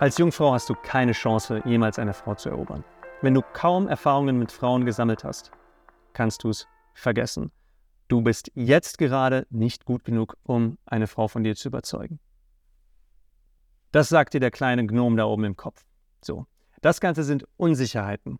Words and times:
Als 0.00 0.16
Jungfrau 0.16 0.54
hast 0.54 0.70
du 0.70 0.74
keine 0.74 1.12
Chance, 1.12 1.60
jemals 1.66 1.98
eine 1.98 2.14
Frau 2.14 2.34
zu 2.34 2.48
erobern. 2.48 2.84
Wenn 3.20 3.34
du 3.34 3.42
kaum 3.52 3.86
Erfahrungen 3.86 4.38
mit 4.38 4.50
Frauen 4.50 4.86
gesammelt 4.86 5.24
hast, 5.24 5.50
kannst 6.14 6.42
du 6.42 6.48
es 6.48 6.66
vergessen. 6.94 7.52
Du 8.08 8.22
bist 8.22 8.50
jetzt 8.54 8.96
gerade 8.96 9.46
nicht 9.50 9.84
gut 9.84 10.06
genug, 10.06 10.38
um 10.42 10.78
eine 10.86 11.06
Frau 11.06 11.28
von 11.28 11.44
dir 11.44 11.54
zu 11.54 11.68
überzeugen. 11.68 12.18
Das 13.92 14.08
sagt 14.08 14.32
dir 14.32 14.40
der 14.40 14.50
kleine 14.50 14.86
Gnom 14.86 15.18
da 15.18 15.26
oben 15.26 15.44
im 15.44 15.56
Kopf. 15.56 15.84
So. 16.24 16.46
Das 16.80 17.02
Ganze 17.02 17.22
sind 17.22 17.46
Unsicherheiten. 17.58 18.38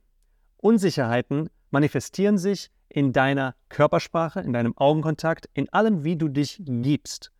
Unsicherheiten 0.57 1.51
manifestieren 1.71 2.39
sich 2.39 2.71
in 2.89 3.13
deiner 3.13 3.55
Körpersprache, 3.69 4.41
in 4.41 4.55
deinem 4.55 4.79
Augenkontakt, 4.79 5.51
in 5.53 5.71
allem, 5.75 6.05
wie 6.05 6.17
du 6.17 6.29
dich 6.29 6.57
gibst. 6.65 7.33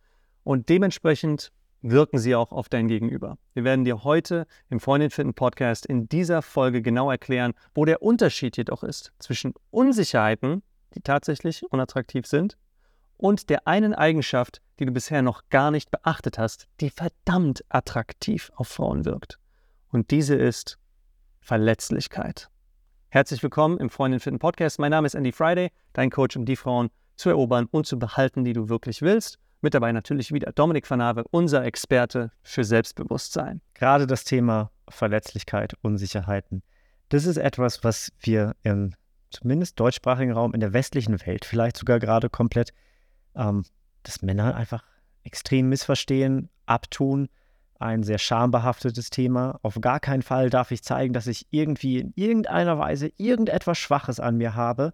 Und 0.43 0.69
dementsprechend 0.69 1.51
wirken 1.81 2.19
sie 2.19 2.35
auch 2.35 2.51
auf 2.51 2.69
dein 2.69 2.87
Gegenüber. 2.87 3.37
Wir 3.53 3.63
werden 3.63 3.85
dir 3.85 4.03
heute 4.03 4.45
im 4.69 4.79
Freundin 4.79 5.09
finden 5.09 5.33
Podcast 5.33 5.85
in 5.85 6.07
dieser 6.07 6.41
Folge 6.41 6.81
genau 6.81 7.09
erklären, 7.09 7.53
wo 7.73 7.85
der 7.85 8.01
Unterschied 8.01 8.57
jedoch 8.57 8.83
ist 8.83 9.11
zwischen 9.19 9.53
Unsicherheiten, 9.71 10.63
die 10.95 11.01
tatsächlich 11.01 11.63
unattraktiv 11.71 12.27
sind, 12.27 12.57
und 13.17 13.49
der 13.49 13.67
einen 13.67 13.93
Eigenschaft, 13.93 14.61
die 14.79 14.85
du 14.85 14.91
bisher 14.91 15.21
noch 15.21 15.43
gar 15.49 15.69
nicht 15.69 15.91
beachtet 15.91 16.39
hast, 16.39 16.67
die 16.79 16.89
verdammt 16.89 17.63
attraktiv 17.69 18.51
auf 18.55 18.67
Frauen 18.67 19.05
wirkt. 19.05 19.37
Und 19.89 20.09
diese 20.09 20.35
ist 20.35 20.79
Verletzlichkeit. 21.39 22.49
Herzlich 23.09 23.43
willkommen 23.43 23.77
im 23.77 23.89
Freundin 23.89 24.19
finden 24.19 24.39
Podcast. 24.39 24.79
Mein 24.79 24.91
Name 24.91 25.05
ist 25.05 25.13
Andy 25.13 25.31
Friday, 25.31 25.69
dein 25.93 26.09
Coach, 26.09 26.35
um 26.35 26.45
die 26.45 26.55
Frauen 26.55 26.89
zu 27.15 27.29
erobern 27.29 27.67
und 27.69 27.85
zu 27.85 27.99
behalten, 27.99 28.43
die 28.43 28.53
du 28.53 28.69
wirklich 28.69 29.01
willst. 29.03 29.37
Mit 29.61 29.75
dabei 29.75 29.91
natürlich 29.91 30.33
wieder 30.33 30.51
Dominik 30.51 30.89
van 30.89 31.03
Have, 31.03 31.23
unser 31.29 31.63
Experte 31.63 32.31
für 32.41 32.63
Selbstbewusstsein. 32.63 33.61
Gerade 33.75 34.07
das 34.07 34.23
Thema 34.23 34.71
Verletzlichkeit, 34.89 35.75
Unsicherheiten, 35.81 36.63
das 37.09 37.25
ist 37.25 37.37
etwas, 37.37 37.83
was 37.83 38.11
wir 38.19 38.55
im 38.63 38.93
zumindest 39.29 39.79
deutschsprachigen 39.79 40.31
Raum 40.31 40.53
in 40.53 40.59
der 40.59 40.73
westlichen 40.73 41.19
Welt, 41.25 41.45
vielleicht 41.45 41.77
sogar 41.77 41.99
gerade 41.99 42.29
komplett, 42.29 42.73
ähm, 43.35 43.63
dass 44.03 44.21
Männer 44.21 44.55
einfach 44.55 44.83
extrem 45.23 45.69
missverstehen, 45.69 46.49
abtun. 46.65 47.29
Ein 47.79 48.03
sehr 48.03 48.19
schambehaftetes 48.19 49.09
Thema. 49.09 49.59
Auf 49.63 49.79
gar 49.81 49.99
keinen 49.99 50.21
Fall 50.21 50.49
darf 50.49 50.71
ich 50.71 50.83
zeigen, 50.83 51.13
dass 51.13 51.27
ich 51.27 51.47
irgendwie 51.49 51.99
in 51.99 52.13
irgendeiner 52.15 52.77
Weise 52.77 53.11
irgendetwas 53.17 53.77
Schwaches 53.77 54.19
an 54.19 54.37
mir 54.37 54.55
habe 54.55 54.93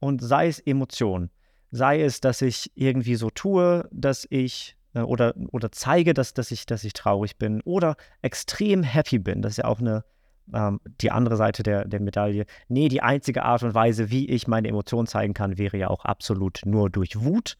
und 0.00 0.22
sei 0.22 0.48
es 0.48 0.58
Emotionen. 0.58 1.30
Sei 1.70 2.02
es, 2.02 2.20
dass 2.20 2.42
ich 2.42 2.70
irgendwie 2.74 3.16
so 3.16 3.30
tue, 3.30 3.88
dass 3.92 4.26
ich 4.30 4.76
äh, 4.94 5.00
oder, 5.00 5.34
oder 5.52 5.70
zeige, 5.70 6.14
dass, 6.14 6.34
dass, 6.34 6.50
ich, 6.50 6.66
dass 6.66 6.84
ich 6.84 6.92
traurig 6.94 7.36
bin 7.36 7.60
oder 7.62 7.96
extrem 8.22 8.82
happy 8.82 9.18
bin. 9.18 9.42
Das 9.42 9.52
ist 9.52 9.58
ja 9.58 9.64
auch 9.66 9.80
eine, 9.80 10.04
ähm, 10.52 10.80
die 11.00 11.10
andere 11.10 11.36
Seite 11.36 11.62
der, 11.62 11.84
der 11.84 12.00
Medaille. 12.00 12.46
Nee, 12.68 12.88
die 12.88 13.02
einzige 13.02 13.44
Art 13.44 13.62
und 13.62 13.74
Weise, 13.74 14.10
wie 14.10 14.28
ich 14.28 14.48
meine 14.48 14.68
Emotionen 14.68 15.06
zeigen 15.06 15.34
kann, 15.34 15.58
wäre 15.58 15.76
ja 15.76 15.88
auch 15.88 16.04
absolut 16.04 16.60
nur 16.64 16.90
durch 16.90 17.20
Wut 17.20 17.56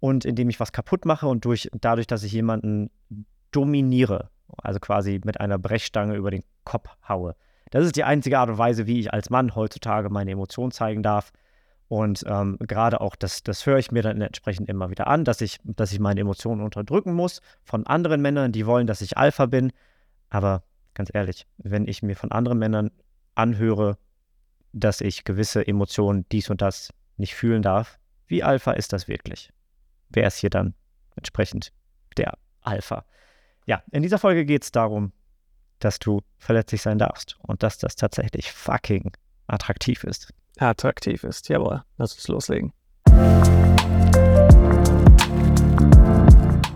und 0.00 0.24
indem 0.24 0.48
ich 0.48 0.60
was 0.60 0.72
kaputt 0.72 1.04
mache 1.04 1.26
und 1.26 1.44
durch, 1.44 1.68
dadurch, 1.80 2.06
dass 2.06 2.22
ich 2.22 2.32
jemanden 2.32 2.90
dominiere, 3.50 4.30
also 4.58 4.78
quasi 4.78 5.20
mit 5.24 5.40
einer 5.40 5.58
Brechstange 5.58 6.14
über 6.14 6.30
den 6.30 6.44
Kopf 6.64 6.88
haue. 7.08 7.34
Das 7.70 7.84
ist 7.84 7.96
die 7.96 8.04
einzige 8.04 8.38
Art 8.38 8.48
und 8.48 8.58
Weise, 8.58 8.86
wie 8.86 9.00
ich 9.00 9.12
als 9.12 9.30
Mann 9.30 9.54
heutzutage 9.54 10.08
meine 10.08 10.30
Emotionen 10.30 10.70
zeigen 10.70 11.02
darf. 11.02 11.32
Und 11.88 12.22
ähm, 12.26 12.58
gerade 12.60 13.00
auch, 13.00 13.16
das, 13.16 13.42
das 13.42 13.64
höre 13.64 13.78
ich 13.78 13.90
mir 13.90 14.02
dann 14.02 14.20
entsprechend 14.20 14.68
immer 14.68 14.90
wieder 14.90 15.06
an, 15.06 15.24
dass 15.24 15.40
ich, 15.40 15.58
dass 15.64 15.90
ich 15.90 16.00
meine 16.00 16.20
Emotionen 16.20 16.60
unterdrücken 16.60 17.14
muss 17.14 17.40
von 17.64 17.86
anderen 17.86 18.20
Männern, 18.20 18.52
die 18.52 18.66
wollen, 18.66 18.86
dass 18.86 19.00
ich 19.00 19.16
Alpha 19.16 19.46
bin. 19.46 19.72
Aber 20.28 20.62
ganz 20.92 21.10
ehrlich, 21.12 21.46
wenn 21.56 21.88
ich 21.88 22.02
mir 22.02 22.14
von 22.14 22.30
anderen 22.30 22.58
Männern 22.58 22.90
anhöre, 23.34 23.96
dass 24.72 25.00
ich 25.00 25.24
gewisse 25.24 25.66
Emotionen, 25.66 26.26
dies 26.30 26.50
und 26.50 26.60
das 26.60 26.92
nicht 27.16 27.34
fühlen 27.34 27.62
darf, 27.62 27.98
wie 28.26 28.42
Alpha 28.42 28.72
ist 28.72 28.92
das 28.92 29.08
wirklich? 29.08 29.50
Wer 30.10 30.26
ist 30.26 30.36
hier 30.36 30.50
dann 30.50 30.74
entsprechend 31.16 31.72
der 32.18 32.34
Alpha? 32.60 33.06
Ja, 33.64 33.82
in 33.92 34.02
dieser 34.02 34.18
Folge 34.18 34.44
geht 34.44 34.64
es 34.64 34.72
darum, 34.72 35.12
dass 35.78 35.98
du 35.98 36.20
verletzlich 36.36 36.82
sein 36.82 36.98
darfst 36.98 37.38
und 37.40 37.62
dass 37.62 37.78
das 37.78 37.96
tatsächlich 37.96 38.52
fucking 38.52 39.10
attraktiv 39.46 40.04
ist 40.04 40.34
attraktiv 40.60 41.24
ist. 41.24 41.48
Jawohl, 41.48 41.82
lass 41.96 42.14
uns 42.14 42.28
loslegen. 42.28 42.72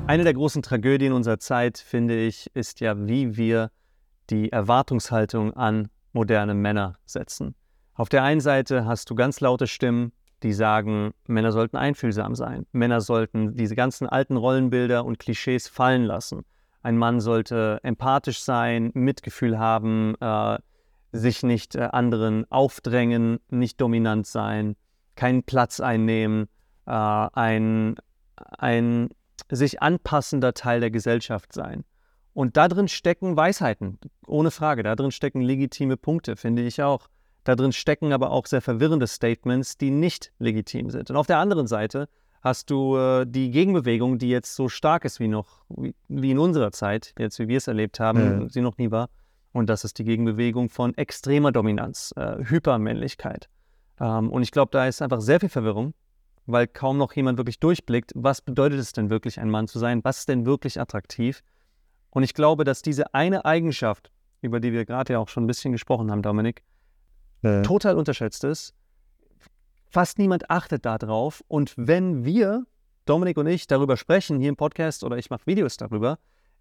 Eine 0.07 0.25
der 0.25 0.35
großen 0.35 0.63
Tragödien 0.63 1.13
unserer 1.13 1.39
Zeit, 1.39 1.79
finde 1.79 2.19
ich, 2.21 2.51
ist 2.55 2.81
ja, 2.81 3.07
wie 3.07 3.37
wir 3.37 3.71
die 4.31 4.53
Erwartungshaltung 4.53 5.55
an 5.55 5.89
moderne 6.13 6.55
Männer 6.55 6.99
setzen. 7.07 7.55
Auf 7.95 8.09
der 8.09 8.23
einen 8.23 8.41
Seite 8.41 8.85
hast 8.85 9.09
du 9.11 9.15
ganz 9.15 9.41
laute 9.41 9.67
Stimmen, 9.67 10.13
die 10.43 10.53
sagen, 10.53 11.13
Männer 11.27 11.53
sollten 11.53 11.77
einfühlsam 11.77 12.35
sein. 12.35 12.67
Männer 12.73 13.01
sollten 13.01 13.55
diese 13.57 13.77
ganzen 13.77 14.09
alten 14.09 14.37
Rollenbilder 14.37 15.05
und 15.05 15.19
Klischees 15.19 15.69
fallen 15.69 16.05
lassen. 16.05 16.45
Ein 16.83 16.99
Mann 16.99 17.21
sollte 17.21 17.79
empathisch 17.83 18.43
sein, 18.43 18.91
Mitgefühl 18.95 19.59
haben, 19.59 20.15
äh, 20.21 20.59
sich 21.13 21.43
nicht 21.43 21.75
äh, 21.75 21.89
anderen 21.93 22.51
aufdrängen, 22.51 23.39
nicht 23.51 23.81
dominant 23.81 24.27
sein, 24.27 24.77
keinen 25.15 25.43
Platz 25.43 25.81
einnehmen, 25.81 26.49
äh, 26.87 26.91
ein, 26.91 27.97
ein 28.37 29.11
sich 29.51 29.83
anpassender 29.83 30.55
Teil 30.55 30.81
der 30.81 30.91
Gesellschaft 30.91 31.53
sein. 31.53 31.85
Und 32.35 32.57
da 32.57 32.69
drin 32.69 32.89
stecken 32.89 33.37
Weisheiten, 33.37 33.99
ohne 34.27 34.51
Frage. 34.51 34.83
Da 34.83 34.97
drin 34.97 35.11
stecken 35.11 35.43
legitime 35.43 35.99
Punkte, 35.99 36.37
finde 36.37 36.63
ich 36.63 36.83
auch. 36.83 37.09
Da 37.45 37.57
drin 37.57 37.73
stecken 37.73 38.13
aber 38.13 38.31
auch 38.31 38.47
sehr 38.47 38.63
verwirrende 38.63 39.07
Statements, 39.07 39.77
die 39.77 39.91
nicht 39.91 40.33
legitim 40.39 40.91
sind. 40.91 41.11
Und 41.11 41.17
auf 41.17 41.27
der 41.27 41.39
anderen 41.39 41.67
Seite 41.67 42.09
hast 42.41 42.71
du 42.71 42.97
äh, 42.97 43.27
die 43.27 43.51
Gegenbewegung, 43.51 44.19
die 44.19 44.31
jetzt 44.31 44.55
so 44.55 44.69
stark 44.69 45.05
ist 45.05 45.21
wie 45.21 45.29
noch, 45.29 45.65
wie, 45.69 45.95
wie 46.09 46.31
in 46.31 46.39
unserer 46.39 46.73
Zeit, 46.73 47.15
jetzt 47.19 47.39
wie 47.39 47.49
wir 47.49 47.59
es 47.59 47.67
erlebt 47.67 48.01
haben, 48.01 48.43
ja. 48.43 48.49
sie 48.49 48.61
noch 48.61 48.79
nie 48.79 48.91
war. 48.91 49.11
Und 49.53 49.69
das 49.69 49.85
ist 49.85 49.99
die 49.99 50.05
Gegenbewegung 50.05 50.71
von 50.71 50.95
extremer 50.97 51.53
Dominanz, 51.53 52.13
äh, 52.17 52.39
Hypermännlichkeit. 52.45 53.49
Ähm, 54.01 54.31
und 54.31 54.43
ich 54.43 54.51
glaube, 54.51 54.71
da 54.73 54.87
ist 54.87 55.03
einfach 55.03 55.21
sehr 55.21 55.41
viel 55.41 55.51
Verwirrung, 55.51 55.95
weil 56.47 56.67
kaum 56.67 56.99
noch 56.99 57.13
jemand 57.15 57.39
wirklich 57.39 57.61
durchblickt, 57.61 58.13
was 58.15 58.41
bedeutet 58.41 58.81
es 58.81 58.93
denn 58.93 59.11
wirklich, 59.11 59.39
ein 59.39 59.51
Mann 59.51 59.69
zu 59.69 59.79
sein? 59.79 60.03
Was 60.05 60.21
ist 60.21 60.29
denn 60.29 60.47
wirklich 60.47 60.81
attraktiv? 60.81 61.43
Und 62.11 62.23
ich 62.23 62.35
glaube, 62.35 62.65
dass 62.65 62.83
diese 62.83 63.15
eine 63.15 63.45
Eigenschaft, 63.45 64.11
über 64.41 64.59
die 64.61 64.73
wir 64.73 64.85
gerade 64.85 65.15
ja 65.15 65.19
auch 65.19 65.29
schon 65.29 65.45
ein 65.45 65.47
bisschen 65.47 65.73
gesprochen 65.73 66.11
haben, 66.11 66.23
Dominik, 66.23 66.63
ja. 67.43 67.63
total 67.63 67.97
unterschätzt 67.97 68.45
ist. 68.45 68.75
Fast 69.89 70.19
niemand 70.19 70.51
achtet 70.51 70.85
darauf. 70.87 71.45
Und 71.49 71.75
wenn 71.77 72.25
wir, 72.25 72.65
Dominik 73.05 73.37
und 73.37 73.47
ich, 73.47 73.67
darüber 73.67 73.97
sprechen, 73.97 74.41
hier 74.41 74.49
im 74.49 74.57
Podcast 74.57 75.05
oder 75.05 75.19
ich 75.19 75.29
mache 75.31 75.47
Videos 75.47 75.77
darüber, 75.77 76.19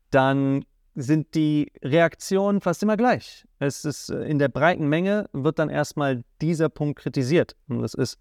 dann 0.09 0.66
sind 0.96 1.35
die 1.35 1.72
Reaktionen 1.81 2.62
fast 2.62 2.84
immer 2.84 2.97
gleich. 2.97 3.46
Es 3.59 3.85
ist 3.85 4.09
äh, 4.09 4.24
in 4.24 4.40
der 4.40 4.50
breiten 4.50 4.88
Menge 4.88 5.29
wird 5.34 5.59
dann 5.59 5.69
erstmal 5.69 6.24
dieser 6.41 6.69
Punkt 6.69 7.00
kritisiert. 7.00 7.56
Und 7.68 7.81
das 7.81 7.94
ist 7.94 8.19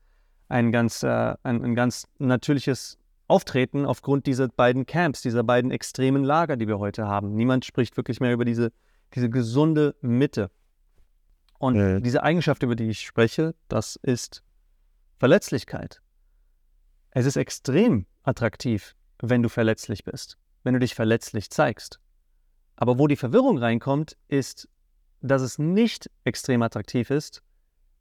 ein 0.49 0.73
ganz, 0.73 1.03
äh, 1.03 1.35
ein, 1.43 1.65
ein, 1.65 1.75
ganz 1.75 2.07
natürliches 2.19 2.99
Auftreten 3.27 3.85
aufgrund 3.85 4.27
dieser 4.27 4.49
beiden 4.49 4.87
Camps, 4.87 5.23
dieser 5.23 5.43
beiden 5.43 5.71
extremen 5.71 6.25
Lager, 6.25 6.57
die 6.57 6.69
wir 6.69 6.79
heute 6.79 7.07
haben. 7.07 7.35
Niemand 7.35 7.65
spricht 7.65 7.97
wirklich 7.97 8.21
mehr 8.21 8.33
über 8.33 8.45
diese, 8.45 8.73
diese 9.15 9.31
gesunde 9.31 9.95
Mitte. 10.01 10.51
Und 11.59 11.77
äh. 11.77 12.01
diese 12.01 12.23
Eigenschaft, 12.23 12.63
über 12.63 12.75
die 12.75 12.89
ich 12.89 13.01
spreche, 13.01 13.55
das 13.69 13.97
ist 13.97 14.43
Verletzlichkeit. 15.19 16.01
Es 17.11 17.27
ist 17.27 17.37
extrem 17.37 18.07
attraktiv, 18.23 18.95
wenn 19.21 19.43
du 19.43 19.49
verletzlich 19.49 20.05
bist, 20.05 20.39
wenn 20.63 20.75
du 20.75 20.81
dich 20.81 20.95
verletzlich 20.95 21.51
zeigst. 21.51 22.01
Aber 22.81 22.99
wo 22.99 23.07
die 23.07 23.17
Verwirrung 23.17 23.59
reinkommt, 23.59 24.17
ist, 24.29 24.67
dass 25.21 25.43
es 25.43 25.59
nicht 25.59 26.11
extrem 26.25 26.63
attraktiv 26.63 27.11
ist, 27.11 27.43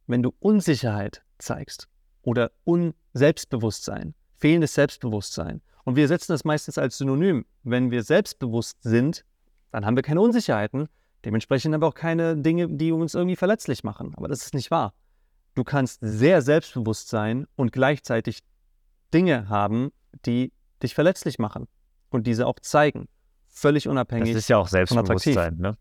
wenn 0.06 0.22
du 0.22 0.32
Unsicherheit 0.40 1.22
zeigst 1.36 1.86
oder 2.22 2.50
Unselbstbewusstsein, 2.64 4.14
fehlendes 4.38 4.72
Selbstbewusstsein. 4.72 5.60
Und 5.84 5.96
wir 5.96 6.08
setzen 6.08 6.32
das 6.32 6.44
meistens 6.44 6.78
als 6.78 6.96
Synonym. 6.96 7.44
Wenn 7.62 7.90
wir 7.90 8.02
selbstbewusst 8.02 8.82
sind, 8.82 9.26
dann 9.70 9.84
haben 9.84 9.96
wir 9.96 10.02
keine 10.02 10.22
Unsicherheiten, 10.22 10.88
dementsprechend 11.26 11.74
aber 11.74 11.86
auch 11.86 11.94
keine 11.94 12.38
Dinge, 12.38 12.68
die 12.68 12.90
uns 12.90 13.14
irgendwie 13.14 13.36
verletzlich 13.36 13.84
machen. 13.84 14.14
Aber 14.16 14.28
das 14.28 14.46
ist 14.46 14.54
nicht 14.54 14.70
wahr. 14.70 14.94
Du 15.54 15.62
kannst 15.62 15.98
sehr 16.00 16.40
selbstbewusst 16.40 17.10
sein 17.10 17.46
und 17.54 17.70
gleichzeitig 17.72 18.40
Dinge 19.12 19.50
haben, 19.50 19.92
die 20.24 20.54
dich 20.82 20.94
verletzlich 20.94 21.38
machen 21.38 21.68
und 22.08 22.26
diese 22.26 22.46
auch 22.46 22.60
zeigen 22.60 23.08
völlig 23.60 23.88
unabhängig. 23.88 24.32
Das 24.32 24.42
ist 24.42 24.48
ja 24.48 24.58
auch 24.58 24.68
Selbstbewusstsein, 24.68 25.56
ne? 25.56 25.76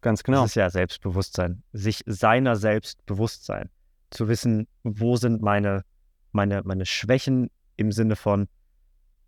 Ganz 0.00 0.22
genau. 0.22 0.42
Das 0.42 0.50
ist 0.50 0.56
ja 0.56 0.70
Selbstbewusstsein. 0.70 1.62
Sich 1.72 2.02
seiner 2.06 2.56
selbst 2.56 3.04
bewusst 3.06 3.44
sein. 3.44 3.70
Zu 4.10 4.28
wissen, 4.28 4.68
wo 4.82 5.16
sind 5.16 5.42
meine, 5.42 5.84
meine, 6.32 6.62
meine 6.64 6.86
Schwächen 6.86 7.50
im 7.76 7.90
Sinne 7.90 8.14
von, 8.16 8.48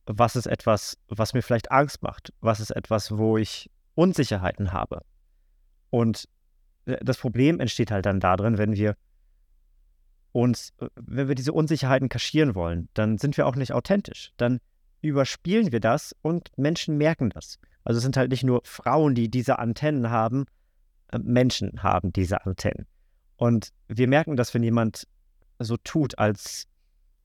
was 0.05 0.37
ist 0.37 0.47
etwas, 0.47 0.99
was 1.08 1.35
mir 1.35 1.43
vielleicht 1.43 1.70
Angst 1.73 2.03
macht? 2.03 2.32
Was 2.41 2.61
ist 2.61 2.70
etwas, 2.70 3.17
wo 3.17 3.38
ich 3.38 3.70
Unsicherheiten 3.94 4.73
habe? 4.73 5.00
Und 5.91 6.29
äh, 6.85 6.99
das 7.03 7.19
Problem 7.19 7.58
entsteht 7.58 7.91
halt 7.91 8.06
dann 8.06 8.20
darin, 8.20 8.58
wenn 8.58 8.75
wir 8.75 8.97
uns, 10.32 10.75
äh, 10.79 10.88
wenn 10.94 11.29
wir 11.29 11.35
diese 11.35 11.53
Unsicherheiten 11.53 12.08
kaschieren 12.08 12.55
wollen, 12.55 12.88
dann 12.94 13.19
sind 13.19 13.37
wir 13.37 13.47
auch 13.47 13.56
nicht 13.56 13.73
authentisch. 13.73 14.32
Dann 14.37 14.61
überspielen 15.00 15.73
wir 15.73 15.81
das 15.81 16.14
und 16.23 16.50
Menschen 16.56 16.99
merken 16.99 17.31
das. 17.31 17.58
Also 17.87 17.99
es 17.99 18.03
sind 18.03 18.17
halt 18.17 18.33
nicht 18.33 18.43
nur 18.43 18.62
Frauen, 18.65 19.15
die 19.15 19.31
diese 19.31 19.61
Antennen 19.61 20.11
haben, 20.11 20.47
äh, 21.12 21.21
Menschen 21.21 21.85
haben 21.85 22.12
diese 22.12 22.44
Antennen. 22.44 22.87
Und 23.37 23.69
wir 23.87 24.09
merken 24.09 24.37
das, 24.37 24.53
wenn 24.55 24.65
jemand 24.65 25.06
so 25.61 25.77
tut, 25.77 26.19
als, 26.19 26.67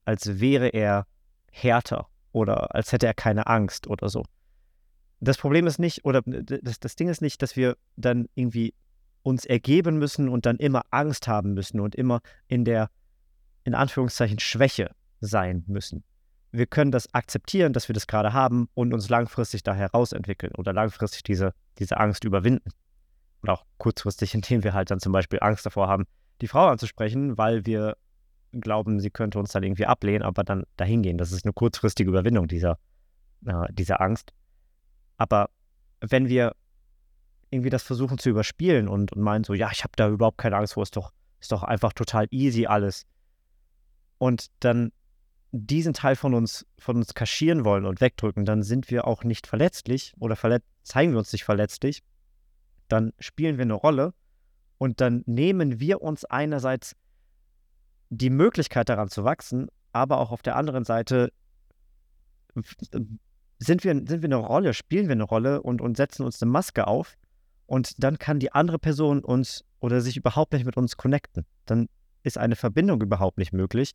als 0.06 0.40
wäre 0.40 0.68
er 0.68 1.08
härter 1.52 2.08
oder 2.32 2.76
als 2.76 2.92
hätte 2.92 3.08
er 3.08 3.16
keine 3.16 3.48
Angst 3.48 3.88
oder 3.88 4.08
so. 4.08 4.24
Das 5.20 5.40
Problem 5.40 5.66
ist 5.66 5.80
nicht, 5.80 6.06
oder 6.06 6.22
das, 6.22 6.80
das 6.80 6.96
Ding 6.96 7.10
ist 7.10 7.24
nicht, 7.24 7.42
dass 7.42 7.56
wir 7.56 7.76
dann 7.96 8.28
irgendwie 8.36 8.76
uns 9.24 9.46
ergeben 9.46 9.98
müssen 9.98 10.30
und 10.30 10.46
dann 10.46 10.58
immer 10.58 10.84
Angst 10.92 11.28
haben 11.28 11.56
müssen 11.56 11.80
und 11.80 11.96
immer 11.96 12.22
in 12.48 12.66
der, 12.66 12.92
in 13.64 13.74
Anführungszeichen, 13.74 14.38
Schwäche 14.38 14.92
sein 15.22 15.64
müssen. 15.66 16.04
Wir 16.52 16.66
können 16.66 16.92
das 16.92 17.14
akzeptieren, 17.14 17.74
dass 17.74 17.88
wir 17.88 17.94
das 17.94 18.08
gerade 18.08 18.34
haben 18.34 18.68
und 18.74 18.94
uns 18.94 19.10
langfristig 19.10 19.64
da 19.64 19.74
herausentwickeln 19.74 20.54
oder 20.56 20.74
langfristig 20.74 21.24
diese, 21.24 21.54
diese 21.80 21.98
Angst 21.98 22.24
überwinden. 22.26 22.70
Und 23.42 23.50
auch 23.50 23.66
kurzfristig, 23.78 24.34
indem 24.36 24.64
wir 24.64 24.74
halt 24.74 24.92
dann 24.92 25.00
zum 25.00 25.12
Beispiel 25.12 25.40
Angst 25.42 25.66
davor 25.66 25.88
haben, 25.88 26.06
die 26.42 26.48
Frau 26.48 26.68
anzusprechen, 26.68 27.38
weil 27.38 27.66
wir 27.66 27.96
glauben, 28.52 29.00
sie 29.00 29.10
könnte 29.10 29.40
uns 29.40 29.52
dann 29.52 29.64
irgendwie 29.64 29.86
ablehnen, 29.86 30.24
aber 30.24 30.44
dann 30.44 30.66
dahin 30.76 31.04
gehen. 31.04 31.18
Das 31.18 31.32
ist 31.32 31.46
eine 31.46 31.54
kurzfristige 31.54 32.10
Überwindung 32.10 32.48
dieser, 32.48 32.78
äh, 33.46 33.72
dieser 33.72 34.02
Angst. 34.02 34.34
Aber 35.18 35.50
wenn 36.02 36.28
wir 36.28 36.56
irgendwie 37.50 37.70
das 37.70 37.84
versuchen 37.84 38.18
zu 38.18 38.30
überspielen 38.30 38.88
und, 38.88 39.14
und 39.14 39.22
meinen 39.22 39.44
so, 39.44 39.54
ja, 39.54 39.70
ich 39.72 39.84
habe 39.84 39.94
da 39.96 40.10
überhaupt 40.10 40.38
keine 40.38 40.58
Angst 40.58 40.74
vor, 40.74 40.84
ist 40.84 40.96
doch, 40.96 41.14
ist 41.40 41.52
doch 41.52 41.64
einfach 41.64 41.94
total 41.94 42.28
easy 42.32 42.66
alles. 42.66 43.06
Und 44.18 44.48
dann 44.60 44.92
diesen 45.52 45.94
Teil 45.94 46.16
von 46.16 46.34
uns, 46.34 46.66
von 46.80 46.96
uns 46.96 47.14
kaschieren 47.14 47.66
wollen 47.66 47.86
und 47.86 48.02
wegdrücken, 48.02 48.46
dann 48.46 48.64
sind 48.64 48.90
wir 48.90 49.06
auch 49.06 49.24
nicht 49.24 49.48
verletzlich 49.48 50.14
oder 50.20 50.36
verlet 50.36 50.64
zeigen 50.84 51.12
wir 51.12 51.20
uns 51.20 51.32
nicht 51.32 51.44
verletzlich. 51.44 52.04
Dann 52.88 53.14
spielen 53.20 53.58
wir 53.58 53.64
eine 53.64 53.74
Rolle 53.74 54.14
und 54.78 55.02
dann 55.02 55.24
nehmen 55.26 55.80
wir 55.80 56.02
uns 56.02 56.26
einerseits 56.26 56.96
die 58.10 58.30
Möglichkeit 58.30 58.90
daran 58.90 59.10
zu 59.10 59.24
wachsen, 59.24 59.68
aber 59.92 60.20
auch 60.20 60.32
auf 60.32 60.42
der 60.42 60.56
anderen 60.56 60.86
Seite 60.86 61.32
sind 63.60 63.84
wir, 63.84 63.94
sind 63.94 64.22
wir 64.22 64.28
eine 64.28 64.36
Rolle, 64.36 64.74
spielen 64.74 65.08
wir 65.08 65.14
eine 65.14 65.24
Rolle 65.24 65.62
und, 65.62 65.82
und 65.82 65.98
setzen 65.98 66.24
uns 66.26 66.42
eine 66.42 66.52
Maske 66.52 66.88
auf 66.88 67.18
und 67.66 68.04
dann 68.04 68.20
kann 68.20 68.40
die 68.40 68.54
andere 68.54 68.80
Person 68.80 69.24
uns 69.24 69.64
oder 69.80 70.02
sich 70.02 70.18
überhaupt 70.18 70.54
nicht 70.54 70.66
mit 70.66 70.78
uns 70.78 70.98
connecten. 70.98 71.46
Dann 71.66 71.88
ist 72.24 72.38
eine 72.38 72.56
Verbindung 72.56 73.02
überhaupt 73.02 73.38
nicht 73.38 73.54
möglich 73.54 73.94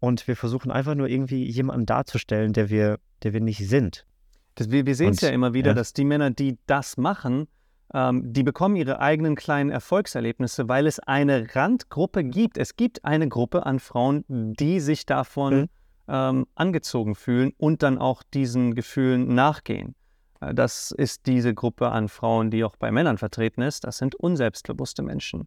und 0.00 0.26
wir 0.28 0.36
versuchen 0.36 0.70
einfach 0.70 0.94
nur 0.94 1.08
irgendwie 1.08 1.44
jemanden 1.44 1.86
darzustellen, 1.86 2.52
der 2.52 2.70
wir, 2.70 2.98
der 3.22 3.32
wir 3.32 3.40
nicht 3.40 3.66
sind. 3.68 4.06
Das, 4.54 4.70
wir 4.70 4.86
wir 4.86 4.94
sehen 4.94 5.10
es 5.10 5.20
ja 5.20 5.30
immer 5.30 5.54
wieder, 5.54 5.70
ja. 5.70 5.74
dass 5.74 5.92
die 5.92 6.04
Männer, 6.04 6.30
die 6.30 6.58
das 6.66 6.96
machen, 6.96 7.48
ähm, 7.94 8.32
die 8.32 8.42
bekommen 8.42 8.76
ihre 8.76 9.00
eigenen 9.00 9.36
kleinen 9.36 9.70
Erfolgserlebnisse, 9.70 10.68
weil 10.68 10.86
es 10.86 10.98
eine 10.98 11.54
Randgruppe 11.54 12.24
gibt. 12.24 12.58
Es 12.58 12.76
gibt 12.76 13.04
eine 13.04 13.28
Gruppe 13.28 13.66
an 13.66 13.78
Frauen, 13.78 14.24
die 14.28 14.80
sich 14.80 15.06
davon 15.06 15.60
mhm. 15.60 15.68
ähm, 16.08 16.46
angezogen 16.54 17.14
fühlen 17.14 17.52
und 17.58 17.82
dann 17.82 17.98
auch 17.98 18.22
diesen 18.22 18.74
Gefühlen 18.74 19.34
nachgehen. 19.34 19.94
Äh, 20.40 20.54
das 20.54 20.90
ist 20.90 21.26
diese 21.26 21.54
Gruppe 21.54 21.90
an 21.90 22.08
Frauen, 22.08 22.50
die 22.50 22.64
auch 22.64 22.76
bei 22.76 22.90
Männern 22.90 23.18
vertreten 23.18 23.62
ist. 23.62 23.84
Das 23.84 23.98
sind 23.98 24.14
unselbstbewusste 24.14 25.02
Menschen. 25.02 25.46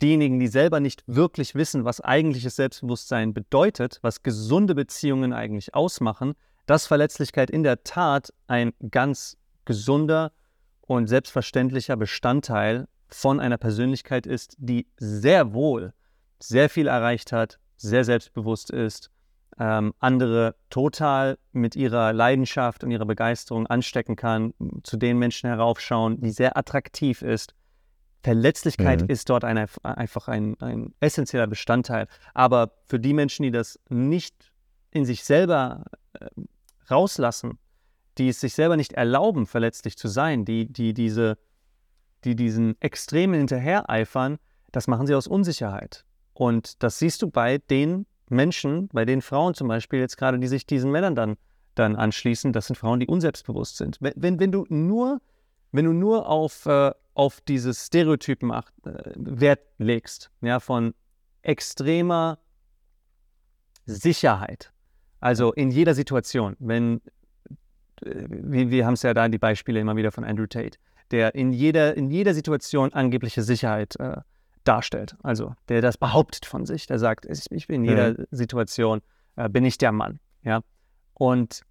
Diejenigen, 0.00 0.38
die 0.38 0.46
selber 0.46 0.80
nicht 0.80 1.02
wirklich 1.06 1.54
wissen, 1.54 1.84
was 1.84 2.00
eigentliches 2.00 2.56
Selbstbewusstsein 2.56 3.34
bedeutet, 3.34 3.98
was 4.02 4.22
gesunde 4.22 4.74
Beziehungen 4.74 5.32
eigentlich 5.32 5.74
ausmachen, 5.74 6.34
dass 6.66 6.86
Verletzlichkeit 6.86 7.50
in 7.50 7.62
der 7.62 7.82
Tat 7.82 8.32
ein 8.46 8.72
ganz 8.90 9.36
gesunder 9.64 10.32
und 10.82 11.08
selbstverständlicher 11.08 11.96
Bestandteil 11.96 12.86
von 13.08 13.40
einer 13.40 13.58
Persönlichkeit 13.58 14.26
ist, 14.26 14.54
die 14.58 14.86
sehr 14.98 15.52
wohl 15.52 15.92
sehr 16.40 16.68
viel 16.68 16.86
erreicht 16.86 17.32
hat, 17.32 17.58
sehr 17.76 18.04
selbstbewusst 18.04 18.70
ist, 18.70 19.10
ähm, 19.58 19.92
andere 19.98 20.54
total 20.70 21.38
mit 21.52 21.74
ihrer 21.74 22.12
Leidenschaft 22.12 22.84
und 22.84 22.90
ihrer 22.90 23.06
Begeisterung 23.06 23.66
anstecken 23.66 24.16
kann, 24.16 24.54
zu 24.84 24.96
den 24.96 25.18
Menschen 25.18 25.48
heraufschauen, 25.48 26.20
die 26.20 26.30
sehr 26.30 26.56
attraktiv 26.56 27.22
ist. 27.22 27.54
Verletzlichkeit 28.22 29.02
mhm. 29.02 29.08
ist 29.08 29.30
dort 29.30 29.44
ein, 29.44 29.66
einfach 29.82 30.28
ein, 30.28 30.60
ein 30.60 30.94
essentieller 31.00 31.46
Bestandteil. 31.46 32.08
Aber 32.34 32.72
für 32.86 32.98
die 32.98 33.14
Menschen, 33.14 33.44
die 33.44 33.50
das 33.50 33.78
nicht 33.88 34.52
in 34.90 35.04
sich 35.04 35.24
selber 35.24 35.84
äh, 36.14 36.26
rauslassen, 36.90 37.58
die 38.18 38.28
es 38.28 38.40
sich 38.40 38.54
selber 38.54 38.76
nicht 38.76 38.94
erlauben, 38.94 39.46
verletzlich 39.46 39.96
zu 39.96 40.08
sein, 40.08 40.44
die, 40.44 40.66
die, 40.66 40.92
diese, 40.92 41.38
die 42.24 42.34
diesen 42.34 42.80
Extremen 42.80 43.34
hinterhereifern, 43.34 44.38
das 44.72 44.88
machen 44.88 45.06
sie 45.06 45.14
aus 45.14 45.26
Unsicherheit. 45.28 46.04
Und 46.34 46.82
das 46.82 46.98
siehst 46.98 47.22
du 47.22 47.30
bei 47.30 47.58
den 47.58 48.06
Menschen, 48.28 48.88
bei 48.88 49.04
den 49.04 49.22
Frauen 49.22 49.54
zum 49.54 49.68
Beispiel 49.68 50.00
jetzt 50.00 50.16
gerade, 50.16 50.38
die 50.38 50.46
sich 50.48 50.66
diesen 50.66 50.90
Männern 50.90 51.14
dann, 51.14 51.36
dann 51.74 51.96
anschließen, 51.96 52.52
das 52.52 52.66
sind 52.66 52.76
Frauen, 52.76 53.00
die 53.00 53.06
unselbstbewusst 53.06 53.76
sind. 53.76 53.98
Wenn, 54.00 54.12
wenn, 54.16 54.40
wenn 54.40 54.52
du 54.52 54.66
nur, 54.68 55.20
wenn 55.72 55.84
du 55.84 55.92
nur 55.92 56.28
auf, 56.28 56.66
äh, 56.66 56.92
auf 57.14 57.40
dieses 57.42 57.86
Stereotypen 57.86 58.50
acht, 58.52 58.72
äh, 58.86 59.12
Wert 59.16 59.60
legst, 59.78 60.30
ja, 60.40 60.60
von 60.60 60.94
extremer 61.42 62.38
Sicherheit, 63.86 64.72
also 65.20 65.52
in 65.52 65.70
jeder 65.70 65.94
Situation, 65.94 66.56
wenn 66.58 67.00
wir, 68.00 68.70
wir 68.70 68.86
haben 68.86 68.94
es 68.94 69.02
ja 69.02 69.14
da 69.14 69.28
die 69.28 69.38
Beispiele 69.38 69.80
immer 69.80 69.96
wieder 69.96 70.12
von 70.12 70.24
Andrew 70.24 70.46
Tate, 70.46 70.78
der 71.10 71.34
in 71.34 71.52
jeder, 71.52 71.96
in 71.96 72.10
jeder 72.10 72.34
Situation 72.34 72.92
angebliche 72.92 73.42
Sicherheit 73.42 73.96
äh, 73.96 74.18
darstellt. 74.64 75.16
Also 75.22 75.54
der 75.68 75.80
das 75.80 75.96
behauptet 75.96 76.46
von 76.46 76.66
sich, 76.66 76.86
der 76.86 76.98
sagt, 76.98 77.26
ich, 77.26 77.50
ich 77.50 77.66
bin 77.66 77.84
in 77.84 77.90
jeder 77.90 78.10
mhm. 78.10 78.26
Situation, 78.30 79.00
äh, 79.36 79.48
bin 79.48 79.64
ich 79.64 79.78
der 79.78 79.92
Mann. 79.92 80.20
Ja? 80.42 80.62
Und 81.14 81.62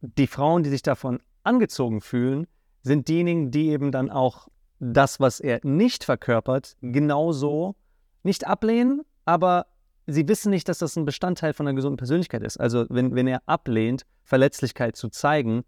die 0.00 0.26
Frauen, 0.26 0.62
die 0.62 0.70
sich 0.70 0.82
davon 0.82 1.20
angezogen 1.42 2.00
fühlen, 2.00 2.46
sind 2.82 3.08
diejenigen, 3.08 3.50
die 3.50 3.70
eben 3.70 3.92
dann 3.92 4.10
auch 4.10 4.48
das, 4.78 5.20
was 5.20 5.40
er 5.40 5.60
nicht 5.62 6.04
verkörpert, 6.04 6.76
genauso 6.80 7.76
nicht 8.22 8.46
ablehnen, 8.46 9.02
aber 9.24 9.66
sie 10.06 10.26
wissen 10.28 10.50
nicht, 10.50 10.68
dass 10.68 10.78
das 10.78 10.96
ein 10.96 11.04
Bestandteil 11.04 11.52
von 11.52 11.66
einer 11.66 11.76
gesunden 11.76 11.96
Persönlichkeit 11.96 12.42
ist. 12.42 12.58
Also 12.58 12.86
wenn, 12.88 13.14
wenn 13.14 13.26
er 13.26 13.42
ablehnt, 13.46 14.04
Verletzlichkeit 14.24 14.96
zu 14.96 15.08
zeigen, 15.08 15.64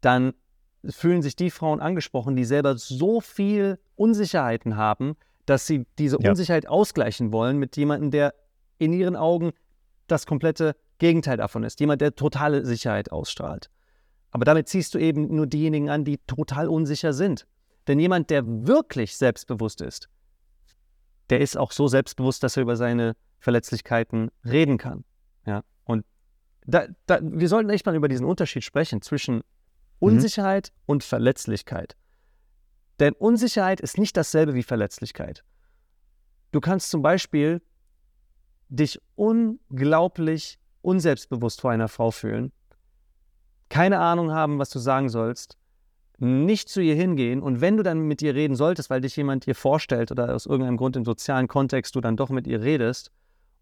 dann 0.00 0.34
fühlen 0.84 1.22
sich 1.22 1.36
die 1.36 1.50
Frauen 1.50 1.80
angesprochen, 1.80 2.36
die 2.36 2.44
selber 2.44 2.76
so 2.76 3.20
viel 3.20 3.78
Unsicherheiten 3.96 4.76
haben, 4.76 5.16
dass 5.46 5.66
sie 5.66 5.86
diese 5.98 6.18
ja. 6.20 6.30
Unsicherheit 6.30 6.68
ausgleichen 6.68 7.32
wollen 7.32 7.58
mit 7.58 7.76
jemandem, 7.76 8.10
der 8.10 8.34
in 8.78 8.92
ihren 8.92 9.16
Augen 9.16 9.52
das 10.06 10.26
komplette 10.26 10.74
Gegenteil 10.98 11.36
davon 11.36 11.64
ist. 11.64 11.80
Jemand, 11.80 12.00
der 12.00 12.14
totale 12.14 12.64
Sicherheit 12.64 13.12
ausstrahlt. 13.12 13.70
Aber 14.30 14.44
damit 14.44 14.68
ziehst 14.68 14.94
du 14.94 14.98
eben 14.98 15.34
nur 15.34 15.46
diejenigen 15.46 15.90
an, 15.90 16.04
die 16.04 16.18
total 16.26 16.68
unsicher 16.68 17.12
sind. 17.12 17.46
Denn 17.86 17.98
jemand, 17.98 18.30
der 18.30 18.46
wirklich 18.46 19.16
selbstbewusst 19.16 19.80
ist, 19.80 20.08
der 21.30 21.40
ist 21.40 21.56
auch 21.56 21.72
so 21.72 21.88
selbstbewusst, 21.88 22.42
dass 22.42 22.56
er 22.56 22.62
über 22.62 22.76
seine 22.76 23.16
Verletzlichkeiten 23.38 24.30
reden 24.44 24.78
kann. 24.78 25.04
Ja? 25.46 25.62
Und 25.84 26.04
da, 26.66 26.86
da, 27.06 27.20
wir 27.22 27.48
sollten 27.48 27.70
echt 27.70 27.86
mal 27.86 27.94
über 27.94 28.08
diesen 28.08 28.26
Unterschied 28.26 28.64
sprechen 28.64 29.02
zwischen 29.02 29.36
mhm. 29.36 29.42
Unsicherheit 29.98 30.70
mhm. 30.72 30.82
und 30.86 31.04
Verletzlichkeit. 31.04 31.96
Denn 33.00 33.14
Unsicherheit 33.14 33.80
ist 33.80 33.96
nicht 33.96 34.16
dasselbe 34.16 34.54
wie 34.54 34.62
Verletzlichkeit. 34.62 35.42
Du 36.52 36.60
kannst 36.60 36.90
zum 36.90 37.00
Beispiel 37.00 37.62
dich 38.68 39.00
unglaublich 39.14 40.58
unselbstbewusst 40.82 41.60
vor 41.60 41.70
einer 41.70 41.88
Frau 41.88 42.10
fühlen, 42.10 42.52
keine 43.70 44.00
Ahnung 44.00 44.32
haben, 44.32 44.58
was 44.58 44.68
du 44.68 44.78
sagen 44.78 45.08
sollst, 45.08 45.56
nicht 46.18 46.68
zu 46.68 46.82
ihr 46.82 46.94
hingehen 46.94 47.40
und 47.40 47.62
wenn 47.62 47.78
du 47.78 47.82
dann 47.82 48.00
mit 48.00 48.20
ihr 48.20 48.34
reden 48.34 48.54
solltest, 48.54 48.90
weil 48.90 49.00
dich 49.00 49.16
jemand 49.16 49.46
dir 49.46 49.54
vorstellt 49.54 50.10
oder 50.10 50.34
aus 50.34 50.44
irgendeinem 50.44 50.76
Grund 50.76 50.96
im 50.96 51.06
sozialen 51.06 51.48
Kontext 51.48 51.94
du 51.94 52.02
dann 52.02 52.18
doch 52.18 52.28
mit 52.28 52.46
ihr 52.46 52.60
redest, 52.60 53.10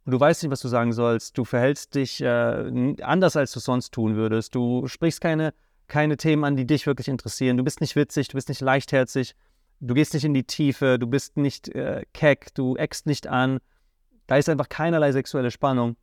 und 0.04 0.12
du 0.12 0.20
weißt 0.20 0.42
nicht, 0.42 0.50
was 0.50 0.60
du 0.60 0.68
sagen 0.68 0.92
sollst, 0.94 1.36
du 1.36 1.44
verhältst 1.44 1.94
dich 1.94 2.22
äh, 2.22 2.94
anders, 3.02 3.36
als 3.36 3.52
du 3.52 3.60
sonst 3.60 3.92
tun 3.92 4.16
würdest, 4.16 4.54
du 4.54 4.86
sprichst 4.88 5.20
keine, 5.20 5.52
keine 5.86 6.16
Themen 6.16 6.44
an, 6.44 6.56
die 6.56 6.66
dich 6.66 6.86
wirklich 6.86 7.08
interessieren, 7.08 7.58
du 7.58 7.62
bist 7.62 7.82
nicht 7.82 7.94
witzig, 7.94 8.28
du 8.28 8.34
bist 8.34 8.48
nicht 8.48 8.62
leichtherzig, 8.62 9.36
du 9.80 9.92
gehst 9.94 10.14
nicht 10.14 10.24
in 10.24 10.32
die 10.32 10.44
Tiefe, 10.44 10.98
du 10.98 11.06
bist 11.06 11.36
nicht 11.36 11.68
äh, 11.74 12.04
keck, 12.14 12.54
du 12.54 12.74
eckst 12.76 13.06
nicht 13.06 13.26
an, 13.26 13.58
da 14.26 14.36
ist 14.36 14.48
einfach 14.48 14.70
keinerlei 14.70 15.12
sexuelle 15.12 15.50
Spannung 15.50 15.96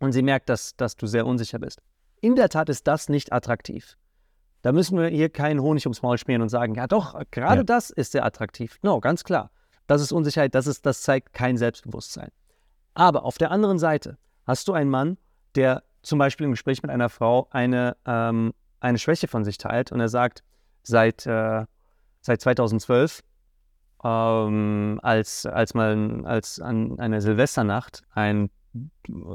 und 0.00 0.12
sie 0.12 0.22
merkt, 0.22 0.50
dass, 0.50 0.76
dass 0.76 0.94
du 0.94 1.06
sehr 1.06 1.26
unsicher 1.26 1.58
bist. 1.58 1.80
In 2.24 2.36
der 2.36 2.48
Tat 2.48 2.70
ist 2.70 2.86
das 2.86 3.10
nicht 3.10 3.34
attraktiv. 3.34 3.98
Da 4.62 4.72
müssen 4.72 4.96
wir 4.96 5.08
hier 5.08 5.28
keinen 5.28 5.60
Honig 5.60 5.84
ums 5.84 6.00
Maul 6.00 6.16
schmieren 6.16 6.40
und 6.40 6.48
sagen, 6.48 6.74
ja 6.74 6.86
doch, 6.86 7.20
gerade 7.30 7.58
Ja. 7.58 7.64
das 7.64 7.90
ist 7.90 8.12
sehr 8.12 8.24
attraktiv. 8.24 8.78
No, 8.80 8.98
ganz 8.98 9.24
klar. 9.24 9.50
Das 9.86 10.00
ist 10.00 10.10
Unsicherheit, 10.10 10.54
das, 10.54 10.66
ist, 10.66 10.86
das 10.86 11.02
zeigt 11.02 11.34
kein 11.34 11.58
Selbstbewusstsein. 11.58 12.30
Aber 12.94 13.26
auf 13.26 13.36
der 13.36 13.50
anderen 13.50 13.78
Seite 13.78 14.16
hast 14.46 14.68
du 14.68 14.72
einen 14.72 14.88
Mann, 14.88 15.18
der 15.54 15.82
zum 16.00 16.18
Beispiel 16.18 16.46
im 16.46 16.52
Gespräch 16.52 16.82
mit 16.82 16.90
einer 16.90 17.10
Frau 17.10 17.46
eine, 17.50 17.94
ähm, 18.06 18.54
eine 18.80 18.96
Schwäche 18.96 19.28
von 19.28 19.44
sich 19.44 19.58
teilt 19.58 19.92
und 19.92 20.00
er 20.00 20.08
sagt, 20.08 20.42
seit, 20.82 21.26
äh, 21.26 21.66
seit 22.22 22.40
2012, 22.40 23.20
ähm, 24.02 24.98
als, 25.02 25.44
als, 25.44 25.74
mal, 25.74 26.24
als 26.24 26.58
an 26.58 26.98
einer 26.98 27.20
Silvesternacht 27.20 28.02
ein 28.14 28.48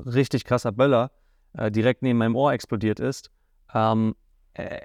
richtig 0.07 0.43
krasser 0.43 0.71
Böller 0.71 1.11
äh, 1.53 1.71
direkt 1.71 2.01
neben 2.01 2.19
meinem 2.19 2.35
Ohr 2.35 2.53
explodiert 2.53 2.99
ist, 2.99 3.31
ähm, 3.73 4.15
äh, 4.53 4.79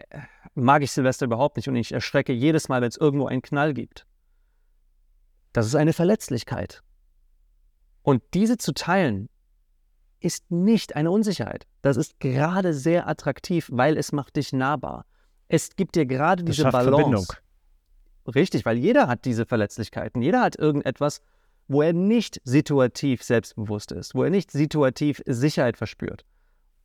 mag 0.55 0.83
ich 0.83 0.93
Silvester 0.93 1.27
überhaupt 1.27 1.57
nicht 1.57 1.69
und 1.69 1.77
ich 1.77 1.93
erschrecke 1.93 2.33
jedes 2.33 2.69
Mal, 2.69 2.81
wenn 2.81 2.89
es 2.89 2.97
irgendwo 2.97 3.27
einen 3.27 3.43
Knall 3.43 3.75
gibt. 3.75 4.07
Das 5.53 5.67
ist 5.67 5.75
eine 5.75 5.93
Verletzlichkeit. 5.93 6.83
Und 8.03 8.23
diese 8.35 8.59
zu 8.59 8.73
teilen, 8.73 9.29
ist 10.25 10.51
nicht 10.51 10.97
eine 10.97 11.11
Unsicherheit. 11.11 11.67
Das 11.83 11.97
ist 11.97 12.19
gerade 12.19 12.73
sehr 12.73 13.07
attraktiv, 13.07 13.69
weil 13.71 13.97
es 13.97 14.11
macht 14.11 14.37
dich 14.37 14.53
nahbar. 14.53 15.05
Es 15.49 15.77
gibt 15.77 15.95
dir 15.95 16.07
gerade 16.07 16.43
Das 16.43 16.57
diese 16.57 16.71
Balance. 16.71 16.91
Verbindung. 16.91 17.27
Richtig, 18.35 18.65
weil 18.65 18.79
jeder 18.79 19.07
hat 19.07 19.27
diese 19.27 19.45
Verletzlichkeiten. 19.45 20.23
Jeder 20.23 20.41
hat 20.41 20.57
irgendetwas, 20.57 21.21
wo 21.69 21.83
er 21.83 21.93
nicht 21.93 22.41
situativ 22.45 23.23
selbstbewusst 23.23 23.93
ist, 23.93 24.15
wo 24.15 24.25
er 24.25 24.31
nicht 24.31 24.51
situativ 24.51 25.23
Sicherheit 25.27 25.77
verspürt. 25.77 26.25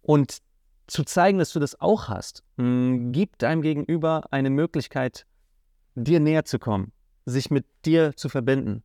Und 0.09 0.39
zu 0.87 1.03
zeigen, 1.03 1.37
dass 1.37 1.53
du 1.53 1.59
das 1.59 1.79
auch 1.79 2.07
hast, 2.07 2.43
mh, 2.57 3.11
gibt 3.11 3.43
deinem 3.43 3.61
Gegenüber 3.61 4.23
eine 4.31 4.49
Möglichkeit, 4.49 5.27
dir 5.93 6.19
näher 6.19 6.45
zu 6.45 6.57
kommen, 6.57 6.93
sich 7.25 7.51
mit 7.51 7.67
dir 7.85 8.15
zu 8.15 8.27
verbinden. 8.27 8.81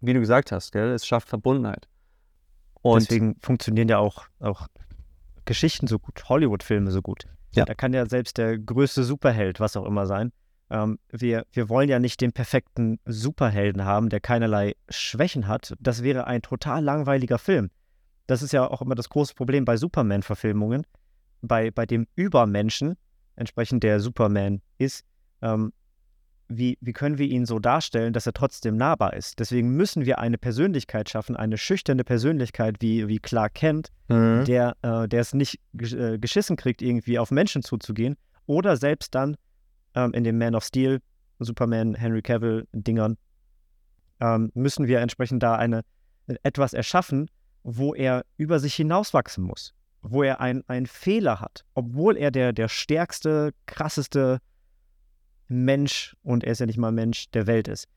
Wie 0.00 0.14
du 0.14 0.20
gesagt 0.20 0.50
hast, 0.50 0.72
gell? 0.72 0.88
es 0.92 1.06
schafft 1.06 1.28
Verbundenheit. 1.28 1.86
Und 2.80 3.02
Deswegen 3.02 3.36
funktionieren 3.42 3.88
ja 3.88 3.98
auch, 3.98 4.24
auch 4.40 4.68
Geschichten 5.44 5.86
so 5.86 5.98
gut, 5.98 6.26
Hollywood-Filme 6.30 6.92
so 6.92 7.02
gut. 7.02 7.26
Ja. 7.52 7.66
Da 7.66 7.74
kann 7.74 7.92
ja 7.92 8.06
selbst 8.06 8.38
der 8.38 8.58
größte 8.58 9.04
Superheld, 9.04 9.60
was 9.60 9.76
auch 9.76 9.84
immer 9.84 10.06
sein. 10.06 10.32
Ähm, 10.70 10.98
wir, 11.10 11.44
wir 11.52 11.68
wollen 11.68 11.90
ja 11.90 11.98
nicht 11.98 12.22
den 12.22 12.32
perfekten 12.32 13.00
Superhelden 13.04 13.84
haben, 13.84 14.08
der 14.08 14.20
keinerlei 14.20 14.76
Schwächen 14.88 15.46
hat. 15.46 15.74
Das 15.78 16.02
wäre 16.02 16.26
ein 16.26 16.40
total 16.40 16.82
langweiliger 16.82 17.36
Film. 17.36 17.70
Das 18.28 18.42
ist 18.42 18.52
ja 18.52 18.70
auch 18.70 18.82
immer 18.82 18.94
das 18.94 19.08
große 19.08 19.34
Problem 19.34 19.64
bei 19.64 19.76
Superman-Verfilmungen. 19.76 20.86
Bei, 21.40 21.70
bei 21.70 21.86
dem 21.86 22.06
Übermenschen, 22.14 22.96
entsprechend 23.36 23.82
der 23.82 24.00
Superman 24.00 24.60
ist, 24.76 25.04
ähm, 25.40 25.72
wie, 26.48 26.78
wie 26.80 26.92
können 26.92 27.18
wir 27.18 27.26
ihn 27.26 27.46
so 27.46 27.58
darstellen, 27.58 28.12
dass 28.12 28.26
er 28.26 28.32
trotzdem 28.32 28.76
nahbar 28.76 29.14
ist? 29.14 29.38
Deswegen 29.38 29.70
müssen 29.76 30.04
wir 30.04 30.18
eine 30.18 30.38
Persönlichkeit 30.38 31.08
schaffen, 31.08 31.36
eine 31.36 31.58
schüchterne 31.58 32.04
Persönlichkeit 32.04 32.76
wie, 32.80 33.08
wie 33.08 33.18
Clark 33.18 33.54
Kent, 33.54 33.88
Mhm. 34.08 34.44
der, 34.46 34.76
äh, 34.82 35.06
der 35.08 35.20
es 35.20 35.34
nicht 35.34 35.60
äh, 35.78 36.18
geschissen 36.18 36.56
kriegt, 36.56 36.80
irgendwie 36.80 37.18
auf 37.18 37.30
Menschen 37.30 37.62
zuzugehen. 37.62 38.16
Oder 38.46 38.76
selbst 38.76 39.14
dann 39.14 39.36
ähm, 39.94 40.12
in 40.12 40.24
dem 40.24 40.38
Man 40.38 40.54
of 40.54 40.64
Steel, 40.64 41.00
Superman, 41.38 41.94
Henry 41.94 42.22
Cavill-Dingern, 42.22 43.16
ähm, 44.20 44.50
müssen 44.54 44.86
wir 44.86 45.00
entsprechend 45.00 45.42
da 45.42 45.56
eine, 45.56 45.82
etwas 46.42 46.72
erschaffen, 46.72 47.30
wo 47.62 47.94
er 47.94 48.24
über 48.36 48.58
sich 48.58 48.74
hinauswachsen 48.74 49.44
muss. 49.44 49.74
Wo 50.02 50.22
er 50.22 50.40
ein- 50.40 50.62
einen 50.68 50.86
Fehler 50.86 51.40
hat, 51.40 51.64
obwohl 51.74 52.16
er 52.16 52.30
der, 52.30 52.52
der 52.52 52.68
stärkste, 52.68 53.52
krasseste 53.66 54.38
Mensch, 55.48 56.16
und 56.22 56.44
er 56.44 56.52
ist 56.52 56.60
ja 56.60 56.66
nicht 56.66 56.78
mal 56.78 56.92
Mensch, 56.92 57.30
der 57.30 57.46
Welt 57.46 57.68
ist. 57.68 57.88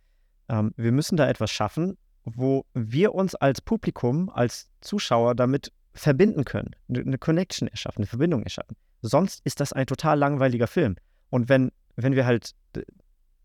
Ähm, 0.49 0.73
wir 0.77 0.91
müssen 0.91 1.17
da 1.17 1.27
etwas 1.27 1.51
schaffen, 1.51 1.97
wo 2.23 2.65
wir 2.73 3.13
uns 3.13 3.35
als 3.35 3.61
Publikum, 3.61 4.29
als 4.29 4.69
Zuschauer 4.81 5.35
damit 5.35 5.71
verbinden 5.93 6.45
können, 6.45 6.71
eine 6.87 6.99
eine 7.01 7.17
Connection 7.17 7.67
erschaffen, 7.67 7.99
eine 7.99 8.07
Verbindung 8.07 8.43
erschaffen. 8.43 8.77
Sonst 9.01 9.41
ist 9.43 9.59
das 9.59 9.73
ein 9.73 9.87
total 9.87 10.17
langweiliger 10.17 10.67
Film. 10.67 10.95
Und 11.29 11.49
wenn, 11.49 11.71
wenn 11.95 12.13
wir 12.15 12.25
halt 12.25 12.51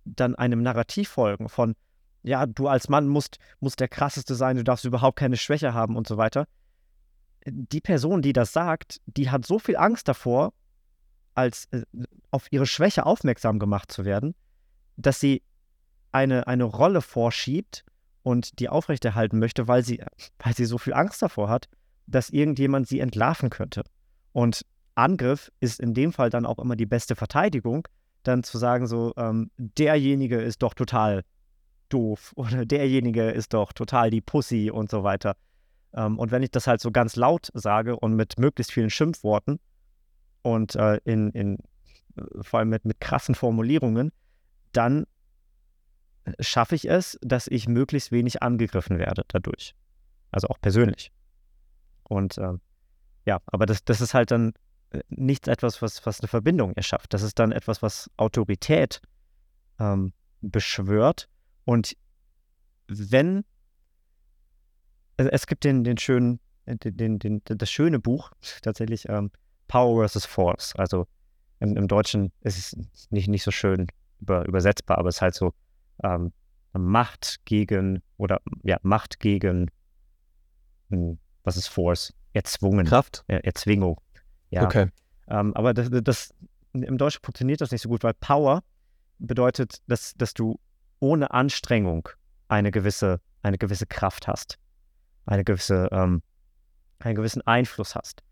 dann 0.05 0.35
einem 0.37 0.63
Narrativ 0.63 1.09
folgen 1.09 1.49
von, 1.49 1.75
ja, 2.27 2.45
du 2.45 2.67
als 2.67 2.89
Mann 2.89 3.07
musst, 3.07 3.39
musst 3.61 3.79
der 3.79 3.87
krasseste 3.87 4.35
sein, 4.35 4.57
du 4.57 4.65
darfst 4.65 4.85
überhaupt 4.85 5.17
keine 5.17 5.37
Schwäche 5.37 5.75
haben 5.75 5.97
und 5.97 6.09
so 6.09 6.17
weiter. 6.17 6.49
Die 7.47 7.81
Person, 7.81 8.21
die 8.21 8.33
das 8.33 8.53
sagt, 8.53 9.01
die 9.07 9.31
hat 9.31 9.47
so 9.47 9.61
viel 9.61 9.77
Angst 9.77 10.09
davor, 10.09 10.53
als 11.35 11.67
äh, 11.71 11.83
auf 12.33 12.49
ihre 12.51 12.67
Schwäche 12.67 13.07
aufmerksam 13.07 13.61
gemacht 13.61 13.93
zu 13.93 14.05
werden, 14.05 14.35
dass 14.97 15.21
sie 15.21 15.43
eine, 16.11 16.49
eine 16.49 16.65
Rolle 16.65 17.01
vorschiebt 17.01 17.85
und 18.25 18.59
die 18.59 18.69
aufrechterhalten 18.69 19.39
möchte, 19.39 19.69
weil 19.69 19.85
sie, 19.85 20.03
weil 20.41 20.55
sie 20.55 20.65
so 20.65 20.79
viel 20.79 20.95
Angst 20.95 21.23
davor 21.23 21.49
hat, 21.49 21.69
dass 22.09 22.31
irgendjemand 22.31 22.89
sie 22.89 22.99
entlarven 22.99 23.51
könnte. 23.51 23.85
Und 24.33 24.67
Angriff 24.97 25.53
ist 25.61 25.79
in 25.79 25.95
dem 25.95 26.13
Fall 26.13 26.31
dann 26.31 26.45
auch 26.45 26.59
immer 26.59 26.75
die 26.75 26.87
beste 26.87 27.15
Verteidigung, 27.15 27.87
dann 28.25 28.43
zu 28.43 28.59
sagen, 28.59 28.89
so, 28.89 29.13
ähm, 29.17 29.53
derjenige 29.59 30.41
ist 30.41 30.63
doch 30.63 30.75
total 30.75 31.23
doof 31.89 32.33
oder 32.37 32.65
derjenige 32.65 33.31
ist 33.31 33.55
doch 33.55 33.73
total 33.73 34.11
die 34.11 34.21
Pussy 34.21 34.71
und 34.71 34.91
so 34.91 35.03
weiter. 35.03 35.37
Ähm, 35.95 36.19
und 36.19 36.31
wenn 36.31 36.43
ich 36.43 36.51
das 36.51 36.67
halt 36.67 36.81
so 36.81 36.91
ganz 36.91 37.17
laut 37.17 37.51
sage 37.55 37.97
und 37.97 38.15
mit 38.15 38.39
möglichst 38.39 38.73
vielen 38.73 38.91
Schimpfworten 38.91 39.59
und 40.43 40.77
äh, 40.77 40.99
in, 41.05 41.31
in, 41.31 41.59
äh, 42.17 42.23
vor 42.43 42.61
allem 42.61 42.69
mit, 42.69 42.85
mit 42.85 43.01
krassen 43.01 43.35
Formulierungen, 43.35 44.13
dann 44.73 45.07
schaffe 46.41 46.75
ich 46.75 46.89
es, 46.89 47.19
dass 47.23 47.47
ich 47.47 47.69
möglichst 47.69 48.13
wenig 48.13 48.43
angegriffen 48.43 48.99
werde 48.99 49.25
dadurch. 49.29 49.75
Also 50.31 50.49
auch 50.49 50.61
persönlich. 50.61 51.13
Und 52.05 52.39
ähm, 52.39 52.61
ja, 53.25 53.41
aber 53.47 53.67
das, 53.67 53.85
das 53.85 54.01
ist 54.01 54.15
halt 54.15 54.31
dann 54.31 54.53
äh, 54.91 55.01
nichts 55.09 55.49
etwas, 55.49 55.83
was, 55.83 56.05
was 56.07 56.21
eine 56.21 56.29
Verbindung 56.29 56.73
erschafft. 56.75 57.15
Das 57.15 57.23
ist 57.23 57.39
dann 57.39 57.53
etwas, 57.53 57.83
was 57.83 58.11
Autorität 58.17 59.01
ähm, 59.79 60.13
beschwört. 60.41 61.29
Und 61.67 61.95
wenn 62.89 63.45
also 65.17 65.31
es 65.31 65.47
gibt 65.47 65.65
den, 65.65 65.85
den 65.85 65.99
schönen, 65.99 66.41
äh, 66.67 66.77
den, 66.77 67.19
den, 67.19 67.43
das 67.45 67.71
schöne 67.71 67.99
Buch, 67.99 68.31
tatsächlich 68.63 69.09
ähm, 69.09 69.31
Power 69.69 70.09
vs. 70.09 70.27
Force. 70.27 70.75
Also 70.77 71.07
im, 71.61 71.77
im 71.77 71.89
Deutschen 71.89 72.33
ist 72.43 72.59
es 72.59 73.11
nicht, 73.11 73.29
nicht 73.29 73.43
so 73.43 73.51
schön 73.51 73.87
über, 74.21 74.47
übersetzbar, 74.47 74.99
aber 74.99 75.09
es 75.09 75.17
ist 75.17 75.23
halt 75.23 75.35
so 75.35 75.53
ähm, 76.03 76.33
Macht 76.73 77.41
gegen 77.47 78.03
oder 78.19 78.41
ja, 78.63 78.79
Macht 78.83 79.19
gegen 79.21 79.71
hm, 80.91 81.19
was 81.43 81.57
ist 81.57 81.69
Force? 81.69 82.13
Erzwungen. 82.35 82.85
Kraft? 82.85 83.25
Er, 83.29 83.45
Erzwingung. 83.47 83.99
Ja. 84.51 84.65
Okay. 84.65 84.89
Ähm, 85.29 85.55
aber 85.55 85.73
das, 85.73 85.89
das, 85.91 86.35
im 86.75 86.99
Deutschen 86.99 87.21
funktioniert 87.23 87.63
das 87.63 87.71
nicht 87.71 87.81
so 87.81 87.89
gut, 87.89 88.05
weil 88.05 88.13
Power 88.15 88.63
bedeutet, 89.19 89.81
dass, 89.87 90.13
dass 90.15 90.35
du 90.35 90.61
ohne 91.01 91.31
Anstrengung 91.31 92.09
eine 92.49 92.71
gewisse, 92.71 93.21
eine 93.43 93.59
gewisse 93.59 93.87
Kraft 93.87 94.29
hast, 94.29 94.59
eine 95.27 95.45
gewisse, 95.45 95.89
ähm, 95.93 96.23
einen 96.99 97.15
gewissen 97.15 97.43
Einfluss 97.47 97.95
hast. 97.95 98.23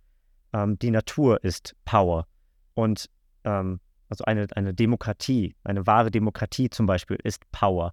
Ähm, 0.53 0.79
die 0.79 0.91
Natur 0.91 1.43
ist 1.43 1.75
Power. 1.85 2.27
Und 2.75 3.09
ähm, 3.45 3.81
also 4.09 4.25
eine, 4.25 4.47
eine 4.55 4.75
Demokratie, 4.75 5.55
eine 5.65 5.87
wahre 5.87 6.11
Demokratie 6.11 6.71
zum 6.71 6.87
Beispiel 6.87 7.19
ist 7.23 7.51
Power. 7.51 7.93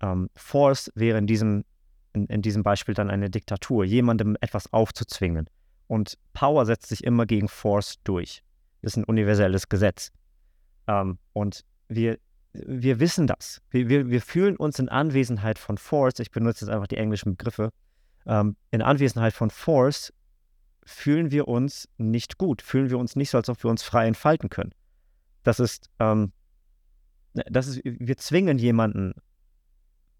Ähm, 0.00 0.28
Force 0.34 0.90
wäre 0.94 1.18
in 1.18 1.26
diesem, 1.26 1.64
in, 2.12 2.26
in 2.26 2.42
diesem 2.42 2.62
Beispiel 2.62 2.94
dann 2.94 3.10
eine 3.10 3.30
Diktatur, 3.30 3.84
jemandem 3.84 4.36
etwas 4.40 4.72
aufzuzwingen. 4.72 5.48
Und 5.86 6.18
Power 6.32 6.66
setzt 6.66 6.88
sich 6.88 7.04
immer 7.04 7.26
gegen 7.26 7.48
Force 7.48 7.96
durch. 8.04 8.42
Das 8.82 8.92
ist 8.92 8.96
ein 8.98 9.04
universelles 9.04 9.68
Gesetz. 9.68 10.12
Ähm, 10.86 11.18
und 11.32 11.64
wir, 11.88 12.18
wir 12.66 13.00
wissen 13.00 13.26
das. 13.26 13.60
Wir, 13.70 13.88
wir, 13.88 14.08
wir 14.08 14.20
fühlen 14.20 14.56
uns 14.56 14.78
in 14.78 14.88
Anwesenheit 14.88 15.58
von 15.58 15.78
Force, 15.78 16.18
ich 16.18 16.30
benutze 16.30 16.64
jetzt 16.64 16.72
einfach 16.72 16.86
die 16.86 16.96
englischen 16.96 17.36
Begriffe, 17.36 17.70
ähm, 18.26 18.56
in 18.70 18.82
Anwesenheit 18.82 19.32
von 19.32 19.50
Force 19.50 20.12
fühlen 20.84 21.30
wir 21.30 21.48
uns 21.48 21.88
nicht 21.98 22.38
gut, 22.38 22.62
fühlen 22.62 22.90
wir 22.90 22.98
uns 22.98 23.16
nicht 23.16 23.30
so, 23.30 23.38
als 23.38 23.48
ob 23.48 23.62
wir 23.62 23.70
uns 23.70 23.82
frei 23.82 24.06
entfalten 24.06 24.50
können. 24.50 24.72
Das 25.42 25.60
ist, 25.60 25.90
ähm, 25.98 26.32
das 27.34 27.66
ist, 27.66 27.80
wir 27.84 28.16
zwingen 28.16 28.58
jemanden 28.58 29.14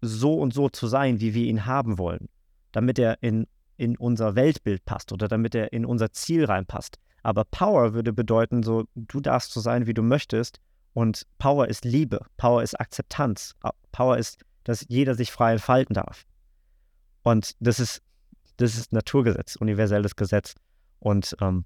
so 0.01 0.35
und 0.35 0.53
so 0.53 0.69
zu 0.69 0.87
sein, 0.87 1.19
wie 1.19 1.33
wir 1.33 1.45
ihn 1.45 1.65
haben 1.65 1.97
wollen, 1.97 2.29
damit 2.71 2.99
er 2.99 3.21
in, 3.21 3.47
in 3.77 3.97
unser 3.97 4.35
Weltbild 4.35 4.85
passt 4.85 5.11
oder 5.11 5.27
damit 5.27 5.55
er 5.55 5.73
in 5.73 5.85
unser 5.85 6.11
Ziel 6.11 6.45
reinpasst. 6.45 6.97
Aber 7.23 7.45
Power 7.45 7.93
würde 7.93 8.13
bedeuten, 8.13 8.63
so, 8.63 8.85
du 8.95 9.19
darfst 9.19 9.51
so 9.51 9.59
sein, 9.59 9.87
wie 9.87 9.93
du 9.93 10.03
möchtest. 10.03 10.59
Und 10.97 11.27
Power 11.37 11.67
ist 11.67 11.85
Liebe, 11.85 12.25
Power 12.37 12.63
ist 12.63 12.73
Akzeptanz, 12.79 13.53
Power 13.91 14.17
ist, 14.17 14.43
dass 14.63 14.83
jeder 14.89 15.13
sich 15.13 15.31
frei 15.31 15.51
entfalten 15.51 15.93
darf. 15.93 16.25
Und 17.21 17.55
das 17.59 17.79
ist, 17.79 18.01
das 18.55 18.75
ist 18.75 18.93
Naturgesetz, 18.93 19.57
universelles 19.57 20.15
Gesetz. 20.15 20.55
Und 20.97 21.37
ähm, 21.39 21.65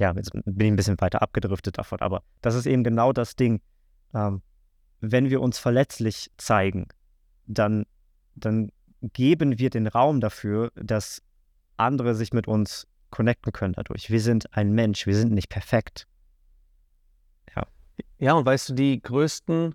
ja, 0.00 0.12
jetzt 0.16 0.32
bin 0.32 0.66
ich 0.66 0.72
ein 0.72 0.74
bisschen 0.74 1.00
weiter 1.00 1.22
abgedriftet 1.22 1.78
davon, 1.78 2.00
aber 2.00 2.24
das 2.40 2.56
ist 2.56 2.66
eben 2.66 2.82
genau 2.82 3.12
das 3.12 3.36
Ding. 3.36 3.60
Ähm, 4.12 4.42
wenn 4.98 5.30
wir 5.30 5.40
uns 5.40 5.60
verletzlich 5.60 6.32
zeigen, 6.36 6.88
dann, 7.46 7.86
dann 8.34 8.72
geben 9.00 9.60
wir 9.60 9.70
den 9.70 9.86
Raum 9.86 10.20
dafür, 10.20 10.72
dass 10.74 11.22
andere 11.76 12.16
sich 12.16 12.32
mit 12.32 12.48
uns 12.48 12.88
connecten 13.10 13.52
können 13.52 13.74
dadurch. 13.74 14.10
Wir 14.10 14.20
sind 14.20 14.56
ein 14.56 14.72
Mensch, 14.72 15.06
wir 15.06 15.14
sind 15.14 15.30
nicht 15.30 15.50
perfekt. 15.50 16.08
Ja. 18.18 18.34
Und 18.34 18.46
weißt 18.46 18.70
du, 18.70 18.74
die 18.74 19.00
größten, 19.00 19.74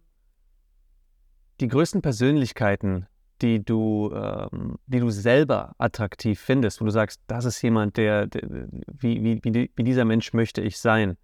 die 1.60 1.68
größten 1.68 2.02
Persönlichkeiten, 2.02 3.08
die 3.42 3.64
du, 3.64 4.12
ähm, 4.14 4.78
die 4.88 5.00
du 5.00 5.10
selber 5.10 5.74
attraktiv 5.78 6.40
findest, 6.40 6.82
wo 6.82 6.86
du 6.86 6.92
sagst, 6.92 7.22
das 7.28 7.46
ist 7.46 7.62
jemand, 7.62 7.98
der, 7.98 8.28
der 8.28 8.42
wie, 8.88 9.24
wie, 9.24 9.40
wie, 9.44 9.72
wie, 9.76 9.84
dieser 9.84 10.06
Mensch 10.06 10.34
möchte 10.34 10.62
ich 10.62 10.78
sein. 10.78 11.18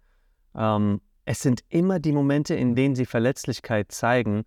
Ähm, 0.54 1.00
es 1.24 1.40
sind 1.40 1.62
immer 1.68 1.98
die 1.98 2.12
Momente, 2.12 2.54
in 2.54 2.74
denen 2.74 2.94
sie 2.94 3.04
Verletzlichkeit 3.04 3.92
zeigen, 3.92 4.44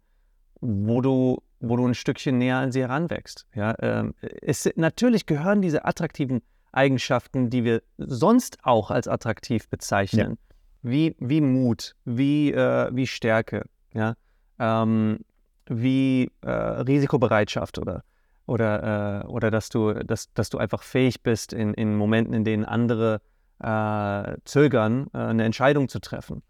wo 0.62 1.02
du, 1.02 1.42
wo 1.60 1.76
du 1.76 1.88
ein 1.88 1.94
Stückchen 1.94 2.38
näher 2.38 2.58
an 2.58 2.72
sie 2.72 2.82
heranwächst. 2.82 3.46
Ja, 3.54 3.76
ähm, 3.80 4.14
es, 4.42 4.70
natürlich 4.76 5.26
gehören 5.26 5.62
diese 5.62 5.86
attraktiven 5.86 6.42
Eigenschaften, 6.72 7.50
die 7.50 7.64
wir 7.64 7.82
sonst 7.98 8.60
auch 8.64 8.92
als 8.92 9.08
attraktiv 9.08 9.70
bezeichnen, 9.70 10.32
ja. 10.32 10.49
Wie, 10.82 11.16
wie 11.20 11.42
Mut, 11.42 11.96
wie, 12.06 12.52
äh, 12.52 12.90
wie 12.94 13.08
Stärke, 13.08 13.66
ja, 13.94 14.16
ähm, 14.60 15.20
wie 15.68 16.32
äh, 16.42 16.50
Risikobereitschaft 16.50 17.78
oder, 17.78 18.04
oder, 18.46 19.24
äh, 19.24 19.28
oder 19.28 19.52
dass, 19.52 19.70
du, 19.70 19.94
dass, 19.94 20.32
dass 20.34 20.50
du 20.50 20.58
einfach 20.58 20.84
fähig 20.84 21.22
bist, 21.22 21.54
in, 21.54 21.74
in 21.74 21.96
Momenten, 21.96 22.34
in 22.34 22.44
denen 22.44 22.66
andere 22.66 23.22
äh, 23.60 24.38
zögern, 24.46 25.08
äh, 25.14 25.18
eine 25.18 25.44
Entscheidung 25.44 25.90
zu 25.90 26.00
treffen. 26.00 26.42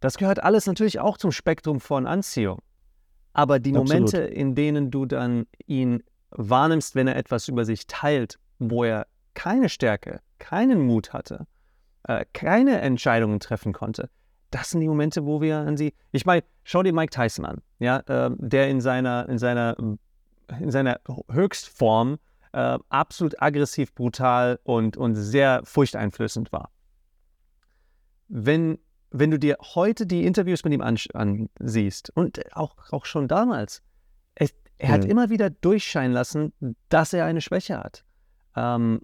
Das 0.00 0.18
gehört 0.18 0.42
alles 0.42 0.66
natürlich 0.66 1.00
auch 1.00 1.16
zum 1.16 1.32
Spektrum 1.32 1.80
von 1.80 2.06
Anziehung. 2.06 2.60
Aber 3.32 3.58
die 3.58 3.72
Momente, 3.72 4.18
in 4.18 4.54
denen 4.54 4.90
du 4.90 5.06
dann 5.06 5.46
ihn 5.66 6.02
wahrnimmst, 6.30 6.94
wenn 6.94 7.08
er 7.08 7.16
etwas 7.16 7.48
über 7.48 7.64
sich 7.64 7.86
teilt, 7.86 8.38
wo 8.58 8.84
er 8.84 9.06
keine 9.34 9.68
Stärke, 9.68 10.20
keinen 10.38 10.80
Mut 10.82 11.12
hatte, 11.12 11.46
äh, 12.04 12.24
keine 12.32 12.80
Entscheidungen 12.80 13.40
treffen 13.40 13.72
konnte, 13.72 14.10
das 14.50 14.70
sind 14.70 14.80
die 14.80 14.88
Momente, 14.88 15.24
wo 15.24 15.40
wir 15.40 15.58
an 15.58 15.76
sie. 15.76 15.94
Ich 16.12 16.26
meine, 16.26 16.44
schau 16.62 16.82
dir 16.82 16.92
Mike 16.92 17.10
Tyson 17.10 17.44
an, 17.44 17.62
ja, 17.78 17.98
äh, 18.06 18.30
der 18.36 18.68
in 18.68 18.80
seiner, 18.80 19.28
in 19.28 19.38
seiner, 19.38 19.76
in 20.60 20.70
seiner 20.70 21.00
Höchstform 21.30 22.18
äh, 22.52 22.78
absolut 22.90 23.40
aggressiv, 23.40 23.94
brutal 23.94 24.60
und, 24.62 24.96
und 24.96 25.14
sehr 25.14 25.62
furchteinflößend 25.64 26.52
war. 26.52 26.70
Wenn, 28.28 28.78
wenn 29.10 29.30
du 29.30 29.38
dir 29.38 29.56
heute 29.74 30.06
die 30.06 30.24
Interviews 30.26 30.64
mit 30.64 30.74
ihm 30.74 30.82
ansiehst 30.82 32.10
und 32.14 32.40
auch, 32.54 32.76
auch 32.90 33.06
schon 33.06 33.28
damals, 33.28 33.82
es, 34.34 34.54
er 34.76 34.90
hat 34.90 35.04
mhm. 35.04 35.10
immer 35.10 35.30
wieder 35.30 35.48
durchscheinen 35.48 36.12
lassen, 36.12 36.52
dass 36.88 37.12
er 37.12 37.24
eine 37.24 37.40
Schwäche 37.40 37.78
hat. 37.78 38.04
Ähm, 38.54 39.00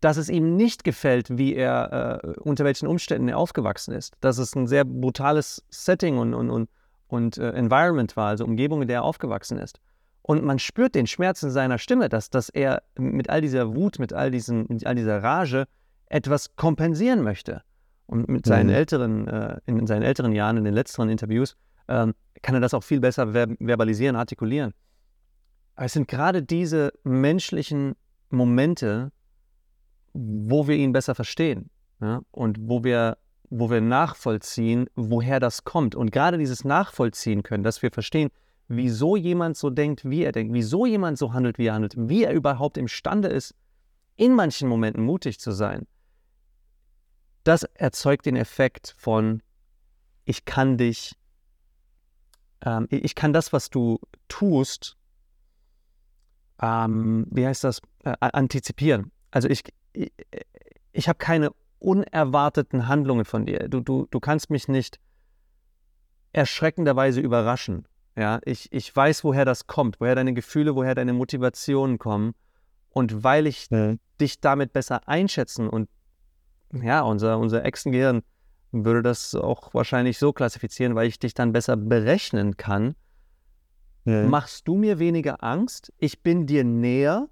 dass 0.00 0.16
es 0.16 0.28
ihm 0.28 0.56
nicht 0.56 0.84
gefällt, 0.84 1.36
wie 1.36 1.54
er, 1.54 2.22
äh, 2.24 2.32
unter 2.40 2.64
welchen 2.64 2.86
Umständen 2.86 3.28
er 3.28 3.38
aufgewachsen 3.38 3.92
ist. 3.94 4.14
Dass 4.20 4.38
es 4.38 4.54
ein 4.54 4.66
sehr 4.66 4.84
brutales 4.84 5.64
Setting 5.70 6.18
und, 6.18 6.34
und, 6.34 6.50
und, 6.50 6.68
und 7.08 7.38
äh, 7.38 7.50
Environment 7.50 8.16
war, 8.16 8.28
also 8.28 8.44
Umgebung, 8.44 8.82
in 8.82 8.88
der 8.88 8.98
er 8.98 9.04
aufgewachsen 9.04 9.58
ist. 9.58 9.80
Und 10.22 10.44
man 10.44 10.58
spürt 10.58 10.94
den 10.94 11.06
Schmerz 11.06 11.42
in 11.42 11.50
seiner 11.50 11.78
Stimme, 11.78 12.08
dass, 12.08 12.30
dass 12.30 12.48
er 12.50 12.82
mit 12.98 13.30
all 13.30 13.40
dieser 13.40 13.74
Wut, 13.74 13.98
mit 13.98 14.12
all, 14.12 14.30
diesen, 14.30 14.66
mit 14.68 14.86
all 14.86 14.94
dieser 14.94 15.22
Rage 15.22 15.66
etwas 16.06 16.54
kompensieren 16.54 17.22
möchte. 17.22 17.62
Und 18.06 18.28
mit 18.28 18.46
seinen 18.46 18.68
mhm. 18.68 18.74
älteren, 18.74 19.28
äh, 19.28 19.58
in, 19.66 19.86
seinen 19.86 20.02
älteren 20.02 20.32
Jahren, 20.32 20.56
in 20.56 20.64
den 20.64 20.74
letzteren 20.74 21.08
Interviews, 21.08 21.56
ähm, 21.88 22.14
kann 22.42 22.54
er 22.54 22.60
das 22.60 22.74
auch 22.74 22.82
viel 22.82 23.00
besser 23.00 23.32
ver 23.32 23.48
verbalisieren, 23.58 24.16
artikulieren. 24.16 24.72
Aber 25.74 25.86
es 25.86 25.92
sind 25.92 26.08
gerade 26.08 26.42
diese 26.42 26.92
menschlichen 27.04 27.94
Momente, 28.30 29.12
wo 30.12 30.66
wir 30.66 30.76
ihn 30.76 30.92
besser 30.92 31.14
verstehen 31.14 31.70
ja? 32.00 32.20
und 32.30 32.58
wo 32.60 32.84
wir, 32.84 33.18
wo 33.50 33.70
wir 33.70 33.80
nachvollziehen, 33.80 34.86
woher 34.94 35.40
das 35.40 35.64
kommt. 35.64 35.94
Und 35.94 36.12
gerade 36.12 36.38
dieses 36.38 36.64
Nachvollziehen 36.64 37.42
können, 37.42 37.64
dass 37.64 37.82
wir 37.82 37.90
verstehen, 37.90 38.30
wieso 38.68 39.16
jemand 39.16 39.56
so 39.56 39.70
denkt, 39.70 40.08
wie 40.08 40.22
er 40.22 40.32
denkt, 40.32 40.52
wieso 40.52 40.86
jemand 40.86 41.18
so 41.18 41.32
handelt, 41.32 41.58
wie 41.58 41.66
er 41.66 41.74
handelt, 41.74 41.94
wie 41.96 42.24
er 42.24 42.32
überhaupt 42.32 42.76
imstande 42.76 43.28
ist, 43.28 43.54
in 44.16 44.34
manchen 44.34 44.68
Momenten 44.68 45.04
mutig 45.04 45.40
zu 45.40 45.52
sein, 45.52 45.86
das 47.44 47.62
erzeugt 47.62 48.26
den 48.26 48.36
Effekt 48.36 48.94
von, 48.98 49.42
ich 50.24 50.44
kann 50.44 50.76
dich, 50.76 51.16
ähm, 52.60 52.86
ich 52.90 53.14
kann 53.14 53.32
das, 53.32 53.52
was 53.52 53.70
du 53.70 54.00
tust, 54.28 54.96
ähm, 56.60 57.26
wie 57.30 57.46
heißt 57.46 57.64
das, 57.64 57.80
äh, 58.04 58.14
antizipieren. 58.20 59.12
Also 59.30 59.48
ich, 59.48 59.62
ich, 59.98 60.12
ich 60.92 61.08
habe 61.08 61.18
keine 61.18 61.50
unerwarteten 61.78 62.88
Handlungen 62.88 63.24
von 63.24 63.46
dir. 63.46 63.68
Du, 63.68 63.80
du, 63.80 64.06
du 64.10 64.20
kannst 64.20 64.50
mich 64.50 64.68
nicht 64.68 64.98
erschreckenderweise 66.32 67.20
überraschen. 67.20 67.86
Ja, 68.16 68.40
ich, 68.44 68.72
ich 68.72 68.94
weiß, 68.94 69.22
woher 69.22 69.44
das 69.44 69.66
kommt, 69.66 70.00
woher 70.00 70.14
deine 70.16 70.34
Gefühle, 70.34 70.74
woher 70.74 70.94
deine 70.94 71.12
Motivationen 71.12 71.98
kommen. 71.98 72.34
Und 72.90 73.22
weil 73.22 73.46
ich 73.46 73.70
mhm. 73.70 74.00
dich 74.20 74.40
damit 74.40 74.72
besser 74.72 75.06
einschätzen 75.06 75.68
und 75.68 75.88
ja, 76.72 77.02
unser, 77.02 77.38
unser 77.38 77.64
Echsengehirn 77.64 78.22
würde 78.72 79.02
das 79.02 79.34
auch 79.34 79.72
wahrscheinlich 79.72 80.18
so 80.18 80.32
klassifizieren, 80.32 80.94
weil 80.94 81.06
ich 81.06 81.18
dich 81.18 81.32
dann 81.32 81.52
besser 81.52 81.76
berechnen 81.76 82.56
kann, 82.56 82.94
mhm. 84.04 84.28
machst 84.28 84.66
du 84.68 84.76
mir 84.76 84.98
weniger 84.98 85.42
Angst, 85.42 85.92
ich 85.98 86.22
bin 86.22 86.46
dir 86.46 86.64
näher 86.64 87.28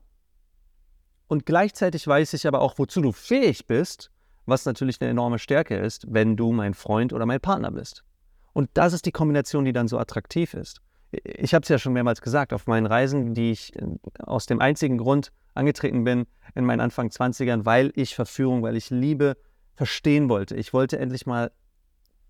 und 1.29 1.47
gleichzeitig 1.47 2.07
weiß 2.07 2.35
ich 2.35 2.47
aber 2.47 2.61
auch, 2.61 2.79
wozu 2.79 3.01
du 3.01 3.12
fähig 3.12 3.67
bist, 3.67 4.11
was 4.47 4.65
natürlich 4.65 5.01
eine 5.01 5.11
enorme 5.11 5.39
Stärke 5.39 5.77
ist, 5.77 6.07
wenn 6.09 6.37
du 6.37 6.53
mein 6.53 6.75
Freund 6.75 7.12
oder 7.12 7.27
mein 7.27 7.41
Partner 7.41 7.71
bist. 7.71 8.05
Und 8.53 8.71
das 8.75 8.93
ist 8.93 9.07
die 9.07 9.12
Kombination, 9.12 9.65
die 9.65 9.73
dann 9.73 9.89
so 9.89 9.99
attraktiv 9.99 10.55
ist. 10.55 10.81
Ich 11.11 11.55
habe 11.55 11.62
es 11.62 11.69
ja 11.69 11.79
schon 11.79 11.93
mehrmals 11.93 12.21
gesagt, 12.21 12.53
auf 12.53 12.67
meinen 12.67 12.87
Reisen, 12.87 13.35
die 13.35 13.51
ich 13.51 13.73
aus 14.19 14.47
dem 14.47 14.61
einzigen 14.61 14.99
Grund 14.99 15.33
angetreten 15.55 16.05
bin 16.05 16.27
in 16.55 16.65
meinen 16.65 16.81
Anfang 16.81 17.09
20ern, 17.09 17.65
weil 17.65 17.93
ich 17.95 18.15
Verführung, 18.15 18.62
weil 18.62 18.77
ich 18.77 18.91
Liebe 18.91 19.37
verstehen 19.75 20.29
wollte. 20.29 20.57
Ich 20.57 20.73
wollte 20.73 20.99
endlich 20.99 21.27
mal 21.27 21.53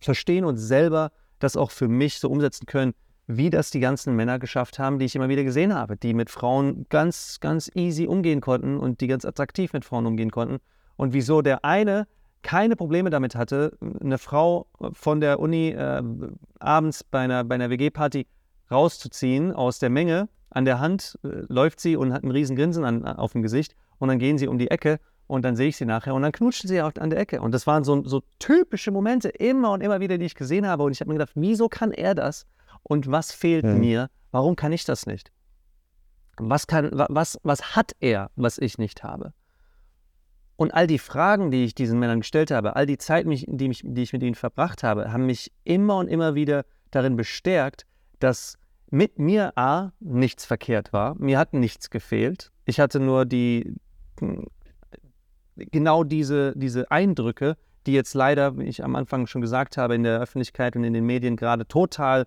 verstehen 0.00 0.44
und 0.44 0.56
selber 0.56 1.12
das 1.38 1.56
auch 1.56 1.70
für 1.70 1.88
mich 1.88 2.18
so 2.18 2.28
umsetzen 2.28 2.66
können, 2.66 2.94
wie 3.26 3.50
das 3.50 3.70
die 3.70 3.80
ganzen 3.80 4.14
Männer 4.14 4.38
geschafft 4.38 4.78
haben, 4.78 4.98
die 4.98 5.06
ich 5.06 5.16
immer 5.16 5.28
wieder 5.28 5.44
gesehen 5.44 5.74
habe, 5.74 5.96
die 5.96 6.14
mit 6.14 6.30
Frauen 6.30 6.86
ganz, 6.88 7.38
ganz 7.40 7.70
easy 7.74 8.06
umgehen 8.06 8.40
konnten 8.40 8.78
und 8.78 9.00
die 9.00 9.08
ganz 9.08 9.24
attraktiv 9.24 9.72
mit 9.72 9.84
Frauen 9.84 10.06
umgehen 10.06 10.30
konnten. 10.30 10.58
Und 10.96 11.12
wieso 11.12 11.42
der 11.42 11.64
eine 11.64 12.06
keine 12.42 12.76
Probleme 12.76 13.10
damit 13.10 13.34
hatte, 13.34 13.76
eine 14.00 14.18
Frau 14.18 14.68
von 14.92 15.20
der 15.20 15.40
Uni 15.40 15.70
äh, 15.70 16.02
abends 16.60 17.02
bei 17.02 17.20
einer, 17.20 17.42
bei 17.42 17.56
einer 17.56 17.70
WG-Party 17.70 18.28
rauszuziehen 18.70 19.52
aus 19.52 19.80
der 19.80 19.90
Menge. 19.90 20.28
An 20.50 20.64
der 20.64 20.78
Hand 20.78 21.18
äh, 21.24 21.42
läuft 21.48 21.80
sie 21.80 21.96
und 21.96 22.12
hat 22.12 22.22
einen 22.22 22.30
riesen 22.30 22.54
Grinsen 22.54 22.84
an, 22.84 23.04
auf 23.04 23.32
dem 23.32 23.42
Gesicht. 23.42 23.74
Und 23.98 24.08
dann 24.08 24.20
gehen 24.20 24.38
sie 24.38 24.46
um 24.46 24.58
die 24.58 24.70
Ecke 24.70 25.00
und 25.26 25.44
dann 25.44 25.56
sehe 25.56 25.68
ich 25.68 25.76
sie 25.76 25.86
nachher 25.86 26.14
und 26.14 26.22
dann 26.22 26.30
knutschen 26.30 26.68
sie 26.68 26.80
an 26.80 27.10
der 27.10 27.18
Ecke. 27.18 27.40
Und 27.40 27.52
das 27.52 27.66
waren 27.66 27.82
so, 27.82 28.04
so 28.04 28.22
typische 28.38 28.92
Momente, 28.92 29.28
immer 29.28 29.72
und 29.72 29.80
immer 29.80 29.98
wieder, 29.98 30.16
die 30.16 30.26
ich 30.26 30.36
gesehen 30.36 30.68
habe. 30.68 30.84
Und 30.84 30.92
ich 30.92 31.00
habe 31.00 31.08
mir 31.08 31.18
gedacht, 31.18 31.32
wieso 31.34 31.68
kann 31.68 31.90
er 31.90 32.14
das? 32.14 32.46
Und 32.88 33.10
was 33.10 33.32
fehlt 33.32 33.64
ja. 33.64 33.74
mir? 33.74 34.10
Warum 34.30 34.54
kann 34.54 34.72
ich 34.72 34.84
das 34.84 35.06
nicht? 35.06 35.32
Was, 36.36 36.66
kann, 36.66 36.90
was, 36.92 37.38
was 37.42 37.74
hat 37.74 37.92
er, 37.98 38.30
was 38.36 38.58
ich 38.58 38.78
nicht 38.78 39.02
habe? 39.02 39.32
Und 40.56 40.72
all 40.72 40.86
die 40.86 40.98
Fragen, 40.98 41.50
die 41.50 41.64
ich 41.64 41.74
diesen 41.74 41.98
Männern 41.98 42.20
gestellt 42.20 42.50
habe, 42.50 42.76
all 42.76 42.86
die 42.86 42.98
Zeit, 42.98 43.26
die, 43.26 43.68
mich, 43.68 43.82
die 43.84 44.02
ich 44.02 44.12
mit 44.12 44.22
ihnen 44.22 44.36
verbracht 44.36 44.82
habe, 44.82 45.12
haben 45.12 45.26
mich 45.26 45.52
immer 45.64 45.96
und 45.96 46.08
immer 46.08 46.34
wieder 46.34 46.64
darin 46.92 47.16
bestärkt, 47.16 47.86
dass 48.20 48.56
mit 48.88 49.18
mir 49.18 49.52
A 49.58 49.92
nichts 49.98 50.44
verkehrt 50.44 50.92
war. 50.92 51.16
Mir 51.16 51.38
hat 51.38 51.54
nichts 51.54 51.90
gefehlt. 51.90 52.52
Ich 52.66 52.78
hatte 52.78 53.00
nur 53.00 53.24
die 53.24 53.74
genau 55.56 56.04
diese, 56.04 56.54
diese 56.56 56.90
Eindrücke, 56.90 57.56
die 57.86 57.92
jetzt 57.92 58.14
leider, 58.14 58.56
wie 58.58 58.64
ich 58.64 58.84
am 58.84 58.94
Anfang 58.94 59.26
schon 59.26 59.40
gesagt 59.40 59.76
habe, 59.76 59.94
in 59.94 60.04
der 60.04 60.20
Öffentlichkeit 60.20 60.76
und 60.76 60.84
in 60.84 60.92
den 60.92 61.04
Medien 61.04 61.36
gerade 61.36 61.66
total 61.66 62.26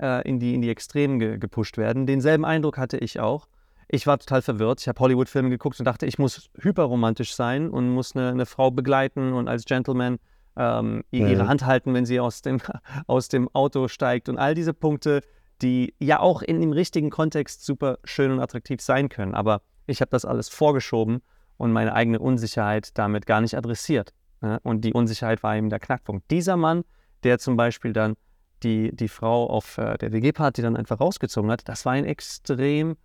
äh, 0.00 0.26
in, 0.28 0.38
die, 0.38 0.54
in 0.54 0.62
die 0.62 0.70
Extremen 0.70 1.18
ge 1.18 1.38
gepusht 1.38 1.76
werden. 1.76 2.06
Denselben 2.06 2.44
Eindruck 2.44 2.78
hatte 2.78 2.98
ich 2.98 3.20
auch. 3.20 3.48
Ich 3.88 4.06
war 4.06 4.18
total 4.18 4.42
verwirrt. 4.42 4.80
Ich 4.80 4.88
habe 4.88 5.00
Hollywood-Filme 5.00 5.48
geguckt 5.48 5.78
und 5.78 5.86
dachte, 5.86 6.06
ich 6.06 6.18
muss 6.18 6.50
hyperromantisch 6.58 7.34
sein 7.34 7.70
und 7.70 7.88
muss 7.88 8.14
eine, 8.14 8.28
eine 8.28 8.46
Frau 8.46 8.70
begleiten 8.70 9.32
und 9.32 9.48
als 9.48 9.64
Gentleman 9.64 10.18
ähm, 10.56 11.04
ihre 11.10 11.44
mhm. 11.44 11.48
Hand 11.48 11.64
halten, 11.64 11.94
wenn 11.94 12.04
sie 12.04 12.20
aus 12.20 12.42
dem, 12.42 12.60
aus 13.06 13.28
dem 13.28 13.48
Auto 13.54 13.88
steigt. 13.88 14.28
Und 14.28 14.36
all 14.36 14.54
diese 14.54 14.74
Punkte, 14.74 15.22
die 15.62 15.94
ja 15.98 16.20
auch 16.20 16.42
in 16.42 16.60
dem 16.60 16.72
richtigen 16.72 17.10
Kontext 17.10 17.64
super 17.64 17.98
schön 18.04 18.30
und 18.30 18.40
attraktiv 18.40 18.80
sein 18.80 19.08
können. 19.08 19.34
Aber 19.34 19.62
ich 19.86 20.00
habe 20.00 20.10
das 20.10 20.24
alles 20.24 20.48
vorgeschoben 20.48 21.22
und 21.56 21.72
meine 21.72 21.94
eigene 21.94 22.18
Unsicherheit 22.18 22.90
damit 22.98 23.26
gar 23.26 23.40
nicht 23.40 23.56
adressiert. 23.56 24.12
Ja? 24.42 24.58
Und 24.62 24.82
die 24.82 24.92
Unsicherheit 24.92 25.42
war 25.42 25.56
eben 25.56 25.70
der 25.70 25.80
Knackpunkt. 25.80 26.30
Dieser 26.30 26.56
Mann, 26.56 26.84
der 27.22 27.38
zum 27.38 27.56
Beispiel 27.56 27.92
dann 27.92 28.14
die, 28.62 28.94
die 28.94 29.08
Frau 29.08 29.48
auf 29.48 29.78
äh, 29.78 29.96
der 29.98 30.12
WG-Party 30.12 30.62
dann 30.62 30.76
einfach 30.76 31.00
rausgezogen 31.00 31.50
hat, 31.50 31.68
das 31.68 31.84
war 31.84 31.92
ein 31.92 32.04
extrem 32.04 32.96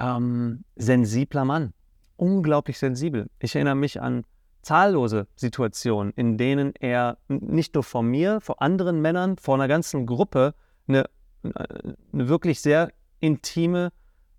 ähm, 0.00 0.64
sensibler 0.76 1.44
Mann. 1.44 1.72
Unglaublich 2.16 2.78
sensibel. 2.78 3.28
Ich 3.38 3.54
erinnere 3.54 3.76
mich 3.76 4.00
an 4.00 4.24
zahllose 4.62 5.28
Situationen, 5.36 6.12
in 6.14 6.36
denen 6.36 6.74
er 6.76 7.18
nicht 7.28 7.74
nur 7.74 7.84
vor 7.84 8.02
mir, 8.02 8.40
vor 8.40 8.60
anderen 8.60 9.00
Männern, 9.00 9.36
vor 9.38 9.54
einer 9.54 9.68
ganzen 9.68 10.04
Gruppe 10.04 10.54
eine, 10.88 11.04
eine 11.42 12.28
wirklich 12.28 12.60
sehr 12.60 12.92
intime, 13.20 13.92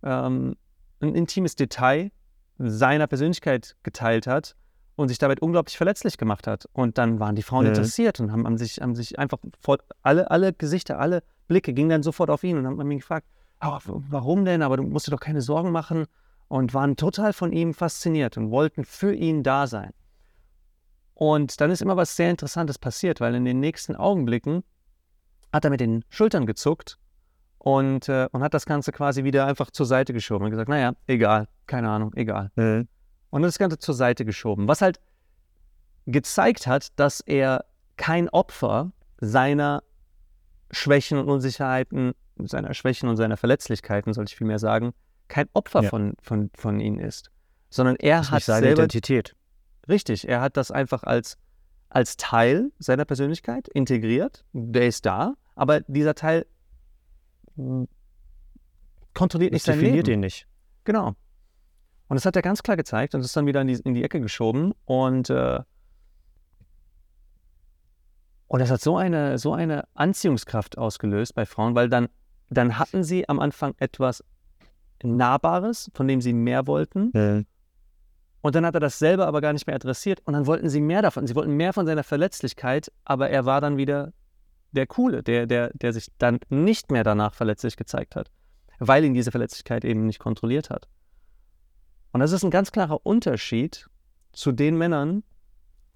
ähm, 0.04 0.56
ein 1.00 1.16
intimes 1.16 1.56
Detail 1.56 2.12
seiner 2.58 3.08
Persönlichkeit 3.08 3.76
geteilt 3.84 4.28
hat 4.28 4.56
und 5.00 5.08
sich 5.08 5.18
damit 5.18 5.42
unglaublich 5.42 5.78
verletzlich 5.78 6.18
gemacht 6.18 6.46
hat. 6.46 6.68
Und 6.74 6.98
dann 6.98 7.20
waren 7.20 7.36
die 7.36 7.42
Frauen 7.42 7.64
mhm. 7.64 7.70
interessiert 7.70 8.20
und 8.20 8.34
haben, 8.34 8.46
haben, 8.46 8.58
sich, 8.58 8.82
haben 8.82 8.96
sich 8.96 9.18
einfach 9.18 9.38
vor, 9.62 9.78
alle, 10.02 10.30
alle 10.30 10.52
Gesichter, 10.52 11.00
alle 11.00 11.24
Blicke 11.48 11.74
gingen 11.74 11.90
dann 11.90 12.04
sofort 12.04 12.30
auf 12.30 12.44
ihn 12.44 12.58
und 12.58 12.68
haben 12.68 12.92
ihn 12.92 13.00
gefragt, 13.00 13.26
oh, 13.62 13.78
warum 13.86 14.44
denn? 14.44 14.62
Aber 14.62 14.76
du 14.76 14.84
musst 14.84 15.08
dir 15.08 15.12
doch 15.12 15.22
keine 15.22 15.42
Sorgen 15.42 15.72
machen 15.72 16.06
und 16.50 16.74
waren 16.74 16.98
total 16.98 17.32
von 17.32 17.54
ihm 17.54 17.74
fasziniert 17.74 18.36
und 18.36 18.52
wollten 18.52 18.84
für 18.84 19.14
ihn 19.14 19.42
da 19.42 19.68
sein. 19.68 19.92
Und 21.14 21.62
dann 21.62 21.72
ist 21.72 21.82
immer 21.82 21.96
was 21.96 22.18
sehr 22.18 22.30
Interessantes 22.30 22.78
passiert, 22.78 23.22
weil 23.22 23.36
in 23.36 23.46
den 23.46 23.62
nächsten 23.62 23.96
Augenblicken 23.96 24.64
hat 25.54 25.64
er 25.64 25.72
mit 25.72 25.80
den 25.80 26.04
Schultern 26.10 26.46
gezuckt 26.46 27.00
und, 27.58 28.10
äh, 28.10 28.28
und 28.34 28.44
hat 28.44 28.54
das 28.54 28.66
Ganze 28.66 28.92
quasi 28.92 29.24
wieder 29.24 29.46
einfach 29.46 29.72
zur 29.72 29.86
Seite 29.86 30.12
geschoben 30.12 30.46
und 30.46 30.52
gesagt, 30.52 30.70
naja, 30.70 30.94
egal, 31.08 31.48
keine 31.68 31.90
Ahnung, 31.90 32.14
egal. 32.16 32.52
Mhm. 32.56 32.90
Und 33.30 33.44
das 33.44 33.60
Ganze 33.60 33.78
zur 33.78 33.94
Seite 33.94 34.26
geschoben, 34.26 34.68
was 34.68 34.82
halt 34.82 35.00
gezeigt 36.06 36.68
hat, 36.68 37.00
dass 37.00 37.22
er 37.22 37.66
kein 37.98 38.30
Opfer 38.30 38.92
seiner 39.20 39.84
Schwächen 40.72 41.18
und 41.18 41.30
Unsicherheiten, 41.30 42.14
seiner 42.38 42.74
Schwächen 42.74 43.10
und 43.10 43.18
seiner 43.18 43.38
Verletzlichkeiten, 43.38 44.14
sollte 44.14 44.32
ich 44.32 44.38
vielmehr 44.38 44.60
sagen, 44.60 44.94
kein 45.28 45.48
Opfer 45.54 45.84
ja. 45.84 45.90
von, 45.90 46.14
von, 46.22 46.50
von 46.56 46.80
ihnen 46.80 47.00
ist, 47.00 47.30
sondern 47.70 47.96
er 47.98 48.30
hat 48.32 48.44
seine 48.44 48.68
selber, 48.68 48.82
Identität. 48.82 49.36
Richtig, 49.88 50.28
er 50.28 50.42
hat 50.42 50.58
das 50.58 50.72
einfach 50.72 51.04
als, 51.04 51.38
als 51.90 52.18
Teil 52.18 52.72
seiner 52.80 53.06
Persönlichkeit 53.06 53.68
integriert. 53.68 54.46
Der 54.54 54.88
ist 54.88 55.06
da, 55.06 55.36
aber 55.56 55.82
dieser 55.82 56.16
Teil 56.16 56.46
kontrolliert 59.14 59.54
nicht 59.54 59.66
sein 59.66 59.80
Leben. 59.80 60.10
ihn 60.10 60.20
nicht. 60.22 60.48
Genau. 60.86 61.16
Und 62.10 62.16
das 62.16 62.26
hat 62.26 62.36
er 62.36 62.42
ganz 62.42 62.64
klar 62.64 62.76
gezeigt 62.76 63.14
und 63.14 63.22
ist 63.22 63.38
dann 63.38 63.46
wieder 63.46 63.62
in 63.62 63.68
die, 63.68 63.76
in 63.76 63.94
die 63.94 64.04
Ecke 64.04 64.20
geschoben. 64.20 64.74
Und, 64.86 65.30
äh, 65.30 65.60
und 68.48 68.60
das 68.60 68.72
hat 68.72 68.82
so 68.82 68.98
eine, 68.98 69.38
so 69.38 69.54
eine 69.54 69.84
Anziehungskraft 69.94 70.80
ausgelöst 70.80 71.36
bei 71.36 71.46
Frauen, 71.46 71.76
weil 71.76 71.88
dann, 71.88 72.10
dann 72.50 72.80
hatten 72.80 73.04
sie 73.04 73.30
am 73.30 73.40
Anfang 73.40 73.76
etwas 73.78 74.24
Nahbares, 75.04 75.92
von 75.94 76.08
dem 76.08 76.20
sie 76.20 76.34
mehr 76.34 76.66
wollten. 76.66 77.12
Mhm. 77.14 77.46
Und 78.42 78.56
dann 78.56 78.66
hat 78.66 78.74
er 78.74 78.80
das 78.80 78.98
selber 78.98 79.28
aber 79.28 79.40
gar 79.40 79.54
nicht 79.54 79.68
mehr 79.68 79.76
adressiert. 79.76 80.20
Und 80.26 80.34
dann 80.34 80.48
wollten 80.48 80.68
sie 80.68 80.82
mehr 80.82 81.04
davon. 81.04 81.28
Sie 81.28 81.36
wollten 81.36 81.54
mehr 81.58 81.74
von 81.74 81.86
seiner 81.86 82.04
Verletzlichkeit, 82.04 82.92
aber 83.06 83.30
er 83.30 83.46
war 83.46 83.62
dann 83.62 83.78
wieder 83.78 84.14
der 84.72 84.88
Coole, 84.88 85.22
der, 85.22 85.46
der, 85.46 85.70
der 85.76 85.94
sich 85.94 86.08
dann 86.18 86.40
nicht 86.50 86.92
mehr 86.92 87.04
danach 87.04 87.36
verletzlich 87.36 87.78
gezeigt 87.78 88.16
hat, 88.16 88.32
weil 88.80 89.04
ihn 89.04 89.14
diese 89.14 89.30
Verletzlichkeit 89.30 89.86
eben 89.86 90.08
nicht 90.08 90.20
kontrolliert 90.20 90.72
hat. 90.72 90.88
Und 92.20 92.24
das 92.24 92.34
ist 92.34 92.44
ein 92.44 92.52
ganz 92.52 92.74
klarer 92.74 93.06
Unterschied 93.06 93.88
zu 94.34 94.52
den 94.52 94.78
Männern, 94.78 95.24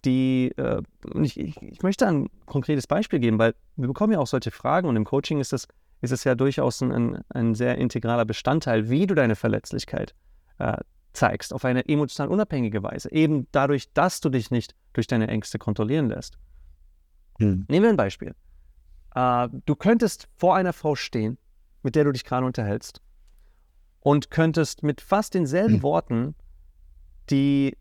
die, 0.06 0.54
äh, 0.56 0.82
ich, 1.22 1.38
ich, 1.38 1.84
möchte 1.84 2.08
ein 2.08 2.30
konkretes 2.46 2.88
Beispiel 2.88 3.20
geben, 3.20 3.40
weil 3.40 3.56
wir 3.76 3.90
bekommen 3.90 4.14
ja 4.14 4.20
auch 4.20 4.28
solche 4.28 4.52
Fragen 4.52 4.88
und 4.88 4.96
im 4.96 5.04
Coaching 5.04 5.42
ist 5.42 5.52
es, 5.52 5.68
ist 6.00 6.12
es 6.12 6.24
ja 6.24 6.36
durchaus 6.36 6.82
ein, 6.82 7.22
ein 7.28 7.56
sehr 7.56 7.78
integraler 7.78 8.24
Bestandteil, 8.24 8.90
wie 8.90 9.06
du 9.06 9.16
deine 9.16 9.36
Verletzlichkeit 9.36 10.16
äh, 10.60 10.78
zeigst, 11.12 11.54
auf 11.54 11.66
eine 11.66 11.90
emotional 11.90 12.32
unabhängige 12.32 12.82
Weise. 12.84 13.12
Eben 13.12 13.48
dadurch, 13.52 13.92
dass 13.92 14.22
du 14.22 14.30
dich 14.30 14.50
nicht 14.50 14.76
durch 14.94 15.08
deine 15.08 15.28
Ängste 15.28 15.60
kontrollieren 15.60 16.08
lässt. 16.08 16.38
Hm. 17.40 17.66
Nehmen 17.68 17.84
wir 17.84 17.90
ein 17.90 17.98
Beispiel. 17.98 18.34
Äh, 19.14 19.50
du 19.66 19.76
könntest 19.76 20.30
vor 20.38 20.56
einer 20.56 20.72
Frau 20.72 20.96
stehen, 20.96 21.38
mit 21.82 21.96
der 21.96 22.06
du 22.06 22.14
dich 22.14 22.24
gerade 22.24 22.46
unterhältst, 22.46 23.02
und 24.04 24.30
könntest 24.30 24.84
mit 24.84 25.00
fast 25.00 25.34
denselben 25.34 25.76
hm. 25.76 25.84
Worten 25.84 26.36
die 27.30 27.78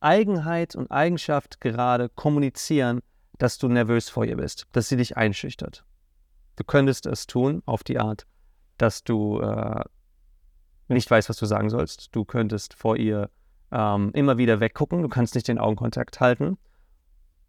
Eigenheit 0.00 0.74
und 0.74 0.90
Eigenschaft 0.90 1.60
gerade 1.60 2.08
kommunizieren, 2.08 3.00
dass 3.36 3.58
du 3.58 3.68
nervös 3.68 4.08
vor 4.08 4.24
ihr 4.24 4.36
bist, 4.36 4.66
dass 4.72 4.88
sie 4.88 4.96
dich 4.96 5.18
einschüchtert. 5.18 5.84
Du 6.56 6.64
könntest 6.64 7.04
es 7.04 7.26
tun 7.26 7.62
auf 7.66 7.84
die 7.84 7.98
Art, 7.98 8.26
dass 8.78 9.04
du 9.04 9.40
äh, 9.40 9.84
nicht 10.88 11.10
weißt, 11.10 11.28
was 11.28 11.36
du 11.36 11.44
sagen 11.44 11.68
sollst. 11.68 12.14
Du 12.16 12.24
könntest 12.24 12.72
vor 12.72 12.96
ihr 12.96 13.28
ähm, 13.70 14.10
immer 14.14 14.38
wieder 14.38 14.58
weggucken, 14.60 15.02
du 15.02 15.08
kannst 15.08 15.34
nicht 15.34 15.48
den 15.48 15.58
Augenkontakt 15.58 16.20
halten. 16.20 16.56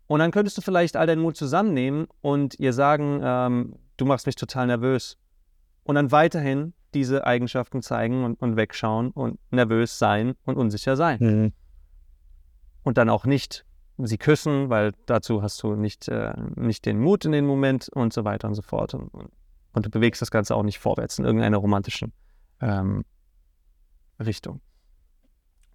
Und 0.08 0.20
dann 0.20 0.32
könntest 0.32 0.58
du 0.58 0.62
vielleicht 0.62 0.98
all 0.98 1.08
deinen 1.08 1.22
Mut 1.22 1.38
zusammennehmen 1.38 2.08
und 2.20 2.60
ihr 2.60 2.74
sagen, 2.74 3.22
ähm, 3.24 3.76
du 3.96 4.06
machst 4.06 4.26
mich 4.26 4.36
total 4.36 4.68
nervös. 4.68 5.18
Und 5.84 5.96
dann 5.96 6.12
weiterhin 6.12 6.74
diese 6.94 7.26
Eigenschaften 7.26 7.82
zeigen 7.82 8.24
und, 8.24 8.42
und 8.42 8.56
wegschauen 8.56 9.12
und 9.12 9.40
nervös 9.52 9.98
sein 9.98 10.36
und 10.46 10.58
unsicher 10.58 10.96
sein. 10.96 11.18
Mhm. 11.20 11.54
Und 12.84 12.98
dann 12.98 13.10
auch 13.10 13.26
nicht 13.26 13.66
sie 13.98 14.18
küssen, 14.18 14.70
weil 14.70 14.94
dazu 15.06 15.42
hast 15.42 15.62
du 15.64 15.76
nicht, 15.76 16.08
äh, 16.08 16.34
nicht 16.56 16.86
den 16.86 17.00
Mut 17.00 17.26
in 17.26 17.32
den 17.32 17.46
Moment 17.46 17.90
und 17.90 18.14
so 18.14 18.24
weiter 18.24 18.48
und 18.48 18.56
so 18.56 18.62
fort. 18.62 18.94
Und, 18.94 19.12
und 19.74 19.86
du 19.86 19.90
bewegst 19.90 20.22
das 20.22 20.32
Ganze 20.32 20.56
auch 20.56 20.64
nicht 20.64 20.80
vorwärts 20.80 21.20
in 21.20 21.26
irgendeiner 21.26 21.58
romantischen 21.58 22.12
ähm, 22.60 23.06
Richtung. 24.20 24.62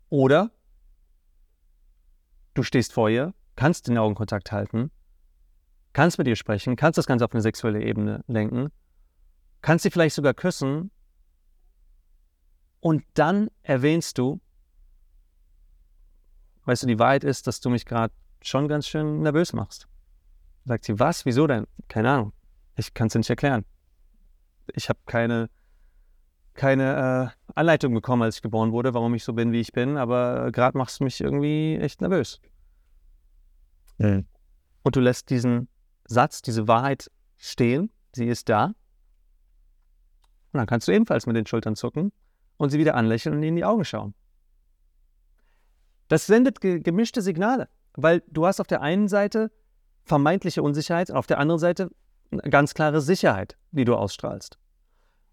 Oder 0.08 0.50
du 2.54 2.62
stehst 2.62 2.92
vor 2.92 3.08
ihr 3.08 3.32
kannst 3.56 3.88
den 3.88 3.98
Augenkontakt 3.98 4.52
halten, 4.52 4.90
kannst 5.92 6.18
mit 6.18 6.28
ihr 6.28 6.36
sprechen, 6.36 6.76
kannst 6.76 6.98
das 6.98 7.06
Ganze 7.06 7.24
auf 7.24 7.32
eine 7.32 7.40
sexuelle 7.40 7.82
Ebene 7.82 8.22
lenken, 8.28 8.70
kannst 9.62 9.82
sie 9.82 9.90
vielleicht 9.90 10.14
sogar 10.14 10.34
küssen 10.34 10.90
und 12.80 13.04
dann 13.14 13.50
erwähnst 13.62 14.18
du, 14.18 14.40
weißt 16.64 16.84
du, 16.84 16.86
die 16.86 16.98
Wahrheit 16.98 17.24
ist, 17.24 17.46
dass 17.46 17.60
du 17.60 17.70
mich 17.70 17.84
gerade 17.84 18.14
schon 18.42 18.68
ganz 18.68 18.86
schön 18.86 19.22
nervös 19.22 19.52
machst. 19.52 19.88
Sagt 20.64 20.84
sie, 20.84 20.98
was? 20.98 21.24
Wieso 21.24 21.46
denn? 21.46 21.66
Keine 21.88 22.10
Ahnung. 22.10 22.32
Ich 22.76 22.92
kann 22.92 23.06
es 23.06 23.12
dir 23.12 23.20
nicht 23.20 23.30
erklären. 23.30 23.64
Ich 24.74 24.88
habe 24.88 24.98
keine, 25.06 25.48
keine 26.54 27.34
äh, 27.48 27.52
Anleitung 27.54 27.94
bekommen, 27.94 28.22
als 28.22 28.36
ich 28.36 28.42
geboren 28.42 28.72
wurde, 28.72 28.94
warum 28.94 29.14
ich 29.14 29.24
so 29.24 29.32
bin, 29.32 29.52
wie 29.52 29.60
ich 29.60 29.72
bin, 29.72 29.96
aber 29.96 30.50
gerade 30.52 30.76
machst 30.76 31.00
du 31.00 31.04
mich 31.04 31.20
irgendwie 31.20 31.76
echt 31.76 32.00
nervös. 32.00 32.40
Mhm. 33.98 34.26
Und 34.82 34.96
du 34.96 35.00
lässt 35.00 35.30
diesen 35.30 35.68
Satz, 36.04 36.42
diese 36.42 36.68
Wahrheit 36.68 37.10
stehen, 37.36 37.90
sie 38.12 38.26
ist 38.26 38.48
da. 38.48 38.74
Und 40.56 40.60
dann 40.60 40.66
kannst 40.66 40.88
du 40.88 40.92
ebenfalls 40.92 41.26
mit 41.26 41.36
den 41.36 41.46
Schultern 41.46 41.76
zucken 41.76 42.12
und 42.56 42.70
sie 42.70 42.78
wieder 42.78 42.94
anlächeln 42.94 43.34
und 43.34 43.42
ihnen 43.42 43.50
in 43.50 43.56
die 43.56 43.64
Augen 43.66 43.84
schauen. 43.84 44.14
Das 46.08 46.26
sendet 46.26 46.62
ge 46.62 46.80
gemischte 46.80 47.20
Signale, 47.20 47.68
weil 47.94 48.22
du 48.28 48.46
hast 48.46 48.58
auf 48.60 48.66
der 48.66 48.80
einen 48.80 49.06
Seite 49.08 49.50
vermeintliche 50.04 50.62
Unsicherheit 50.62 51.10
und 51.10 51.16
auf 51.16 51.26
der 51.26 51.38
anderen 51.38 51.58
Seite 51.58 51.90
eine 52.30 52.40
ganz 52.42 52.72
klare 52.72 53.02
Sicherheit, 53.02 53.58
die 53.70 53.84
du 53.84 53.94
ausstrahlst. 53.94 54.58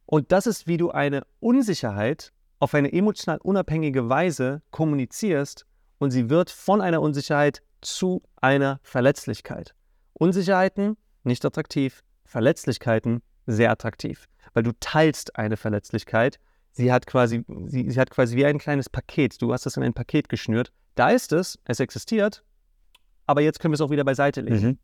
Und 0.05 0.33
das 0.33 0.45
ist, 0.45 0.67
wie 0.67 0.75
du 0.75 0.91
eine 0.91 1.23
Unsicherheit 1.39 2.33
auf 2.59 2.73
eine 2.73 2.91
emotional 2.91 3.37
unabhängige 3.37 4.09
Weise 4.09 4.61
kommunizierst 4.71 5.65
und 5.99 6.11
sie 6.11 6.29
wird 6.29 6.49
von 6.49 6.81
einer 6.81 7.01
Unsicherheit 7.01 7.61
zu 7.79 8.23
einer 8.41 8.81
Verletzlichkeit. 8.83 9.73
Unsicherheiten 10.13 10.97
nicht 11.23 11.45
attraktiv, 11.45 12.03
Verletzlichkeiten 12.25 13.21
sehr 13.45 13.71
attraktiv, 13.71 14.27
weil 14.53 14.63
du 14.63 14.71
teilst 14.79 15.35
eine 15.35 15.57
Verletzlichkeit. 15.57 16.39
Sie 16.71 16.91
hat 16.91 17.05
quasi, 17.05 17.43
sie, 17.67 17.89
sie 17.89 17.99
hat 17.99 18.09
quasi 18.09 18.35
wie 18.35 18.45
ein 18.45 18.57
kleines 18.57 18.89
Paket. 18.89 19.41
Du 19.41 19.53
hast 19.53 19.65
es 19.65 19.77
in 19.77 19.83
ein 19.83 19.93
Paket 19.93 20.29
geschnürt. 20.29 20.71
Da 20.95 21.09
ist 21.09 21.31
es, 21.31 21.59
es 21.65 21.79
existiert, 21.79 22.43
aber 23.25 23.41
jetzt 23.41 23.59
können 23.59 23.71
wir 23.71 23.75
es 23.75 23.81
auch 23.81 23.89
wieder 23.89 24.03
beiseite 24.03 24.41
legen. 24.41 24.65
Mhm. 24.65 24.77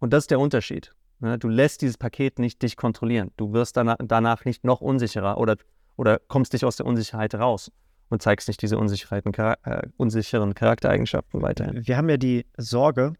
Und 0.00 0.12
das 0.12 0.24
ist 0.24 0.30
der 0.30 0.40
Unterschied. 0.40 0.94
Ne? 1.20 1.38
Du 1.38 1.48
lässt 1.48 1.82
dieses 1.82 1.98
Paket 1.98 2.38
nicht 2.38 2.62
dich 2.62 2.76
kontrollieren. 2.76 3.32
Du 3.36 3.52
wirst 3.52 3.76
danach, 3.76 3.96
danach 4.00 4.44
nicht 4.44 4.64
noch 4.64 4.80
unsicherer 4.80 5.38
oder, 5.38 5.56
oder 5.96 6.20
kommst 6.28 6.52
dich 6.52 6.64
aus 6.64 6.76
der 6.76 6.86
Unsicherheit 6.86 7.34
raus 7.34 7.72
und 8.08 8.22
zeigst 8.22 8.48
nicht 8.48 8.62
diese 8.62 8.78
unsicheren, 8.78 9.34
äh, 9.34 9.88
unsicheren 9.96 10.54
Charaktereigenschaften 10.54 11.42
weiterhin. 11.42 11.86
Wir 11.86 11.96
haben 11.96 12.08
ja 12.08 12.16
die 12.16 12.46
Sorge, 12.56 13.14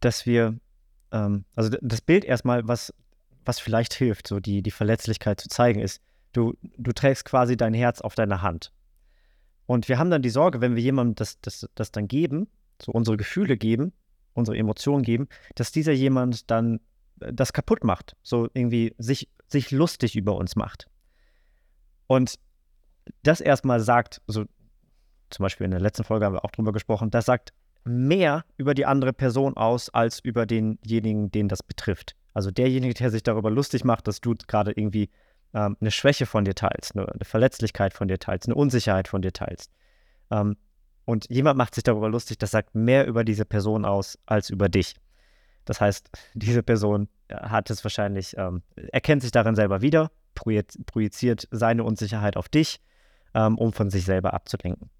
dass 0.00 0.26
wir, 0.26 0.58
ähm, 1.12 1.44
also 1.54 1.70
das 1.80 2.00
Bild 2.00 2.24
erstmal, 2.24 2.66
was, 2.66 2.92
was 3.44 3.58
vielleicht 3.58 3.94
hilft, 3.94 4.26
so 4.26 4.40
die, 4.40 4.62
die 4.62 4.70
Verletzlichkeit 4.70 5.40
zu 5.40 5.48
zeigen, 5.48 5.80
ist, 5.80 6.00
du, 6.32 6.54
du 6.76 6.92
trägst 6.92 7.24
quasi 7.24 7.56
dein 7.56 7.74
Herz 7.74 8.00
auf 8.00 8.14
deiner 8.14 8.42
Hand. 8.42 8.72
Und 9.66 9.88
wir 9.88 9.98
haben 9.98 10.10
dann 10.10 10.22
die 10.22 10.30
Sorge, 10.30 10.60
wenn 10.60 10.76
wir 10.76 10.82
jemandem 10.82 11.14
das, 11.14 11.40
das, 11.40 11.68
das 11.74 11.92
dann 11.92 12.08
geben, 12.08 12.48
so 12.80 12.92
unsere 12.92 13.16
Gefühle 13.16 13.56
geben, 13.56 13.92
unsere 14.34 14.56
Emotionen 14.56 15.02
geben, 15.02 15.28
dass 15.54 15.72
dieser 15.72 15.92
jemand 15.92 16.50
dann 16.50 16.80
äh, 17.20 17.32
das 17.32 17.52
kaputt 17.52 17.84
macht, 17.84 18.16
so 18.22 18.48
irgendwie 18.54 18.94
sich, 18.98 19.28
sich 19.46 19.70
lustig 19.70 20.16
über 20.16 20.36
uns 20.36 20.56
macht. 20.56 20.86
Und 22.06 22.38
das 23.22 23.40
erstmal 23.40 23.80
sagt, 23.80 24.20
so 24.26 24.44
zum 25.30 25.42
Beispiel 25.42 25.64
in 25.64 25.70
der 25.70 25.80
letzten 25.80 26.04
Folge 26.04 26.26
haben 26.26 26.34
wir 26.34 26.44
auch 26.44 26.50
drüber 26.50 26.72
gesprochen, 26.72 27.10
das 27.10 27.24
sagt 27.24 27.52
mehr 27.84 28.44
über 28.56 28.74
die 28.74 28.86
andere 28.86 29.12
Person 29.12 29.56
aus, 29.56 29.88
als 29.88 30.20
über 30.20 30.46
denjenigen, 30.46 31.30
den 31.30 31.48
das 31.48 31.62
betrifft. 31.62 32.14
Also 32.34 32.50
derjenige, 32.50 32.94
der 32.94 33.10
sich 33.10 33.22
darüber 33.22 33.50
lustig 33.50 33.84
macht, 33.84 34.08
dass 34.08 34.20
du 34.20 34.34
gerade 34.46 34.72
irgendwie 34.72 35.10
ähm, 35.54 35.76
eine 35.80 35.90
Schwäche 35.90 36.26
von 36.26 36.44
dir 36.44 36.54
teilst, 36.54 36.96
eine, 36.96 37.08
eine, 37.08 37.24
Verletzlichkeit 37.24 37.94
von 37.94 38.08
dir 38.08 38.18
teilst, 38.18 38.46
eine 38.46 38.54
Unsicherheit 38.54 39.08
von 39.08 39.22
dir 39.22 39.32
teilst. 39.32 39.70
Ähm, 40.30 40.56
und 41.04 41.28
jemand 41.30 41.58
macht 41.58 41.74
sich 41.74 41.84
darüber 41.84 42.08
lustig, 42.08 42.38
das 42.38 42.52
sagt 42.52 42.74
mehr 42.74 43.06
über 43.06 43.24
diese 43.24 43.44
Person 43.44 43.84
aus 43.84 44.18
als 44.26 44.50
über 44.50 44.68
dich. 44.68 44.94
Das 45.64 45.80
heißt, 45.80 46.10
diese 46.34 46.62
Person 46.62 47.08
äh, 47.28 47.36
hat 47.36 47.70
es 47.70 47.84
wahrscheinlich, 47.84 48.36
ähm, 48.38 48.62
erkennt 48.76 49.22
sich 49.22 49.32
darin 49.32 49.54
selber 49.54 49.82
wieder, 49.82 50.10
projiziert 50.34 51.46
seine 51.50 51.84
Unsicherheit 51.84 52.36
auf 52.36 52.48
dich, 52.48 52.80
ähm, 53.34 53.58
um 53.58 53.72
von 53.72 53.90
sich 53.90 54.04
selber 54.04 54.32
abzulenken. 54.32 54.90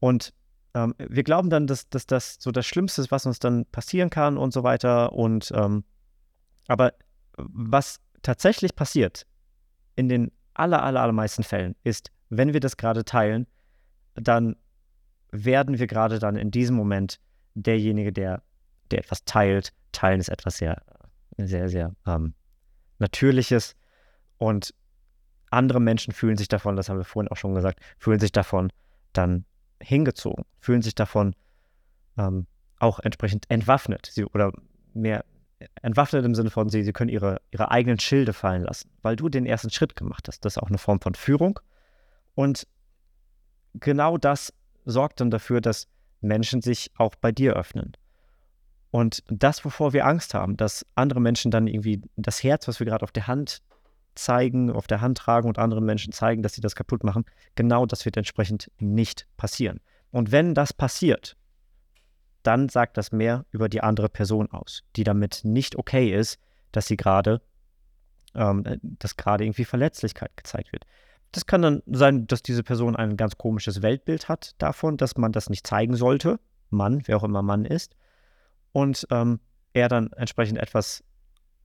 Und 0.00 0.32
ähm, 0.74 0.94
wir 0.98 1.22
glauben 1.22 1.50
dann, 1.50 1.66
dass, 1.66 1.88
dass, 1.88 2.06
das 2.06 2.36
so 2.40 2.50
das 2.50 2.66
Schlimmste 2.66 3.02
ist, 3.02 3.10
was 3.10 3.26
uns 3.26 3.38
dann 3.38 3.66
passieren 3.66 4.10
kann 4.10 4.38
und 4.38 4.52
so 4.52 4.62
weiter. 4.62 5.12
Und 5.12 5.52
ähm, 5.54 5.84
aber 6.70 6.94
was 7.36 7.98
tatsächlich 8.22 8.76
passiert 8.76 9.26
in 9.96 10.08
den 10.08 10.30
aller, 10.54 10.84
aller, 10.84 11.00
allermeisten 11.00 11.42
Fällen 11.42 11.74
ist, 11.82 12.12
wenn 12.28 12.52
wir 12.52 12.60
das 12.60 12.76
gerade 12.76 13.04
teilen, 13.04 13.48
dann 14.14 14.54
werden 15.32 15.80
wir 15.80 15.88
gerade 15.88 16.20
dann 16.20 16.36
in 16.36 16.52
diesem 16.52 16.76
Moment 16.76 17.18
derjenige, 17.54 18.12
der, 18.12 18.44
der 18.92 19.00
etwas 19.00 19.24
teilt. 19.24 19.72
Teilen 19.90 20.20
ist 20.20 20.28
etwas 20.28 20.58
sehr, 20.58 20.80
sehr, 21.38 21.68
sehr 21.68 21.92
ähm, 22.06 22.34
Natürliches. 23.00 23.74
Und 24.38 24.72
andere 25.50 25.80
Menschen 25.80 26.12
fühlen 26.14 26.36
sich 26.36 26.46
davon, 26.46 26.76
das 26.76 26.88
haben 26.88 26.98
wir 26.98 27.04
vorhin 27.04 27.32
auch 27.32 27.36
schon 27.36 27.56
gesagt, 27.56 27.80
fühlen 27.98 28.20
sich 28.20 28.30
davon 28.30 28.72
dann 29.12 29.44
hingezogen, 29.82 30.44
fühlen 30.60 30.82
sich 30.82 30.94
davon 30.94 31.34
ähm, 32.16 32.46
auch 32.78 33.00
entsprechend 33.00 33.46
entwaffnet 33.50 34.06
sie, 34.12 34.24
oder 34.24 34.52
mehr 34.94 35.24
entwaffnet 35.82 36.24
im 36.24 36.34
Sinne 36.34 36.50
von, 36.50 36.68
sie, 36.68 36.82
sie 36.82 36.92
können 36.92 37.10
ihre, 37.10 37.40
ihre 37.50 37.70
eigenen 37.70 37.98
Schilde 37.98 38.32
fallen 38.32 38.62
lassen, 38.62 38.90
weil 39.02 39.16
du 39.16 39.28
den 39.28 39.46
ersten 39.46 39.70
Schritt 39.70 39.96
gemacht 39.96 40.28
hast. 40.28 40.44
Das 40.44 40.56
ist 40.56 40.62
auch 40.62 40.68
eine 40.68 40.78
Form 40.78 41.00
von 41.00 41.14
Führung. 41.14 41.60
Und 42.34 42.66
genau 43.74 44.18
das 44.18 44.52
sorgt 44.84 45.20
dann 45.20 45.30
dafür, 45.30 45.60
dass 45.60 45.88
Menschen 46.20 46.62
sich 46.62 46.90
auch 46.96 47.14
bei 47.14 47.32
dir 47.32 47.54
öffnen. 47.54 47.92
Und 48.90 49.22
das, 49.28 49.64
wovor 49.64 49.92
wir 49.92 50.06
Angst 50.06 50.34
haben, 50.34 50.56
dass 50.56 50.84
andere 50.94 51.20
Menschen 51.20 51.50
dann 51.50 51.66
irgendwie 51.66 52.02
das 52.16 52.42
Herz, 52.42 52.66
was 52.66 52.80
wir 52.80 52.86
gerade 52.86 53.04
auf 53.04 53.12
der 53.12 53.26
Hand 53.26 53.62
zeigen, 54.14 54.70
auf 54.70 54.86
der 54.86 55.00
Hand 55.00 55.18
tragen 55.18 55.48
und 55.48 55.58
anderen 55.58 55.84
Menschen 55.84 56.12
zeigen, 56.12 56.42
dass 56.42 56.54
sie 56.54 56.60
das 56.60 56.74
kaputt 56.74 57.04
machen, 57.04 57.24
genau 57.54 57.86
das 57.86 58.04
wird 58.04 58.16
entsprechend 58.16 58.70
nicht 58.78 59.26
passieren. 59.36 59.80
Und 60.10 60.32
wenn 60.32 60.54
das 60.54 60.72
passiert, 60.72 61.36
dann 62.42 62.68
sagt 62.68 62.96
das 62.96 63.12
mehr 63.12 63.44
über 63.50 63.68
die 63.68 63.82
andere 63.82 64.08
Person 64.08 64.50
aus, 64.50 64.82
die 64.96 65.04
damit 65.04 65.40
nicht 65.44 65.76
okay 65.76 66.14
ist, 66.14 66.38
dass 66.72 66.86
sie 66.86 66.96
gerade, 66.96 67.40
ähm, 68.34 68.64
dass 68.82 69.16
gerade 69.16 69.44
irgendwie 69.44 69.64
Verletzlichkeit 69.64 70.36
gezeigt 70.36 70.72
wird. 70.72 70.86
Das 71.32 71.46
kann 71.46 71.62
dann 71.62 71.82
sein, 71.86 72.26
dass 72.26 72.42
diese 72.42 72.62
Person 72.62 72.96
ein 72.96 73.16
ganz 73.16 73.38
komisches 73.38 73.82
Weltbild 73.82 74.28
hat 74.28 74.54
davon, 74.58 74.96
dass 74.96 75.16
man 75.16 75.32
das 75.32 75.48
nicht 75.48 75.66
zeigen 75.66 75.94
sollte. 75.94 76.40
Mann, 76.70 77.02
wer 77.06 77.16
auch 77.16 77.24
immer 77.24 77.42
Mann 77.42 77.64
ist. 77.64 77.94
Und 78.72 79.06
ähm, 79.10 79.40
er 79.72 79.88
dann 79.88 80.12
entsprechend 80.12 80.58
etwas 80.58 81.04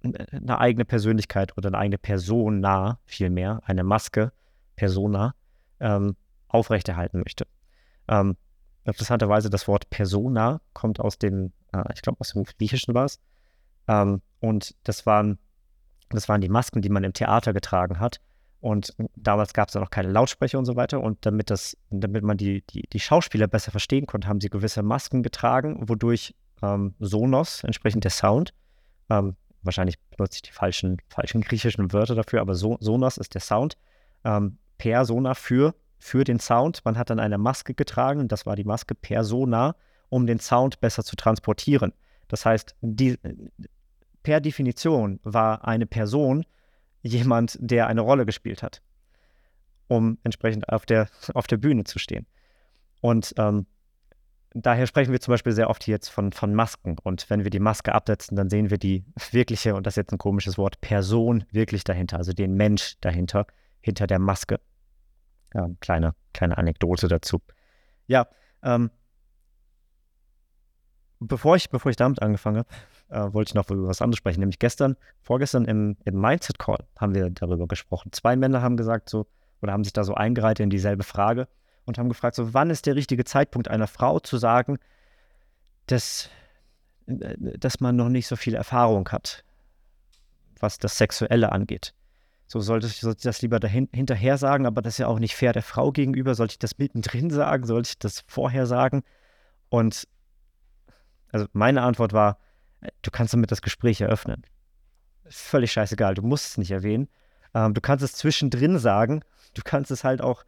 eine 0.03 0.59
eigene 0.59 0.85
Persönlichkeit 0.85 1.57
oder 1.57 1.69
eine 1.69 1.79
eigene 1.79 1.97
Persona, 1.97 2.99
vielmehr, 3.05 3.61
eine 3.65 3.83
Maske, 3.83 4.31
Persona, 4.75 5.33
ähm, 5.79 6.15
aufrechterhalten 6.47 7.19
möchte. 7.19 7.47
Ähm, 8.07 8.37
interessanterweise, 8.85 9.49
das 9.49 9.67
Wort 9.67 9.89
Persona 9.89 10.61
kommt 10.73 10.99
aus 10.99 11.17
dem, 11.17 11.51
äh, 11.73 11.83
ich 11.93 12.01
glaube, 12.01 12.19
aus 12.19 12.29
dem 12.33 12.43
Griechischen 12.43 12.93
war 12.93 13.05
es. 13.05 13.19
Ähm, 13.87 14.21
und 14.39 14.75
das 14.83 15.05
waren, 15.05 15.39
das 16.09 16.29
waren 16.29 16.41
die 16.41 16.49
Masken, 16.49 16.81
die 16.81 16.89
man 16.89 17.03
im 17.03 17.13
Theater 17.13 17.53
getragen 17.53 17.99
hat. 17.99 18.19
Und 18.61 18.95
damals 19.15 19.53
gab 19.53 19.67
es 19.67 19.75
ja 19.75 19.81
noch 19.81 19.91
keine 19.91 20.11
Lautsprecher 20.11 20.57
und 20.57 20.65
so 20.65 20.75
weiter. 20.75 21.01
Und 21.01 21.25
damit, 21.25 21.49
das, 21.49 21.77
damit 21.89 22.23
man 22.23 22.37
die, 22.37 22.63
die, 22.67 22.83
die 22.91 22.99
Schauspieler 22.99 23.47
besser 23.47 23.71
verstehen 23.71 24.07
konnte, 24.07 24.27
haben 24.27 24.41
sie 24.41 24.49
gewisse 24.49 24.81
Masken 24.81 25.21
getragen, 25.21 25.87
wodurch 25.87 26.33
ähm, 26.63 26.95
Sonos, 26.99 27.63
entsprechend 27.63 28.03
der 28.05 28.11
Sound, 28.11 28.53
ähm, 29.09 29.35
wahrscheinlich 29.61 29.99
benutze 30.09 30.37
ich 30.37 30.41
die 30.43 30.51
falschen, 30.51 30.97
falschen 31.09 31.41
griechischen 31.41 31.91
Wörter 31.91 32.15
dafür, 32.15 32.41
aber 32.41 32.55
so, 32.55 32.77
Sonos 32.79 33.17
ist 33.17 33.33
der 33.33 33.41
Sound. 33.41 33.77
Ähm, 34.23 34.57
Persona 34.77 35.33
für, 35.33 35.73
für 36.05 36.23
den 36.23 36.39
Sound. 36.39 36.85
Man 36.85 36.99
hat 36.99 37.09
dann 37.09 37.19
eine 37.19 37.39
Maske 37.39 37.73
getragen, 37.73 38.27
das 38.27 38.45
war 38.45 38.55
die 38.55 38.63
Maske 38.63 38.93
Persona, 38.93 39.75
um 40.09 40.27
den 40.27 40.39
Sound 40.39 40.79
besser 40.79 41.03
zu 41.03 41.15
transportieren. 41.15 41.93
Das 42.27 42.45
heißt, 42.45 42.75
die, 42.81 43.17
per 44.21 44.39
Definition 44.39 45.19
war 45.23 45.67
eine 45.67 45.87
Person 45.87 46.45
jemand, 47.01 47.57
der 47.59 47.87
eine 47.87 48.01
Rolle 48.01 48.27
gespielt 48.27 48.61
hat, 48.61 48.83
um 49.87 50.19
entsprechend 50.23 50.69
auf 50.69 50.85
der, 50.85 51.09
auf 51.33 51.47
der 51.47 51.57
Bühne 51.57 51.85
zu 51.85 51.97
stehen. 51.97 52.27
Und 53.01 53.33
ähm, 53.37 53.65
daher 54.53 54.85
sprechen 54.85 55.11
wir 55.11 55.19
zum 55.19 55.31
Beispiel 55.31 55.53
sehr 55.53 55.71
oft 55.71 55.87
jetzt 55.87 56.09
von, 56.09 56.31
von 56.33 56.53
Masken. 56.53 56.97
Und 57.01 57.31
wenn 57.31 57.43
wir 57.43 57.49
die 57.49 57.59
Maske 57.59 57.95
absetzen, 57.95 58.37
dann 58.37 58.51
sehen 58.51 58.69
wir 58.69 58.77
die 58.77 59.05
wirkliche, 59.31 59.73
und 59.73 59.87
das 59.87 59.93
ist 59.93 59.97
jetzt 59.97 60.13
ein 60.13 60.19
komisches 60.19 60.59
Wort, 60.59 60.81
Person 60.81 61.45
wirklich 61.51 61.83
dahinter, 61.83 62.17
also 62.17 62.31
den 62.31 62.53
Mensch 62.53 62.95
dahinter, 63.01 63.47
hinter 63.81 64.05
der 64.05 64.19
Maske. 64.19 64.59
Ja, 65.55 65.69
kleine, 65.79 66.13
kleine 66.33 66.57
Anekdote 66.57 67.07
dazu. 67.07 67.41
Ja, 68.07 68.27
ähm, 68.61 68.91
bevor 71.21 71.55
ich, 71.55 71.69
bevor 71.69 71.89
ich 71.89 71.95
damit 71.95 72.21
angefangen 72.21 72.57
habe, 72.57 72.69
äh, 73.07 73.33
wollte 73.33 73.51
ich 73.51 73.55
noch 73.55 73.69
über 73.69 73.87
was 73.87 74.01
anderes 74.01 74.17
sprechen. 74.17 74.41
Nämlich 74.41 74.59
gestern, 74.59 74.97
vorgestern 75.21 75.63
im, 75.63 75.95
im 76.03 76.19
Mindset 76.19 76.59
Call 76.59 76.85
haben 76.99 77.15
wir 77.15 77.29
darüber 77.29 77.67
gesprochen. 77.67 78.11
Zwei 78.11 78.35
Männer 78.35 78.61
haben 78.61 78.75
gesagt 78.75 79.09
so, 79.09 79.27
oder 79.61 79.71
haben 79.71 79.85
sich 79.85 79.93
da 79.93 80.03
so 80.03 80.13
eingereiht 80.13 80.59
in 80.59 80.69
dieselbe 80.69 81.03
Frage 81.03 81.47
und 81.85 81.97
haben 81.97 82.09
gefragt, 82.09 82.35
so 82.35 82.53
wann 82.53 82.69
ist 82.69 82.85
der 82.85 82.95
richtige 82.95 83.23
Zeitpunkt 83.23 83.69
einer 83.69 83.87
Frau 83.87 84.19
zu 84.19 84.37
sagen, 84.37 84.77
dass, 85.87 86.29
äh, 87.07 87.37
dass 87.57 87.79
man 87.79 87.95
noch 87.95 88.09
nicht 88.09 88.27
so 88.27 88.35
viel 88.35 88.55
Erfahrung 88.55 89.07
hat, 89.07 89.45
was 90.59 90.79
das 90.79 90.97
Sexuelle 90.97 91.53
angeht. 91.53 91.93
So 92.47 92.59
sollte 92.59 92.87
ich, 92.87 92.99
sollte 92.99 93.19
ich 93.19 93.23
das 93.23 93.41
lieber 93.41 93.59
dahin, 93.59 93.89
hinterher 93.91 94.37
sagen, 94.37 94.65
aber 94.65 94.81
das 94.81 94.95
ist 94.95 94.97
ja 94.99 95.07
auch 95.07 95.19
nicht 95.19 95.35
fair 95.35 95.53
der 95.53 95.63
Frau 95.63 95.91
gegenüber. 95.91 96.35
Sollte 96.35 96.53
ich 96.53 96.59
das 96.59 96.77
mittendrin 96.77 97.29
sagen? 97.29 97.65
Sollte 97.65 97.89
ich 97.89 97.99
das 97.99 98.23
vorher 98.27 98.67
sagen? 98.67 99.03
Und 99.69 100.07
also 101.31 101.47
meine 101.53 101.81
Antwort 101.81 102.13
war, 102.13 102.37
äh, 102.81 102.89
du 103.01 103.11
kannst 103.11 103.33
damit 103.33 103.51
das 103.51 103.61
Gespräch 103.61 104.01
eröffnen. 104.01 104.43
Völlig 105.27 105.71
scheißegal, 105.71 106.13
du 106.13 106.21
musst 106.21 106.45
es 106.45 106.57
nicht 106.57 106.71
erwähnen. 106.71 107.07
Ähm, 107.53 107.73
du 107.73 107.81
kannst 107.81 108.03
es 108.03 108.13
zwischendrin 108.13 108.77
sagen. 108.77 109.23
Du 109.55 109.61
kannst 109.63 109.89
es 109.89 110.03
halt 110.03 110.21
auch 110.21 110.45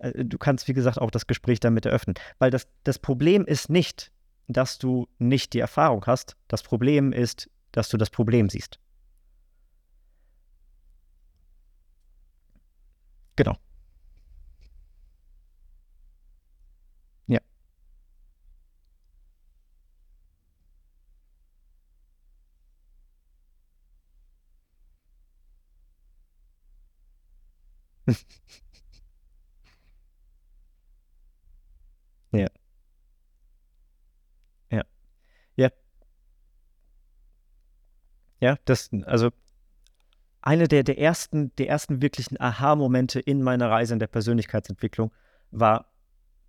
äh, 0.00 0.24
du 0.24 0.38
kannst, 0.38 0.66
wie 0.68 0.72
gesagt, 0.72 0.98
auch 0.98 1.10
das 1.10 1.26
Gespräch 1.26 1.60
damit 1.60 1.86
eröffnen. 1.86 2.14
Weil 2.38 2.50
das, 2.50 2.66
das 2.84 2.98
Problem 2.98 3.44
ist 3.44 3.70
nicht, 3.70 4.10
dass 4.48 4.78
du 4.78 5.08
nicht 5.18 5.52
die 5.52 5.60
Erfahrung 5.60 6.04
hast. 6.06 6.36
Das 6.48 6.62
Problem 6.62 7.12
ist, 7.12 7.48
dass 7.72 7.88
du 7.88 7.96
das 7.96 8.10
Problem 8.10 8.50
siehst. 8.50 8.80
Genau. 13.36 13.58
Ja. 17.28 17.40
Ja. 32.32 32.48
Ja. 34.70 34.82
Ja. 35.56 35.70
Ja, 38.40 38.56
das, 38.64 38.90
also 39.04 39.30
eine 40.42 40.68
der, 40.68 40.82
der, 40.82 40.98
ersten, 40.98 41.54
der 41.56 41.68
ersten 41.68 42.02
wirklichen 42.02 42.40
Aha-Momente 42.40 43.20
in 43.20 43.42
meiner 43.42 43.70
Reise 43.70 43.92
in 43.92 43.98
der 43.98 44.06
Persönlichkeitsentwicklung 44.06 45.12
war 45.50 45.86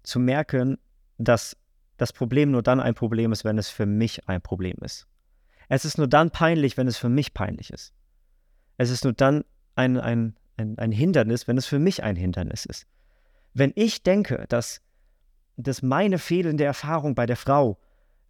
zu 0.03 0.19
merken, 0.19 0.77
dass 1.17 1.57
das 1.97 2.13
Problem 2.13 2.51
nur 2.51 2.63
dann 2.63 2.79
ein 2.79 2.95
Problem 2.95 3.31
ist, 3.31 3.43
wenn 3.43 3.57
es 3.57 3.69
für 3.69 3.85
mich 3.85 4.27
ein 4.27 4.41
Problem 4.41 4.77
ist. 4.81 5.07
Es 5.69 5.85
ist 5.85 5.97
nur 5.97 6.07
dann 6.07 6.31
peinlich, 6.31 6.77
wenn 6.77 6.87
es 6.87 6.97
für 6.97 7.09
mich 7.09 7.33
peinlich 7.33 7.71
ist. 7.71 7.93
Es 8.77 8.89
ist 8.89 9.03
nur 9.03 9.13
dann 9.13 9.43
ein, 9.75 9.99
ein, 9.99 10.35
ein, 10.57 10.77
ein 10.77 10.91
Hindernis, 10.91 11.47
wenn 11.47 11.57
es 11.57 11.65
für 11.65 11.79
mich 11.79 12.03
ein 12.03 12.15
Hindernis 12.15 12.65
ist. 12.65 12.87
Wenn 13.53 13.71
ich 13.75 14.03
denke, 14.03 14.45
dass 14.49 14.81
dass 15.63 15.81
meine 15.81 16.17
fehlende 16.19 16.63
Erfahrung 16.63 17.15
bei 17.15 17.25
der 17.25 17.35
Frau 17.35 17.77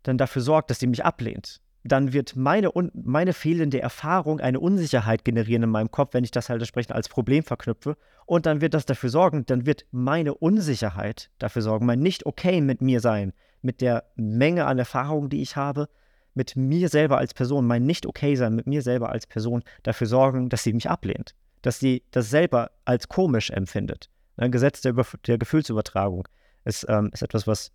dann 0.04 0.18
dafür 0.18 0.42
sorgt, 0.42 0.70
dass 0.70 0.80
sie 0.80 0.88
mich 0.88 1.06
ablehnt, 1.06 1.62
dann 1.84 2.14
wird 2.14 2.36
meine, 2.36 2.70
meine 2.94 3.34
fehlende 3.34 3.82
Erfahrung 3.82 4.40
eine 4.40 4.60
Unsicherheit 4.60 5.26
generieren 5.26 5.64
in 5.64 5.70
meinem 5.70 5.90
Kopf, 5.90 6.14
wenn 6.14 6.24
ich 6.24 6.32
das 6.32 6.50
halt 6.50 6.62
entsprechend 6.62 6.94
als 6.94 7.10
Problem 7.10 7.44
verknüpfe. 7.44 7.98
Und 8.26 8.46
dann 8.46 8.62
wird 8.62 8.74
das 8.74 8.86
dafür 8.86 9.10
sorgen, 9.10 9.46
dann 9.46 9.66
wird 9.66 9.86
meine 9.92 10.36
Unsicherheit 10.36 11.32
dafür 11.40 11.62
sorgen, 11.62 11.86
mein 11.86 12.00
nicht 12.00 12.26
okay 12.26 12.62
mit 12.62 12.82
mir 12.82 13.00
sein, 13.00 13.34
mit 13.62 13.82
der 13.82 14.06
Menge 14.16 14.66
an 14.66 14.78
Erfahrungen, 14.78 15.30
die 15.30 15.42
ich 15.42 15.56
habe, 15.56 15.90
mit 16.34 16.56
mir 16.56 16.88
selber 16.88 17.18
als 17.18 17.34
Person, 17.34 17.68
mein 17.68 17.86
nicht 17.86 18.06
okay 18.06 18.36
sein 18.36 18.56
mit 18.56 18.68
mir 18.68 18.82
selber 18.82 19.10
als 19.10 19.28
Person 19.28 19.64
dafür 19.84 20.08
sorgen, 20.08 20.50
dass 20.50 20.64
sie 20.64 20.72
mich 20.72 20.90
ablehnt, 20.90 21.36
dass 21.62 21.80
sie 21.80 22.04
das 22.12 22.30
selber 22.30 22.72
als 22.86 23.10
komisch 23.10 23.50
empfindet. 23.50 24.10
Ein 24.38 24.52
Gesetz 24.52 24.82
der, 24.82 24.94
der 25.28 25.38
Gefühlsübertragung 25.38 26.28
ist, 26.64 26.86
ähm, 26.88 27.10
ist 27.12 27.22
etwas, 27.22 27.48
was, 27.48 27.72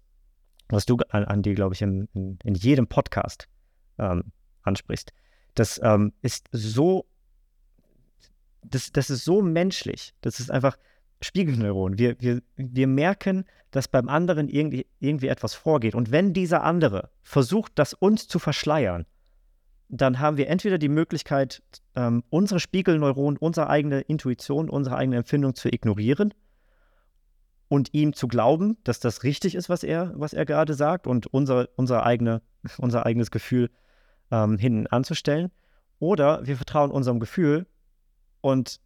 was 0.68 0.86
du 0.86 0.96
an, 1.10 1.24
an 1.24 1.42
die, 1.42 1.54
glaube 1.54 1.74
ich, 1.74 1.82
in, 1.82 2.08
in 2.14 2.54
jedem 2.54 2.86
Podcast 2.86 3.46
ähm, 3.98 4.24
ansprichst. 4.62 5.12
Das 5.54 5.80
ähm, 5.82 6.12
ist 6.22 6.48
so, 6.52 7.06
das, 8.62 8.92
das 8.92 9.10
ist 9.10 9.24
so 9.24 9.42
menschlich. 9.42 10.14
Das 10.20 10.40
ist 10.40 10.50
einfach 10.50 10.76
Spiegelneuron. 11.20 11.98
Wir, 11.98 12.20
wir, 12.20 12.42
wir 12.56 12.86
merken, 12.86 13.44
dass 13.70 13.88
beim 13.88 14.08
anderen 14.08 14.48
irgendwie, 14.48 14.86
irgendwie 15.00 15.28
etwas 15.28 15.54
vorgeht. 15.54 15.94
Und 15.94 16.10
wenn 16.10 16.32
dieser 16.32 16.62
andere 16.62 17.10
versucht, 17.22 17.72
das 17.76 17.94
uns 17.94 18.28
zu 18.28 18.38
verschleiern, 18.38 19.06
dann 19.88 20.18
haben 20.18 20.36
wir 20.36 20.48
entweder 20.48 20.78
die 20.78 20.88
Möglichkeit, 20.88 21.62
ähm, 21.94 22.24
unsere 22.28 22.60
Spiegelneuronen, 22.60 23.38
unsere 23.38 23.68
eigene 23.68 24.00
Intuition, 24.00 24.68
unsere 24.68 24.96
eigene 24.96 25.16
Empfindung 25.18 25.54
zu 25.54 25.68
ignorieren 25.68 26.34
und 27.68 27.94
ihm 27.94 28.12
zu 28.12 28.28
glauben, 28.28 28.78
dass 28.84 29.00
das 29.00 29.22
richtig 29.22 29.54
ist, 29.54 29.68
was 29.68 29.84
er, 29.84 30.12
was 30.16 30.32
er 30.32 30.44
gerade 30.44 30.74
sagt 30.74 31.06
und 31.06 31.26
unser, 31.28 31.68
unser, 31.76 32.04
eigene, 32.04 32.42
unser 32.78 33.06
eigenes 33.06 33.30
Gefühl 33.30 33.70
ähm, 34.30 34.58
hinten 34.58 34.86
anzustellen. 34.86 35.50
Oder 35.98 36.46
wir 36.46 36.56
vertrauen 36.56 36.90
unserem 36.90 37.20
Gefühl 37.20 37.66
und 38.40 38.80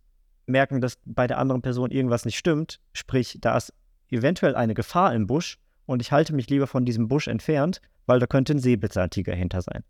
merken, 0.46 0.81
dass 0.81 0.98
bei 1.05 1.26
der 1.26 1.38
anderen 1.38 1.62
Person 1.62 1.90
irgendwas 1.90 2.24
nicht 2.24 2.38
stimmt. 2.38 2.81
Sprich, 2.92 3.38
da 3.40 3.57
ist 3.57 3.72
eventuell 4.09 4.55
eine 4.55 4.74
Gefahr 4.74 5.14
im 5.14 5.26
Busch 5.26 5.59
und 5.87 6.03
ich 6.03 6.12
halte 6.12 6.35
mich 6.35 6.48
lieber 6.48 6.66
von 6.66 6.85
diesem 6.85 7.09
Busch 7.09 7.29
entfernt, 7.29 7.81
weil 8.07 8.18
da 8.18 8.26
könnte 8.26 8.55
ein 8.55 8.59
Säbelzahntiger 8.59 9.35
hinter 9.35 9.62
sein. 9.62 9.85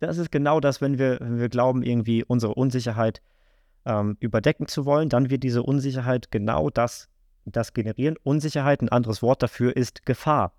Das 0.00 0.18
ist 0.18 0.30
genau 0.30 0.60
das, 0.60 0.80
wenn 0.80 0.98
wir, 0.98 1.18
wenn 1.20 1.38
wir 1.38 1.48
glauben, 1.48 1.82
irgendwie 1.82 2.24
unsere 2.24 2.54
Unsicherheit 2.54 3.20
ähm, 3.84 4.16
überdecken 4.20 4.68
zu 4.68 4.84
wollen, 4.84 5.08
dann 5.08 5.30
wird 5.30 5.42
diese 5.42 5.62
Unsicherheit 5.62 6.30
genau 6.30 6.70
das, 6.70 7.08
das 7.44 7.72
generieren. 7.72 8.16
Unsicherheit, 8.22 8.82
ein 8.82 8.88
anderes 8.88 9.22
Wort 9.22 9.42
dafür 9.42 9.76
ist 9.76 10.06
Gefahr. 10.06 10.52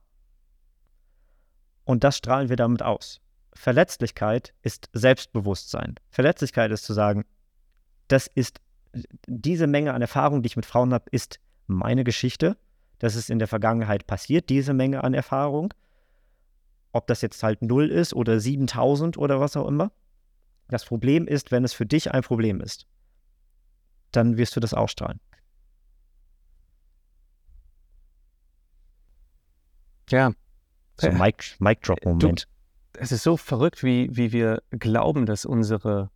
Und 1.85 2.03
das 2.03 2.17
strahlen 2.17 2.49
wir 2.49 2.55
damit 2.55 2.83
aus. 2.83 3.21
Verletzlichkeit 3.53 4.53
ist 4.61 4.89
Selbstbewusstsein. 4.93 5.95
Verletzlichkeit 6.09 6.71
ist 6.71 6.85
zu 6.85 6.93
sagen, 6.93 7.25
das 8.07 8.27
ist 8.27 8.61
diese 9.27 9.67
Menge 9.67 9.93
an 9.93 10.01
Erfahrung, 10.01 10.41
die 10.41 10.47
ich 10.47 10.55
mit 10.55 10.65
Frauen 10.65 10.93
habe, 10.93 11.09
ist 11.11 11.39
meine 11.67 12.03
Geschichte. 12.03 12.57
Das 12.97 13.15
ist 13.15 13.29
in 13.29 13.39
der 13.39 13.47
Vergangenheit 13.47 14.07
passiert, 14.07 14.49
diese 14.49 14.73
Menge 14.73 15.03
an 15.03 15.13
Erfahrung. 15.13 15.73
Ob 16.91 17.07
das 17.07 17.21
jetzt 17.21 17.43
halt 17.43 17.61
null 17.61 17.89
ist 17.89 18.13
oder 18.13 18.39
7000 18.39 19.17
oder 19.17 19.39
was 19.39 19.55
auch 19.55 19.67
immer. 19.67 19.91
Das 20.69 20.85
Problem 20.85 21.27
ist, 21.27 21.51
wenn 21.51 21.63
es 21.63 21.73
für 21.73 21.85
dich 21.85 22.11
ein 22.11 22.23
Problem 22.23 22.61
ist, 22.61 22.87
dann 24.11 24.37
wirst 24.37 24.55
du 24.55 24.59
das 24.59 24.73
ausstrahlen. 24.73 25.19
Ja. 30.09 30.33
So 30.97 31.11
Mic, 31.11 31.55
Mic 31.59 31.81
Drop 31.81 32.03
Moment 32.03 32.47
es 32.99 33.11
ist 33.11 33.23
so 33.23 33.37
verrückt, 33.37 33.83
wie, 33.83 34.09
wie 34.11 34.31
wir 34.31 34.61
glauben, 34.71 35.25
dass 35.25 35.45
unsere, 35.45 36.09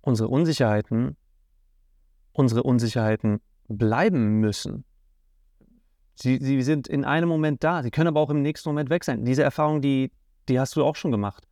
unsere 0.00 0.28
Unsicherheiten 0.28 1.16
unsere 2.38 2.62
Unsicherheiten 2.62 3.40
bleiben 3.68 4.40
müssen. 4.40 4.84
Sie, 6.14 6.38
sie 6.40 6.62
sind 6.62 6.88
in 6.88 7.04
einem 7.04 7.28
Moment 7.28 7.62
da, 7.62 7.82
sie 7.82 7.90
können 7.90 8.08
aber 8.08 8.20
auch 8.20 8.30
im 8.30 8.42
nächsten 8.42 8.68
Moment 8.68 8.90
weg 8.90 9.04
sein. 9.04 9.24
Diese 9.24 9.42
Erfahrung, 9.42 9.82
die, 9.82 10.10
die 10.48 10.58
hast 10.58 10.76
du 10.76 10.84
auch 10.84 10.96
schon 10.96 11.10
gemacht. 11.10 11.46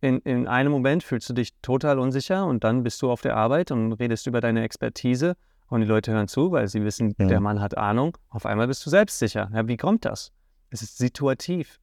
In, 0.00 0.20
in 0.20 0.46
einem 0.46 0.70
Moment 0.70 1.02
fühlst 1.02 1.28
du 1.28 1.34
dich 1.34 1.50
total 1.60 1.98
unsicher 1.98 2.46
und 2.46 2.62
dann 2.62 2.84
bist 2.84 3.02
du 3.02 3.10
auf 3.10 3.20
der 3.20 3.36
Arbeit 3.36 3.70
und 3.70 3.94
redest 3.94 4.26
über 4.26 4.40
deine 4.40 4.62
Expertise 4.62 5.36
und 5.68 5.80
die 5.80 5.86
Leute 5.86 6.12
hören 6.12 6.28
zu, 6.28 6.52
weil 6.52 6.68
sie 6.68 6.84
wissen, 6.84 7.14
ja. 7.18 7.26
der 7.26 7.40
Mann 7.40 7.60
hat 7.60 7.76
Ahnung. 7.76 8.16
Auf 8.28 8.46
einmal 8.46 8.68
bist 8.68 8.86
du 8.86 8.90
selbstsicher. 8.90 9.50
Ja, 9.52 9.66
wie 9.66 9.76
kommt 9.76 10.04
das? 10.04 10.32
Es 10.70 10.82
ist 10.82 10.98
situativ. 10.98 11.80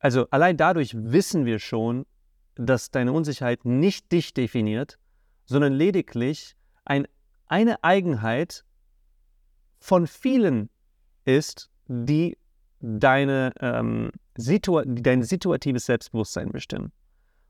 Also 0.00 0.26
allein 0.30 0.56
dadurch 0.56 0.94
wissen 0.96 1.44
wir 1.44 1.58
schon, 1.58 2.06
dass 2.54 2.90
deine 2.90 3.12
Unsicherheit 3.12 3.64
nicht 3.64 4.10
dich 4.10 4.34
definiert, 4.34 4.98
sondern 5.44 5.72
lediglich 5.72 6.56
ein, 6.84 7.06
eine 7.46 7.84
Eigenheit 7.84 8.64
von 9.78 10.06
vielen 10.06 10.70
ist, 11.24 11.70
die 11.86 12.38
deine, 12.80 13.52
ähm, 13.60 14.10
situa 14.36 14.84
dein 14.86 15.22
situatives 15.22 15.86
Selbstbewusstsein 15.86 16.50
bestimmen. 16.50 16.92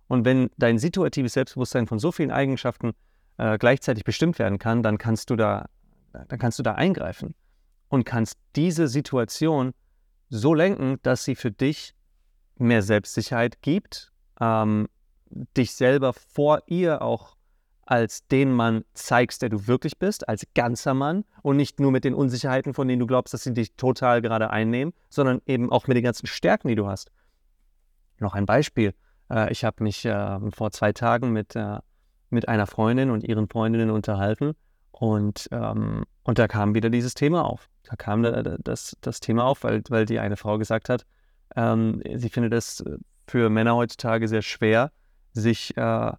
Und 0.08 0.24
wenn 0.24 0.50
dein 0.56 0.78
situatives 0.78 1.34
Selbstbewusstsein 1.34 1.86
von 1.86 2.00
so 2.00 2.10
vielen 2.10 2.32
Eigenschaften 2.32 2.92
äh, 3.38 3.58
gleichzeitig 3.58 4.02
bestimmt 4.02 4.40
werden 4.40 4.58
kann, 4.58 4.82
dann 4.82 4.98
kannst 4.98 5.30
du 5.30 5.36
da, 5.36 5.68
dann 6.12 6.38
kannst 6.38 6.58
du 6.58 6.64
da 6.64 6.74
eingreifen 6.74 7.34
und 7.88 8.04
kannst 8.04 8.38
diese 8.56 8.88
Situation 8.88 9.72
so 10.28 10.52
lenken, 10.52 10.98
dass 11.02 11.24
sie 11.24 11.36
für 11.36 11.52
dich 11.52 11.94
mehr 12.60 12.82
Selbstsicherheit 12.82 13.62
gibt, 13.62 14.12
ähm, 14.40 14.88
dich 15.56 15.72
selber 15.72 16.12
vor 16.12 16.62
ihr 16.66 17.02
auch 17.02 17.36
als 17.90 18.26
den 18.28 18.52
Mann 18.52 18.84
zeigst, 18.94 19.42
der 19.42 19.48
du 19.48 19.66
wirklich 19.66 19.98
bist, 19.98 20.28
als 20.28 20.46
ganzer 20.54 20.94
Mann 20.94 21.24
und 21.42 21.56
nicht 21.56 21.80
nur 21.80 21.90
mit 21.90 22.04
den 22.04 22.14
Unsicherheiten, 22.14 22.72
von 22.72 22.86
denen 22.86 23.00
du 23.00 23.06
glaubst, 23.06 23.34
dass 23.34 23.42
sie 23.42 23.52
dich 23.52 23.74
total 23.74 24.22
gerade 24.22 24.50
einnehmen, 24.50 24.94
sondern 25.08 25.42
eben 25.44 25.72
auch 25.72 25.88
mit 25.88 25.96
den 25.96 26.04
ganzen 26.04 26.28
Stärken, 26.28 26.68
die 26.68 26.76
du 26.76 26.86
hast. 26.86 27.10
Noch 28.18 28.34
ein 28.34 28.46
Beispiel. 28.46 28.94
Äh, 29.28 29.50
ich 29.50 29.64
habe 29.64 29.82
mich 29.82 30.04
äh, 30.04 30.38
vor 30.52 30.70
zwei 30.70 30.92
Tagen 30.92 31.32
mit, 31.32 31.56
äh, 31.56 31.78
mit 32.28 32.48
einer 32.48 32.68
Freundin 32.68 33.10
und 33.10 33.24
ihren 33.24 33.48
Freundinnen 33.48 33.90
unterhalten 33.90 34.52
und, 34.92 35.48
ähm, 35.50 36.04
und 36.22 36.38
da 36.38 36.46
kam 36.46 36.74
wieder 36.74 36.90
dieses 36.90 37.14
Thema 37.14 37.44
auf. 37.44 37.68
Da 37.82 37.96
kam 37.96 38.22
das, 38.22 38.96
das 39.00 39.18
Thema 39.18 39.44
auf, 39.44 39.64
weil, 39.64 39.82
weil 39.88 40.06
die 40.06 40.20
eine 40.20 40.36
Frau 40.36 40.58
gesagt 40.58 40.88
hat, 40.88 41.06
ähm, 41.56 42.02
sie 42.14 42.28
findet 42.28 42.52
es 42.52 42.80
äh, 42.80 42.98
für 43.26 43.50
Männer 43.50 43.76
heutzutage 43.76 44.28
sehr 44.28 44.42
schwer, 44.42 44.92
sich, 45.32 45.76
äh, 45.76 46.12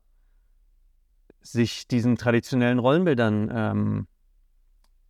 sich 1.41 1.88
diesen 1.88 2.15
traditionellen 2.17 2.80
Rollenbildern 2.80 3.52
ähm, 3.54 4.08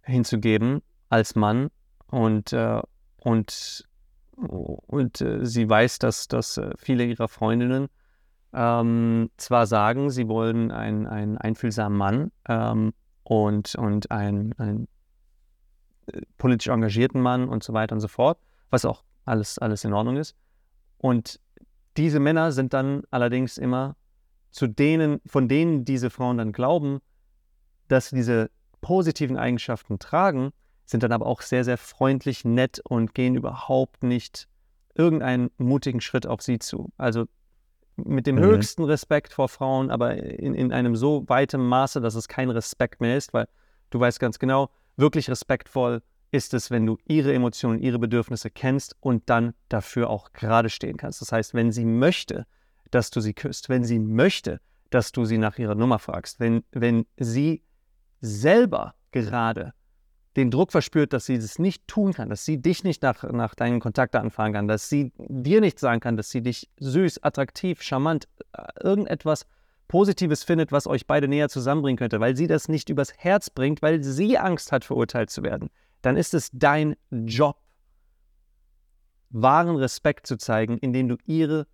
hinzugeben 0.04 0.82
als 1.10 1.36
Mann. 1.36 1.70
Und, 2.08 2.54
äh, 2.54 2.82
und, 3.18 3.88
und 4.36 5.22
äh, 5.22 5.46
sie 5.46 5.70
weiß, 5.70 6.00
dass, 6.00 6.28
dass 6.28 6.58
äh, 6.58 6.72
viele 6.78 7.06
ihrer 7.06 7.28
Freundinnen 7.28 7.88
ähm, 8.54 9.30
zwar 9.38 9.66
sagen, 9.66 10.10
sie 10.10 10.28
wollen 10.28 10.72
einen, 10.72 11.08
einen 11.08 11.38
einfühlsamen 11.38 11.98
Mann 11.98 12.32
ähm, 12.50 12.94
und, 13.24 13.76
und 13.76 14.12
einen, 14.12 14.54
einen 14.54 14.88
äh, 16.08 16.22
politisch 16.38 16.68
engagierten 16.68 17.22
Mann 17.22 17.48
und 17.48 17.64
so 17.64 17.74
weiter 17.74 17.96
und 17.96 18.02
so 18.02 18.08
fort, 18.08 18.40
was 18.70 18.84
auch 18.84 19.04
alles, 19.32 19.58
alles 19.58 19.84
in 19.84 19.94
Ordnung 19.94 20.18
ist. 20.18 20.36
Und 20.98 21.40
diese 21.98 22.20
Männer 22.20 22.52
sind 22.52 22.74
dann 22.74 23.04
allerdings 23.10 23.58
immer 23.58 23.96
zu 24.52 24.68
denen, 24.68 25.22
von 25.26 25.48
denen 25.48 25.86
diese 25.86 26.10
Frauen 26.10 26.38
dann 26.38 26.52
glauben, 26.52 27.00
dass 27.88 28.10
sie 28.10 28.18
diese 28.18 28.52
positiven 28.82 29.38
Eigenschaften 29.38 30.00
tragen, 30.00 30.52
sind 30.86 31.04
dann 31.04 31.14
aber 31.14 31.26
auch 31.26 31.42
sehr, 31.42 31.64
sehr 31.64 31.78
freundlich, 31.78 32.44
nett 32.44 32.82
und 32.84 33.14
gehen 33.14 33.36
überhaupt 33.36 34.04
nicht 34.04 34.48
irgendeinen 34.94 35.50
mutigen 35.58 36.02
Schritt 36.02 36.28
auf 36.28 36.42
sie 36.42 36.60
zu. 36.60 36.92
Also 36.98 37.26
mit 37.96 38.28
dem 38.28 38.36
mhm. 38.36 38.42
höchsten 38.42 38.84
Respekt 38.84 39.34
vor 39.34 39.48
Frauen, 39.48 39.92
aber 39.92 40.18
in, 40.18 40.54
in 40.54 40.74
einem 40.74 40.96
so 40.96 41.24
weitem 41.28 41.66
Maße, 41.68 42.02
dass 42.02 42.16
es 42.16 42.28
kein 42.28 42.50
Respekt 42.50 43.00
mehr 43.00 43.16
ist, 43.16 43.34
weil 43.34 43.48
du 43.90 44.00
weißt 44.00 44.20
ganz 44.20 44.40
genau, 44.40 44.70
wirklich 44.98 45.30
respektvoll 45.30 46.02
ist 46.32 46.54
es, 46.54 46.72
wenn 46.72 46.86
du 46.86 46.98
ihre 47.06 47.34
Emotionen, 47.34 47.80
ihre 47.80 48.00
Bedürfnisse 48.00 48.50
kennst 48.50 48.96
und 49.02 49.30
dann 49.30 49.54
dafür 49.70 50.10
auch 50.10 50.32
gerade 50.32 50.70
stehen 50.70 50.98
kannst. 50.98 51.22
Das 51.22 51.32
heißt, 51.32 51.54
wenn 51.54 51.72
sie 51.72 51.86
möchte, 51.86 52.46
dass 52.90 53.12
du 53.12 53.20
sie 53.20 53.34
küsst, 53.34 53.70
wenn 53.70 53.84
sie 53.84 54.00
möchte, 54.00 54.62
dass 54.90 55.12
du 55.12 55.26
sie 55.26 55.38
nach 55.38 55.58
ihrer 55.58 55.76
Nummer 55.76 56.00
fragst, 56.00 56.40
wenn, 56.40 56.64
wenn 56.72 57.06
sie 57.18 57.64
selber 58.22 58.96
gerade 59.12 59.74
den 60.38 60.50
Druck 60.50 60.72
verspürt, 60.72 61.12
dass 61.12 61.26
sie 61.26 61.38
das 61.38 61.60
nicht 61.60 61.86
tun 61.88 62.14
kann, 62.14 62.30
dass 62.30 62.46
sie 62.46 62.62
dich 62.62 62.86
nicht 62.86 63.04
nach, 63.04 63.24
nach 63.24 63.54
deinen 63.54 63.82
Kontakten 63.82 64.32
fragen 64.32 64.54
kann, 64.54 64.68
dass 64.70 64.88
sie 64.88 65.12
dir 65.18 65.60
nicht 65.60 65.80
sagen 65.80 66.00
kann, 66.00 66.16
dass 66.16 66.30
sie 66.30 66.42
dich 66.42 66.70
süß, 66.80 67.24
attraktiv, 67.24 67.82
charmant, 67.82 68.30
äh, 68.54 68.64
irgendetwas 68.82 69.46
Positives 69.90 70.46
findet, 70.46 70.72
was 70.72 70.88
euch 70.88 71.06
beide 71.06 71.28
näher 71.28 71.50
zusammenbringen 71.50 71.98
könnte, 71.98 72.22
weil 72.22 72.38
sie 72.38 72.48
das 72.48 72.70
nicht 72.70 72.90
übers 72.90 73.14
Herz 73.18 73.50
bringt, 73.50 73.82
weil 73.82 74.02
sie 74.04 74.38
Angst 74.38 74.72
hat, 74.72 74.86
verurteilt 74.86 75.30
zu 75.30 75.44
werden 75.44 75.70
dann 76.02 76.18
ist 76.18 76.34
es 76.34 76.50
dein 76.52 76.96
Job, 77.12 77.58
wahren 79.30 79.76
Respekt 79.76 80.28
zu 80.28 80.38
zeigen, 80.38 80.78
indem 80.78 81.08
du 81.08 81.18
ihre, 81.26 81.68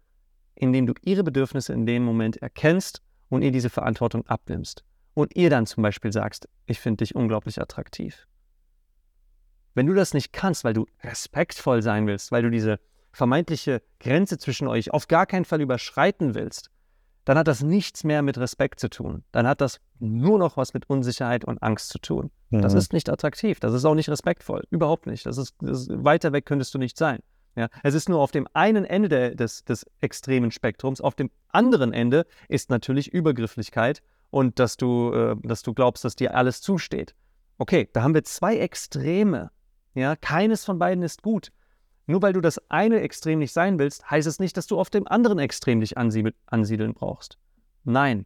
indem 0.56 0.86
du 0.88 0.94
ihre 1.02 1.24
Bedürfnisse 1.24 1.74
in 1.74 1.86
dem 1.86 2.04
Moment 2.04 2.38
erkennst 2.38 3.02
und 3.30 3.42
ihr 3.42 3.52
diese 3.52 3.70
Verantwortung 3.70 4.26
abnimmst. 4.28 4.84
Und 5.14 5.36
ihr 5.36 5.50
dann 5.50 5.66
zum 5.66 5.82
Beispiel 5.82 6.14
sagst, 6.14 6.48
ich 6.68 6.80
finde 6.80 6.98
dich 6.98 7.16
unglaublich 7.16 7.60
attraktiv. 7.60 8.28
Wenn 9.74 9.88
du 9.88 9.94
das 9.94 10.14
nicht 10.14 10.32
kannst, 10.34 10.64
weil 10.64 10.74
du 10.74 10.86
respektvoll 11.04 11.82
sein 11.82 12.08
willst, 12.08 12.32
weil 12.32 12.44
du 12.44 12.52
diese 12.52 12.80
vermeintliche 13.12 13.82
Grenze 14.00 14.38
zwischen 14.38 14.68
euch 14.68 14.92
auf 14.92 15.08
gar 15.08 15.26
keinen 15.26 15.46
Fall 15.46 15.62
überschreiten 15.62 16.36
willst, 16.36 16.70
dann 17.28 17.38
hat 17.38 17.50
das 17.50 17.62
nichts 17.62 18.06
mehr 18.06 18.22
mit 18.22 18.38
Respekt 18.38 18.80
zu 18.80 18.90
tun. 18.90 19.22
Dann 19.34 19.46
hat 19.46 19.60
das 19.60 19.82
nur 20.00 20.40
noch 20.40 20.56
was 20.56 20.74
mit 20.74 20.90
Unsicherheit 20.90 21.44
und 21.44 21.62
Angst 21.62 21.90
zu 21.90 22.00
tun. 22.00 22.32
Mhm. 22.52 22.62
Das 22.62 22.74
ist 22.74 22.94
nicht 22.94 23.10
attraktiv, 23.10 23.60
das 23.60 23.74
ist 23.74 23.84
auch 23.84 23.96
nicht 23.96 24.08
respektvoll, 24.08 24.64
überhaupt 24.70 25.08
nicht. 25.08 25.26
Das 25.26 25.38
ist, 25.38 25.54
das 25.60 25.82
ist 25.82 26.06
weiter 26.06 26.32
weg 26.32 26.46
könntest 26.46 26.74
du 26.74 26.78
nicht 26.78 26.98
sein. 26.98 27.20
Ja, 27.58 27.68
es 27.84 27.96
ist 27.96 28.08
nur 28.08 28.22
auf 28.22 28.32
dem 28.32 28.48
einen 28.54 28.86
Ende 28.86 29.10
der, 29.10 29.36
des, 29.36 29.66
des 29.66 29.86
extremen 30.00 30.52
Spektrums, 30.52 31.02
auf 31.02 31.16
dem 31.16 31.30
anderen 31.50 31.92
Ende 31.92 32.26
ist 32.48 32.70
natürlich 32.70 33.12
Übergrifflichkeit 33.12 34.02
und 34.30 34.58
dass 34.58 34.78
du, 34.78 35.12
äh, 35.12 35.36
dass 35.44 35.64
du 35.64 35.74
glaubst, 35.74 36.06
dass 36.06 36.16
dir 36.16 36.34
alles 36.34 36.62
zusteht. 36.62 37.14
Okay, 37.58 37.90
da 37.92 38.04
haben 38.04 38.14
wir 38.14 38.24
zwei 38.24 38.58
Extreme. 38.58 39.52
Ja, 39.96 40.16
keines 40.16 40.64
von 40.64 40.80
beiden 40.80 41.04
ist 41.04 41.24
gut. 41.24 41.52
Nur 42.08 42.22
weil 42.22 42.32
du 42.32 42.40
das 42.40 42.62
eine 42.70 43.02
Extrem 43.02 43.40
nicht 43.40 43.52
sein 43.52 43.78
willst, 43.80 44.10
heißt 44.10 44.28
es 44.28 44.40
nicht, 44.40 44.56
dass 44.56 44.66
du 44.66 44.80
auf 44.80 44.90
dem 44.90 45.08
anderen 45.08 45.40
Extrem 45.40 45.82
dich 45.82 45.98
ansiedeln 45.98 46.94
brauchst. 46.94 47.38
Nein, 47.84 48.26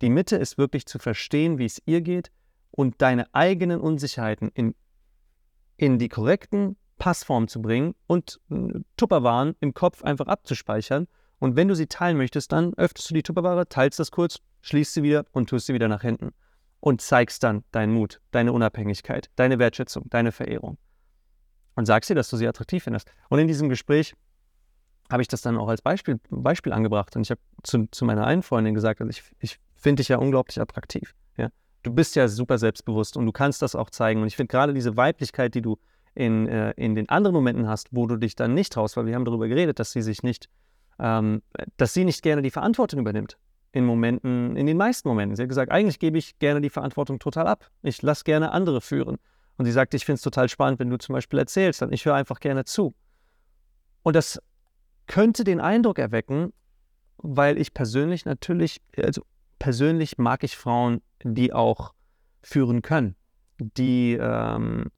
die 0.00 0.10
Mitte 0.10 0.36
ist 0.36 0.58
wirklich 0.58 0.86
zu 0.86 0.98
verstehen, 0.98 1.58
wie 1.58 1.64
es 1.64 1.80
ihr 1.86 2.00
geht 2.00 2.32
und 2.72 3.00
deine 3.00 3.32
eigenen 3.32 3.80
Unsicherheiten 3.80 4.50
in, 4.54 4.74
in 5.76 6.00
die 6.00 6.08
korrekten 6.08 6.76
Passform 6.98 7.46
zu 7.46 7.62
bringen 7.62 7.94
und 8.08 8.40
äh, 8.50 8.80
Tupperwaren 8.96 9.54
im 9.60 9.72
Kopf 9.72 10.02
einfach 10.02 10.26
abzuspeichern. 10.26 11.06
Und 11.38 11.54
wenn 11.54 11.68
du 11.68 11.76
sie 11.76 11.86
teilen 11.86 12.16
möchtest, 12.16 12.50
dann 12.50 12.74
öffnest 12.74 13.10
du 13.10 13.14
die 13.14 13.22
Tupperware, 13.22 13.68
teilst 13.68 14.00
das 14.00 14.10
kurz, 14.10 14.38
schließt 14.62 14.94
sie 14.94 15.02
wieder 15.04 15.26
und 15.32 15.48
tust 15.48 15.66
sie 15.66 15.74
wieder 15.74 15.88
nach 15.88 16.02
hinten. 16.02 16.32
Und 16.80 17.00
zeigst 17.00 17.44
dann 17.44 17.62
deinen 17.70 17.92
Mut, 17.92 18.20
deine 18.32 18.52
Unabhängigkeit, 18.52 19.30
deine 19.36 19.60
Wertschätzung, 19.60 20.10
deine 20.10 20.32
Verehrung 20.32 20.78
und 21.74 21.86
sagst 21.86 22.10
ihr, 22.10 22.16
dass 22.16 22.28
du 22.28 22.36
sie 22.36 22.46
attraktiv 22.46 22.84
findest. 22.84 23.10
Und 23.28 23.38
in 23.38 23.48
diesem 23.48 23.68
Gespräch 23.68 24.14
habe 25.10 25.22
ich 25.22 25.28
das 25.28 25.42
dann 25.42 25.56
auch 25.56 25.68
als 25.68 25.82
Beispiel, 25.82 26.20
Beispiel 26.30 26.72
angebracht. 26.72 27.14
Und 27.16 27.22
ich 27.22 27.30
habe 27.30 27.40
zu, 27.62 27.86
zu 27.90 28.04
meiner 28.04 28.26
einen 28.26 28.42
Freundin 28.42 28.74
gesagt, 28.74 29.00
also 29.00 29.10
ich, 29.10 29.22
ich 29.40 29.58
finde 29.76 30.00
dich 30.00 30.08
ja 30.08 30.18
unglaublich 30.18 30.60
attraktiv. 30.60 31.14
Ja? 31.36 31.48
Du 31.82 31.92
bist 31.92 32.16
ja 32.16 32.28
super 32.28 32.58
selbstbewusst 32.58 33.16
und 33.16 33.26
du 33.26 33.32
kannst 33.32 33.62
das 33.62 33.74
auch 33.74 33.90
zeigen. 33.90 34.22
Und 34.22 34.28
ich 34.28 34.36
finde 34.36 34.50
gerade 34.50 34.74
diese 34.74 34.96
Weiblichkeit, 34.96 35.54
die 35.54 35.62
du 35.62 35.78
in, 36.14 36.46
äh, 36.48 36.72
in 36.72 36.94
den 36.94 37.08
anderen 37.08 37.34
Momenten 37.34 37.68
hast, 37.68 37.88
wo 37.90 38.06
du 38.06 38.16
dich 38.16 38.36
dann 38.36 38.54
nicht 38.54 38.72
traust, 38.72 38.96
weil 38.96 39.06
wir 39.06 39.14
haben 39.14 39.24
darüber 39.24 39.48
geredet, 39.48 39.78
dass 39.78 39.92
sie 39.92 40.02
sich 40.02 40.22
nicht, 40.22 40.48
ähm, 40.98 41.42
dass 41.76 41.94
sie 41.94 42.04
nicht 42.04 42.22
gerne 42.22 42.42
die 42.42 42.50
Verantwortung 42.50 43.00
übernimmt. 43.00 43.38
In 43.72 43.86
Momenten, 43.86 44.54
in 44.56 44.66
den 44.66 44.76
meisten 44.76 45.08
Momenten. 45.08 45.34
Sie 45.34 45.42
hat 45.42 45.48
gesagt, 45.48 45.72
eigentlich 45.72 45.98
gebe 45.98 46.18
ich 46.18 46.38
gerne 46.38 46.60
die 46.60 46.68
Verantwortung 46.68 47.18
total 47.18 47.46
ab. 47.46 47.70
Ich 47.82 48.02
lasse 48.02 48.24
gerne 48.24 48.52
andere 48.52 48.82
führen. 48.82 49.16
Und 49.56 49.66
sie 49.66 49.72
sagt, 49.72 49.94
ich 49.94 50.04
finde 50.04 50.16
es 50.16 50.22
total 50.22 50.48
spannend, 50.48 50.80
wenn 50.80 50.90
du 50.90 50.98
zum 50.98 51.12
Beispiel 51.14 51.38
erzählst, 51.38 51.82
dann 51.82 51.92
ich 51.92 52.04
höre 52.04 52.14
einfach 52.14 52.40
gerne 52.40 52.64
zu. 52.64 52.94
Und 54.02 54.16
das 54.16 54.40
könnte 55.06 55.44
den 55.44 55.60
Eindruck 55.60 55.98
erwecken, 55.98 56.52
weil 57.18 57.58
ich 57.58 57.74
persönlich 57.74 58.24
natürlich, 58.24 58.80
also 58.96 59.22
persönlich 59.58 60.18
mag 60.18 60.42
ich 60.42 60.56
Frauen, 60.56 61.02
die 61.22 61.52
auch 61.52 61.94
führen 62.42 62.82
können, 62.82 63.14
die, 63.58 64.18
ähm, 64.20 64.90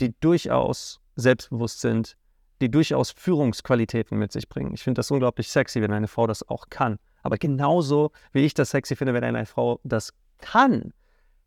die 0.00 0.14
durchaus 0.20 1.00
selbstbewusst 1.16 1.80
sind, 1.80 2.16
die 2.60 2.70
durchaus 2.70 3.10
Führungsqualitäten 3.10 4.16
mit 4.16 4.30
sich 4.30 4.48
bringen. 4.48 4.72
Ich 4.74 4.82
finde 4.82 5.00
das 5.00 5.10
unglaublich 5.10 5.48
sexy, 5.48 5.82
wenn 5.82 5.92
eine 5.92 6.06
Frau 6.06 6.26
das 6.26 6.48
auch 6.48 6.70
kann. 6.70 6.98
Aber 7.22 7.36
genauso 7.36 8.12
wie 8.32 8.44
ich 8.44 8.54
das 8.54 8.70
sexy 8.70 8.94
finde, 8.94 9.14
wenn 9.14 9.24
eine 9.24 9.46
Frau 9.46 9.80
das 9.82 10.12
kann, 10.38 10.92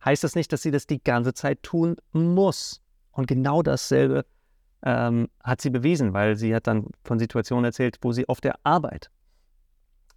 heißt 0.05 0.23
das 0.23 0.35
nicht, 0.35 0.53
dass 0.53 0.61
sie 0.61 0.71
das 0.71 0.87
die 0.87 1.03
ganze 1.03 1.33
Zeit 1.33 1.63
tun 1.63 1.97
muss. 2.13 2.81
Und 3.11 3.27
genau 3.27 3.61
dasselbe 3.61 4.25
ähm, 4.83 5.29
hat 5.43 5.61
sie 5.61 5.69
bewiesen, 5.71 6.13
weil 6.13 6.35
sie 6.35 6.53
hat 6.55 6.67
dann 6.67 6.87
von 7.03 7.17
Situationen 7.19 7.65
erzählt, 7.65 7.97
wo 8.01 8.11
sie 8.11 8.29
auf 8.29 8.39
der 8.39 8.55
Arbeit, 8.63 9.09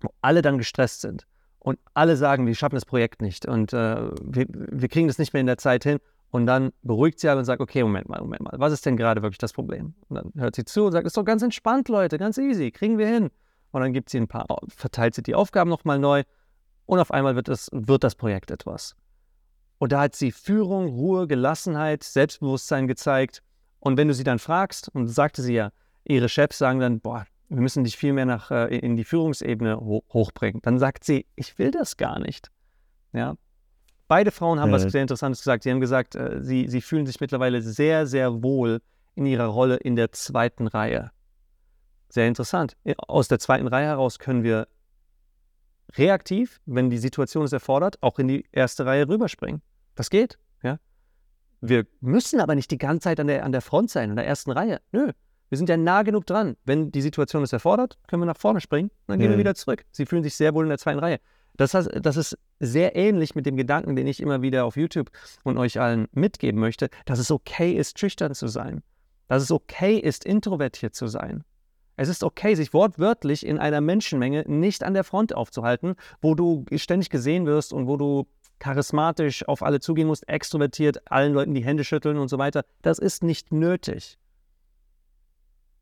wo 0.00 0.10
alle 0.20 0.42
dann 0.42 0.58
gestresst 0.58 1.00
sind 1.00 1.26
und 1.58 1.78
alle 1.94 2.16
sagen, 2.16 2.46
wir 2.46 2.54
schaffen 2.54 2.74
das 2.74 2.84
Projekt 2.84 3.22
nicht 3.22 3.46
und 3.46 3.72
äh, 3.72 4.10
wir, 4.22 4.46
wir 4.48 4.88
kriegen 4.88 5.08
das 5.08 5.18
nicht 5.18 5.32
mehr 5.32 5.40
in 5.40 5.46
der 5.46 5.58
Zeit 5.58 5.84
hin. 5.84 5.98
Und 6.30 6.44
dann 6.44 6.72
beruhigt 6.82 7.20
sie 7.20 7.28
alle 7.30 7.38
und 7.38 7.46
sagt, 7.46 7.62
okay, 7.62 7.82
Moment 7.82 8.10
mal, 8.10 8.20
Moment 8.20 8.42
mal, 8.42 8.52
was 8.56 8.70
ist 8.74 8.84
denn 8.84 8.98
gerade 8.98 9.22
wirklich 9.22 9.38
das 9.38 9.54
Problem? 9.54 9.94
Und 10.08 10.16
dann 10.16 10.32
hört 10.36 10.56
sie 10.56 10.64
zu 10.66 10.84
und 10.84 10.92
sagt, 10.92 11.06
ist 11.06 11.16
doch 11.16 11.24
ganz 11.24 11.42
entspannt, 11.42 11.88
Leute, 11.88 12.18
ganz 12.18 12.36
easy, 12.36 12.70
kriegen 12.70 12.98
wir 12.98 13.06
hin. 13.06 13.30
Und 13.70 13.80
dann 13.80 13.94
gibt 13.94 14.10
sie 14.10 14.18
ein 14.18 14.28
paar, 14.28 14.46
verteilt 14.68 15.14
sie 15.14 15.22
die 15.22 15.34
Aufgaben 15.34 15.70
nochmal 15.70 15.98
neu 15.98 16.24
und 16.84 16.98
auf 16.98 17.10
einmal 17.12 17.34
wird 17.34 17.48
das, 17.48 17.70
wird 17.72 18.04
das 18.04 18.14
Projekt 18.14 18.50
etwas. 18.50 18.94
Und 19.78 19.92
da 19.92 20.02
hat 20.02 20.16
sie 20.16 20.32
Führung, 20.32 20.88
Ruhe, 20.88 21.26
Gelassenheit, 21.26 22.02
Selbstbewusstsein 22.02 22.86
gezeigt. 22.86 23.42
Und 23.80 23.96
wenn 23.96 24.08
du 24.08 24.14
sie 24.14 24.24
dann 24.24 24.38
fragst, 24.38 24.88
und 24.92 25.06
sagte 25.08 25.42
sie 25.42 25.54
ja, 25.54 25.70
ihre 26.04 26.28
Chefs 26.28 26.58
sagen 26.58 26.80
dann, 26.80 27.00
boah, 27.00 27.26
wir 27.48 27.60
müssen 27.60 27.84
dich 27.84 27.96
viel 27.96 28.12
mehr 28.12 28.26
nach, 28.26 28.50
äh, 28.50 28.76
in 28.76 28.96
die 28.96 29.04
Führungsebene 29.04 29.76
ho 29.76 30.02
hochbringen. 30.12 30.60
Dann 30.62 30.78
sagt 30.78 31.04
sie, 31.04 31.26
ich 31.36 31.58
will 31.58 31.70
das 31.70 31.96
gar 31.96 32.18
nicht. 32.18 32.50
Ja. 33.12 33.36
Beide 34.06 34.30
Frauen 34.30 34.60
haben 34.60 34.70
ja. 34.70 34.76
was 34.76 34.90
sehr 34.90 35.02
Interessantes 35.02 35.40
gesagt. 35.40 35.62
Sie 35.62 35.70
haben 35.70 35.80
gesagt, 35.80 36.14
äh, 36.14 36.42
sie, 36.42 36.68
sie 36.68 36.80
fühlen 36.80 37.06
sich 37.06 37.20
mittlerweile 37.20 37.62
sehr, 37.62 38.06
sehr 38.06 38.42
wohl 38.42 38.80
in 39.14 39.26
ihrer 39.26 39.46
Rolle 39.46 39.76
in 39.76 39.96
der 39.96 40.12
zweiten 40.12 40.66
Reihe. 40.66 41.10
Sehr 42.08 42.26
interessant. 42.26 42.76
Aus 42.96 43.28
der 43.28 43.38
zweiten 43.38 43.66
Reihe 43.66 43.86
heraus 43.86 44.18
können 44.18 44.42
wir 44.42 44.66
reaktiv, 45.96 46.60
wenn 46.66 46.90
die 46.90 46.98
Situation 46.98 47.44
es 47.44 47.52
erfordert, 47.52 47.96
auch 48.02 48.18
in 48.18 48.28
die 48.28 48.44
erste 48.52 48.86
Reihe 48.86 49.08
rüberspringen. 49.08 49.62
Das 49.98 50.10
geht, 50.10 50.38
ja. 50.62 50.78
Wir 51.60 51.84
müssen 52.00 52.38
aber 52.38 52.54
nicht 52.54 52.70
die 52.70 52.78
ganze 52.78 53.00
Zeit 53.00 53.18
an 53.18 53.26
der, 53.26 53.44
an 53.44 53.50
der 53.50 53.62
Front 53.62 53.90
sein, 53.90 54.10
in 54.10 54.14
der 54.14 54.28
ersten 54.28 54.52
Reihe. 54.52 54.80
Nö, 54.92 55.10
wir 55.48 55.58
sind 55.58 55.68
ja 55.68 55.76
nah 55.76 56.02
genug 56.04 56.24
dran. 56.24 56.56
Wenn 56.64 56.92
die 56.92 57.02
Situation 57.02 57.42
es 57.42 57.52
erfordert, 57.52 57.98
können 58.06 58.22
wir 58.22 58.26
nach 58.26 58.36
vorne 58.36 58.60
springen, 58.60 58.92
dann 59.08 59.18
gehen 59.18 59.26
mhm. 59.26 59.32
wir 59.32 59.38
wieder 59.38 59.56
zurück. 59.56 59.84
Sie 59.90 60.06
fühlen 60.06 60.22
sich 60.22 60.36
sehr 60.36 60.54
wohl 60.54 60.64
in 60.64 60.68
der 60.68 60.78
zweiten 60.78 61.00
Reihe. 61.00 61.18
Das, 61.56 61.74
heißt, 61.74 61.90
das 62.00 62.16
ist 62.16 62.38
sehr 62.60 62.94
ähnlich 62.94 63.34
mit 63.34 63.44
dem 63.44 63.56
Gedanken, 63.56 63.96
den 63.96 64.06
ich 64.06 64.20
immer 64.20 64.40
wieder 64.40 64.66
auf 64.66 64.76
YouTube 64.76 65.10
und 65.42 65.58
euch 65.58 65.80
allen 65.80 66.06
mitgeben 66.12 66.60
möchte, 66.60 66.90
dass 67.04 67.18
es 67.18 67.32
okay 67.32 67.72
ist, 67.72 67.98
schüchtern 67.98 68.36
zu 68.36 68.46
sein. 68.46 68.84
Dass 69.26 69.42
es 69.42 69.50
okay 69.50 69.98
ist, 69.98 70.24
introvertiert 70.24 70.94
zu 70.94 71.08
sein. 71.08 71.42
Es 71.96 72.08
ist 72.08 72.22
okay, 72.22 72.54
sich 72.54 72.72
wortwörtlich 72.72 73.44
in 73.44 73.58
einer 73.58 73.80
Menschenmenge 73.80 74.44
nicht 74.46 74.84
an 74.84 74.94
der 74.94 75.02
Front 75.02 75.34
aufzuhalten, 75.34 75.96
wo 76.20 76.36
du 76.36 76.64
ständig 76.76 77.10
gesehen 77.10 77.44
wirst 77.44 77.72
und 77.72 77.88
wo 77.88 77.96
du 77.96 78.28
charismatisch 78.58 79.46
auf 79.46 79.62
alle 79.62 79.80
zugehen 79.80 80.08
musst, 80.08 80.28
extrovertiert, 80.28 81.10
allen 81.10 81.32
Leuten 81.32 81.54
die 81.54 81.64
Hände 81.64 81.84
schütteln 81.84 82.18
und 82.18 82.28
so 82.28 82.38
weiter. 82.38 82.64
Das 82.82 82.98
ist 82.98 83.22
nicht 83.22 83.52
nötig. 83.52 84.18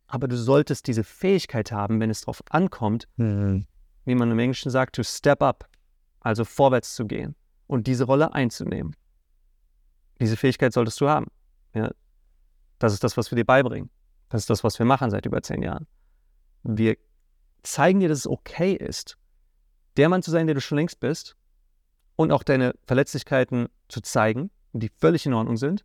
Aber 0.06 0.28
du 0.28 0.36
solltest 0.36 0.86
diese 0.86 1.04
Fähigkeit 1.04 1.72
haben, 1.72 2.00
wenn 2.00 2.10
es 2.10 2.22
darauf 2.22 2.42
ankommt, 2.50 3.08
mhm. 3.16 3.66
wie 4.04 4.14
man 4.14 4.30
im 4.30 4.38
Englischen 4.38 4.70
sagt, 4.70 4.96
to 4.96 5.02
step 5.02 5.42
up, 5.42 5.68
also 6.20 6.44
vorwärts 6.44 6.94
zu 6.94 7.06
gehen 7.06 7.34
und 7.66 7.86
diese 7.86 8.04
Rolle 8.04 8.32
einzunehmen. 8.32 8.94
Diese 10.20 10.36
Fähigkeit 10.36 10.72
solltest 10.72 11.00
du 11.00 11.08
haben. 11.08 11.26
Ja, 11.74 11.90
das 12.78 12.92
ist 12.92 13.04
das, 13.04 13.16
was 13.16 13.30
wir 13.30 13.36
dir 13.36 13.44
beibringen. 13.44 13.90
Das 14.28 14.42
ist 14.42 14.50
das, 14.50 14.64
was 14.64 14.78
wir 14.78 14.86
machen 14.86 15.10
seit 15.10 15.26
über 15.26 15.42
zehn 15.42 15.62
Jahren. 15.62 15.86
Wir 16.62 16.96
zeigen 17.62 18.00
dir, 18.00 18.08
dass 18.08 18.18
es 18.18 18.26
okay 18.26 18.74
ist, 18.74 19.18
der 19.96 20.08
Mann 20.08 20.22
zu 20.22 20.30
sein, 20.30 20.46
der 20.46 20.54
du 20.54 20.60
schon 20.60 20.78
längst 20.78 21.00
bist 21.00 21.35
und 22.16 22.32
auch 22.32 22.42
deine 22.42 22.74
Verletzlichkeiten 22.86 23.68
zu 23.88 24.00
zeigen, 24.00 24.50
die 24.72 24.88
völlig 24.88 25.26
in 25.26 25.34
Ordnung 25.34 25.56
sind. 25.56 25.84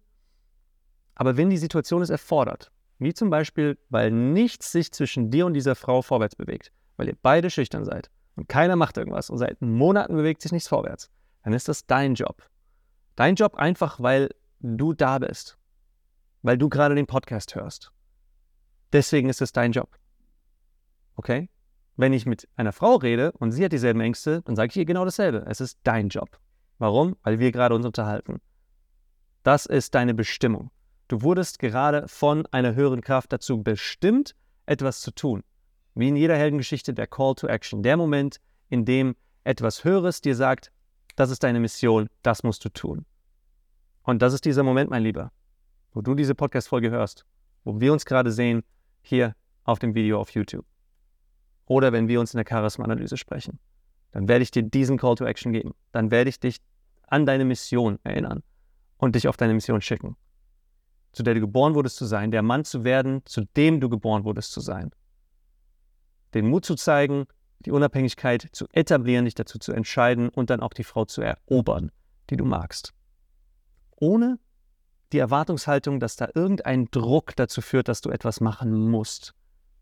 Aber 1.16 1.38
wenn 1.38 1.50
die 1.50 1.58
Situation 1.58 2.02
es 2.02 2.10
erfordert, 2.10 2.72
wie 2.98 3.14
zum 3.14 3.30
Beispiel, 3.30 3.78
weil 3.90 4.12
nichts 4.12 4.72
sich 4.72 4.92
zwischen 4.92 5.30
dir 5.30 5.46
und 5.46 5.54
dieser 5.54 5.76
Frau 5.76 6.02
vorwärts 6.02 6.36
bewegt, 6.36 6.72
weil 6.98 7.08
ihr 7.08 7.18
beide 7.22 7.50
schüchtern 7.50 7.86
seid 7.86 8.10
und 8.36 8.48
keiner 8.48 8.76
macht 8.76 8.98
irgendwas 8.98 9.30
und 9.30 9.38
seit 9.38 9.62
Monaten 9.62 10.16
bewegt 10.16 10.42
sich 10.42 10.52
nichts 10.52 10.70
vorwärts, 10.70 11.10
dann 11.44 11.54
ist 11.54 11.68
das 11.68 11.86
dein 11.86 12.16
Job. 12.16 12.44
Dein 13.16 13.36
Job 13.36 13.56
einfach, 13.56 14.00
weil 14.00 14.30
du 14.60 14.94
da 14.94 15.20
bist, 15.20 15.58
weil 16.44 16.58
du 16.58 16.70
gerade 16.70 16.96
den 16.96 17.08
Podcast 17.08 17.56
hörst. 17.56 17.92
Deswegen 18.94 19.30
ist 19.30 19.42
es 19.42 19.52
dein 19.52 19.72
Job. 19.72 19.98
Okay? 21.16 21.50
Wenn 21.98 22.14
ich 22.14 22.26
mit 22.26 22.48
einer 22.56 22.72
Frau 22.72 22.96
rede 22.96 23.32
und 23.34 23.52
sie 23.52 23.66
hat 23.66 23.72
dieselben 23.72 24.02
Ängste, 24.02 24.42
dann 24.44 24.56
sage 24.56 24.70
ich 24.70 24.78
ihr 24.78 24.86
genau 24.86 25.06
dasselbe. 25.06 25.46
Es 25.48 25.62
ist 25.62 25.80
dein 25.84 26.10
Job. 26.10 26.40
Warum? 26.78 27.16
Weil 27.24 27.40
wir 27.40 27.52
gerade 27.52 27.76
uns 27.76 27.86
unterhalten. 27.86 28.42
Das 29.44 29.66
ist 29.66 29.94
deine 29.94 30.14
Bestimmung. 30.14 30.72
Du 31.08 31.22
wurdest 31.22 31.60
gerade 31.60 32.08
von 32.08 32.46
einer 32.48 32.76
höheren 32.76 33.02
Kraft 33.02 33.34
dazu 33.34 33.62
bestimmt, 33.62 34.36
etwas 34.66 35.02
zu 35.02 35.12
tun. 35.12 35.44
Wie 35.94 36.08
in 36.08 36.16
jeder 36.16 36.38
Heldengeschichte 36.38 36.94
der 36.94 37.08
Call 37.08 37.36
to 37.36 37.48
Action. 37.48 37.84
Der 37.84 37.98
Moment, 37.98 38.40
in 38.70 38.86
dem 38.86 39.16
etwas 39.44 39.84
Höheres 39.84 40.22
dir 40.22 40.36
sagt, 40.36 40.72
das 41.18 41.30
ist 41.30 41.44
deine 41.44 41.60
Mission, 41.60 42.08
das 42.24 42.44
musst 42.44 42.64
du 42.64 42.70
tun. 42.70 43.06
Und 44.04 44.22
das 44.22 44.34
ist 44.34 44.46
dieser 44.46 44.64
Moment, 44.64 44.90
mein 44.90 45.04
Lieber. 45.04 45.32
wo 45.94 46.02
du 46.02 46.16
diese 46.16 46.36
Podcast-Folge 46.36 46.90
hörst, 46.90 47.26
wo 47.64 47.80
wir 47.80 47.92
uns 47.92 48.06
gerade 48.06 48.32
sehen, 48.32 48.64
hier 49.02 49.36
auf 49.64 49.80
dem 49.80 49.94
Video 49.94 50.20
auf 50.20 50.30
YouTube. 50.32 50.71
Oder 51.66 51.92
wenn 51.92 52.08
wir 52.08 52.20
uns 52.20 52.34
in 52.34 52.38
der 52.38 52.46
Charisma-Analyse 52.48 53.18
sprechen, 53.18 53.60
dann 54.12 54.28
werde 54.28 54.44
ich 54.44 54.52
dir 54.52 54.64
diesen 54.64 54.98
Call 54.98 55.16
to 55.16 55.26
Action 55.26 55.54
geben. 55.54 55.74
Dann 55.92 56.12
werde 56.12 56.30
ich 56.30 56.40
dich 56.40 56.58
an 57.08 57.26
deine 57.26 57.46
Mission 57.46 58.00
erinnern 58.04 58.44
und 58.98 59.16
dich 59.16 59.28
auf 59.28 59.38
deine 59.38 59.54
Mission 59.54 59.82
schicken, 59.82 60.16
zu 61.12 61.24
der 61.24 61.34
du 61.34 61.40
geboren 61.40 61.76
wurdest 61.76 61.98
zu 61.98 62.06
sein, 62.06 62.32
der 62.32 62.42
Mann 62.42 62.66
zu 62.66 62.84
werden, 62.84 63.22
zu 63.26 63.46
dem 63.56 63.80
du 63.80 63.90
geboren 63.90 64.24
wurdest 64.24 64.52
zu 64.52 64.62
sein. 64.62 64.92
Den 66.34 66.48
Mut 66.50 66.66
zu 66.66 66.76
zeigen, 66.76 67.26
die 67.66 67.72
Unabhängigkeit 67.72 68.48
zu 68.52 68.68
etablieren, 68.72 69.26
dich 69.26 69.36
dazu 69.36 69.60
zu 69.60 69.72
entscheiden 69.72 70.30
und 70.30 70.50
dann 70.50 70.62
auch 70.62 70.74
die 70.74 70.84
Frau 70.84 71.06
zu 71.06 71.22
erobern, 71.22 71.92
die 72.30 72.38
du 72.38 72.46
magst. 72.46 72.94
Ohne 73.98 74.40
die 75.12 75.20
Erwartungshaltung, 75.20 76.00
dass 76.00 76.16
da 76.16 76.30
irgendein 76.34 76.86
Druck 76.92 77.36
dazu 77.36 77.62
führt, 77.62 77.88
dass 77.88 78.02
du 78.02 78.10
etwas 78.10 78.40
machen 78.40 78.90
musst, 78.90 79.34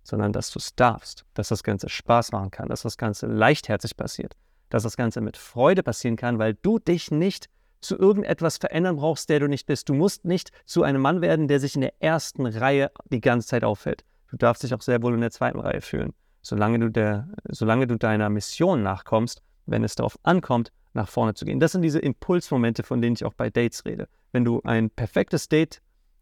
sondern 0.09 0.33
dass 0.33 0.51
du 0.51 0.59
es 0.59 0.75
darfst, 0.75 1.25
dass 1.33 1.49
das 1.49 1.63
Ganze 1.63 1.89
Spaß 1.89 2.31
machen 2.31 2.51
kann, 2.51 2.67
dass 2.67 2.81
das 2.81 2.97
Ganze 2.97 3.27
leichtherzig 3.27 3.95
passiert, 3.95 4.35
dass 4.69 4.83
das 4.83 4.97
Ganze 4.97 5.21
mit 5.21 5.37
Freude 5.37 5.83
passieren 5.83 6.15
kann, 6.15 6.39
weil 6.39 6.55
du 6.55 6.79
dich 6.79 7.11
nicht 7.11 7.49
zu 7.81 7.97
irgendetwas 7.97 8.57
verändern 8.57 8.97
brauchst, 8.97 9.29
der 9.29 9.39
du 9.39 9.47
nicht 9.47 9.65
bist. 9.65 9.87
Du 9.87 9.93
musst 9.93 10.25
nicht 10.25 10.51
zu 10.65 10.83
einem 10.83 11.01
Mann 11.01 11.21
werden, 11.21 11.47
der 11.47 11.59
sich 11.59 11.75
in 11.75 11.81
der 11.81 11.93
ersten 12.01 12.45
Reihe 12.45 12.91
die 13.09 13.21
ganze 13.21 13.47
Zeit 13.47 13.63
auffällt. 13.63 14.03
Du 14.31 14.37
darfst 14.37 14.63
dich 14.63 14.73
auch 14.73 14.81
sehr 14.81 15.01
wohl 15.01 15.13
in 15.13 15.21
der 15.21 15.31
zweiten 15.31 15.59
Reihe 15.59 15.81
fühlen, 15.81 16.13
solange 16.41 16.79
du, 16.79 16.89
der, 16.89 17.29
solange 17.47 17.87
du 17.87 17.97
deiner 17.97 18.29
Mission 18.29 18.83
nachkommst, 18.83 19.41
wenn 19.65 19.83
es 19.83 19.95
darauf 19.95 20.19
ankommt, 20.23 20.71
nach 20.93 21.07
vorne 21.07 21.35
zu 21.35 21.45
gehen. 21.45 21.59
Das 21.59 21.71
sind 21.71 21.83
diese 21.83 21.99
Impulsmomente, 21.99 22.83
von 22.83 23.01
denen 23.01 23.13
ich 23.13 23.23
auch 23.23 23.33
bei 23.33 23.49
Dates 23.49 23.85
rede. 23.85 24.07
Wenn 24.31 24.43
du 24.43 24.61
ein 24.63 24.89
perfektes 24.89 25.47
Date 25.47 25.81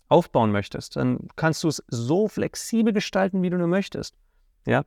aufbauen 0.09 0.51
möchtest, 0.51 0.95
dann 0.95 1.27
kannst 1.35 1.63
du 1.63 1.67
es 1.67 1.83
so 1.87 2.27
flexibel 2.27 2.93
gestalten, 2.93 3.41
wie 3.41 3.49
du 3.49 3.57
nur 3.57 3.67
möchtest. 3.67 4.15
Ja? 4.65 4.85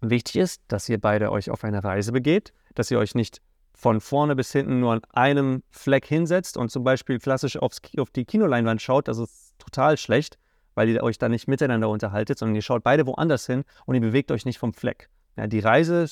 Wichtig 0.00 0.36
ist, 0.36 0.62
dass 0.68 0.88
ihr 0.88 1.00
beide 1.00 1.30
euch 1.30 1.50
auf 1.50 1.64
eine 1.64 1.84
Reise 1.84 2.12
begebt, 2.12 2.52
dass 2.74 2.90
ihr 2.90 2.98
euch 2.98 3.14
nicht 3.14 3.42
von 3.74 4.00
vorne 4.00 4.36
bis 4.36 4.52
hinten 4.52 4.80
nur 4.80 4.92
an 4.92 5.00
einem 5.12 5.62
Fleck 5.70 6.06
hinsetzt 6.06 6.56
und 6.56 6.70
zum 6.70 6.84
Beispiel 6.84 7.18
klassisch 7.18 7.56
aufs, 7.56 7.80
auf 7.98 8.10
die 8.10 8.24
Kinoleinwand 8.24 8.82
schaut. 8.82 9.08
Das 9.08 9.18
ist 9.18 9.54
total 9.58 9.96
schlecht, 9.96 10.38
weil 10.74 10.88
ihr 10.88 11.02
euch 11.02 11.18
da 11.18 11.28
nicht 11.28 11.48
miteinander 11.48 11.88
unterhaltet, 11.88 12.38
sondern 12.38 12.56
ihr 12.56 12.62
schaut 12.62 12.82
beide 12.82 13.06
woanders 13.06 13.46
hin 13.46 13.64
und 13.86 13.94
ihr 13.94 14.00
bewegt 14.00 14.30
euch 14.32 14.44
nicht 14.44 14.58
vom 14.58 14.72
Fleck. 14.72 15.08
Ja, 15.36 15.46
die 15.46 15.60
Reise 15.60 16.06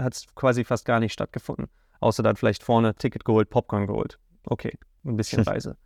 hat 0.00 0.24
quasi 0.34 0.64
fast 0.64 0.84
gar 0.84 1.00
nicht 1.00 1.12
stattgefunden. 1.12 1.68
Außer 2.00 2.22
dann 2.22 2.36
vielleicht 2.36 2.62
vorne 2.62 2.94
Ticket 2.94 3.24
geholt, 3.24 3.50
Popcorn 3.50 3.86
geholt. 3.86 4.18
Okay, 4.46 4.76
ein 5.04 5.16
bisschen 5.16 5.42
Reise. 5.44 5.76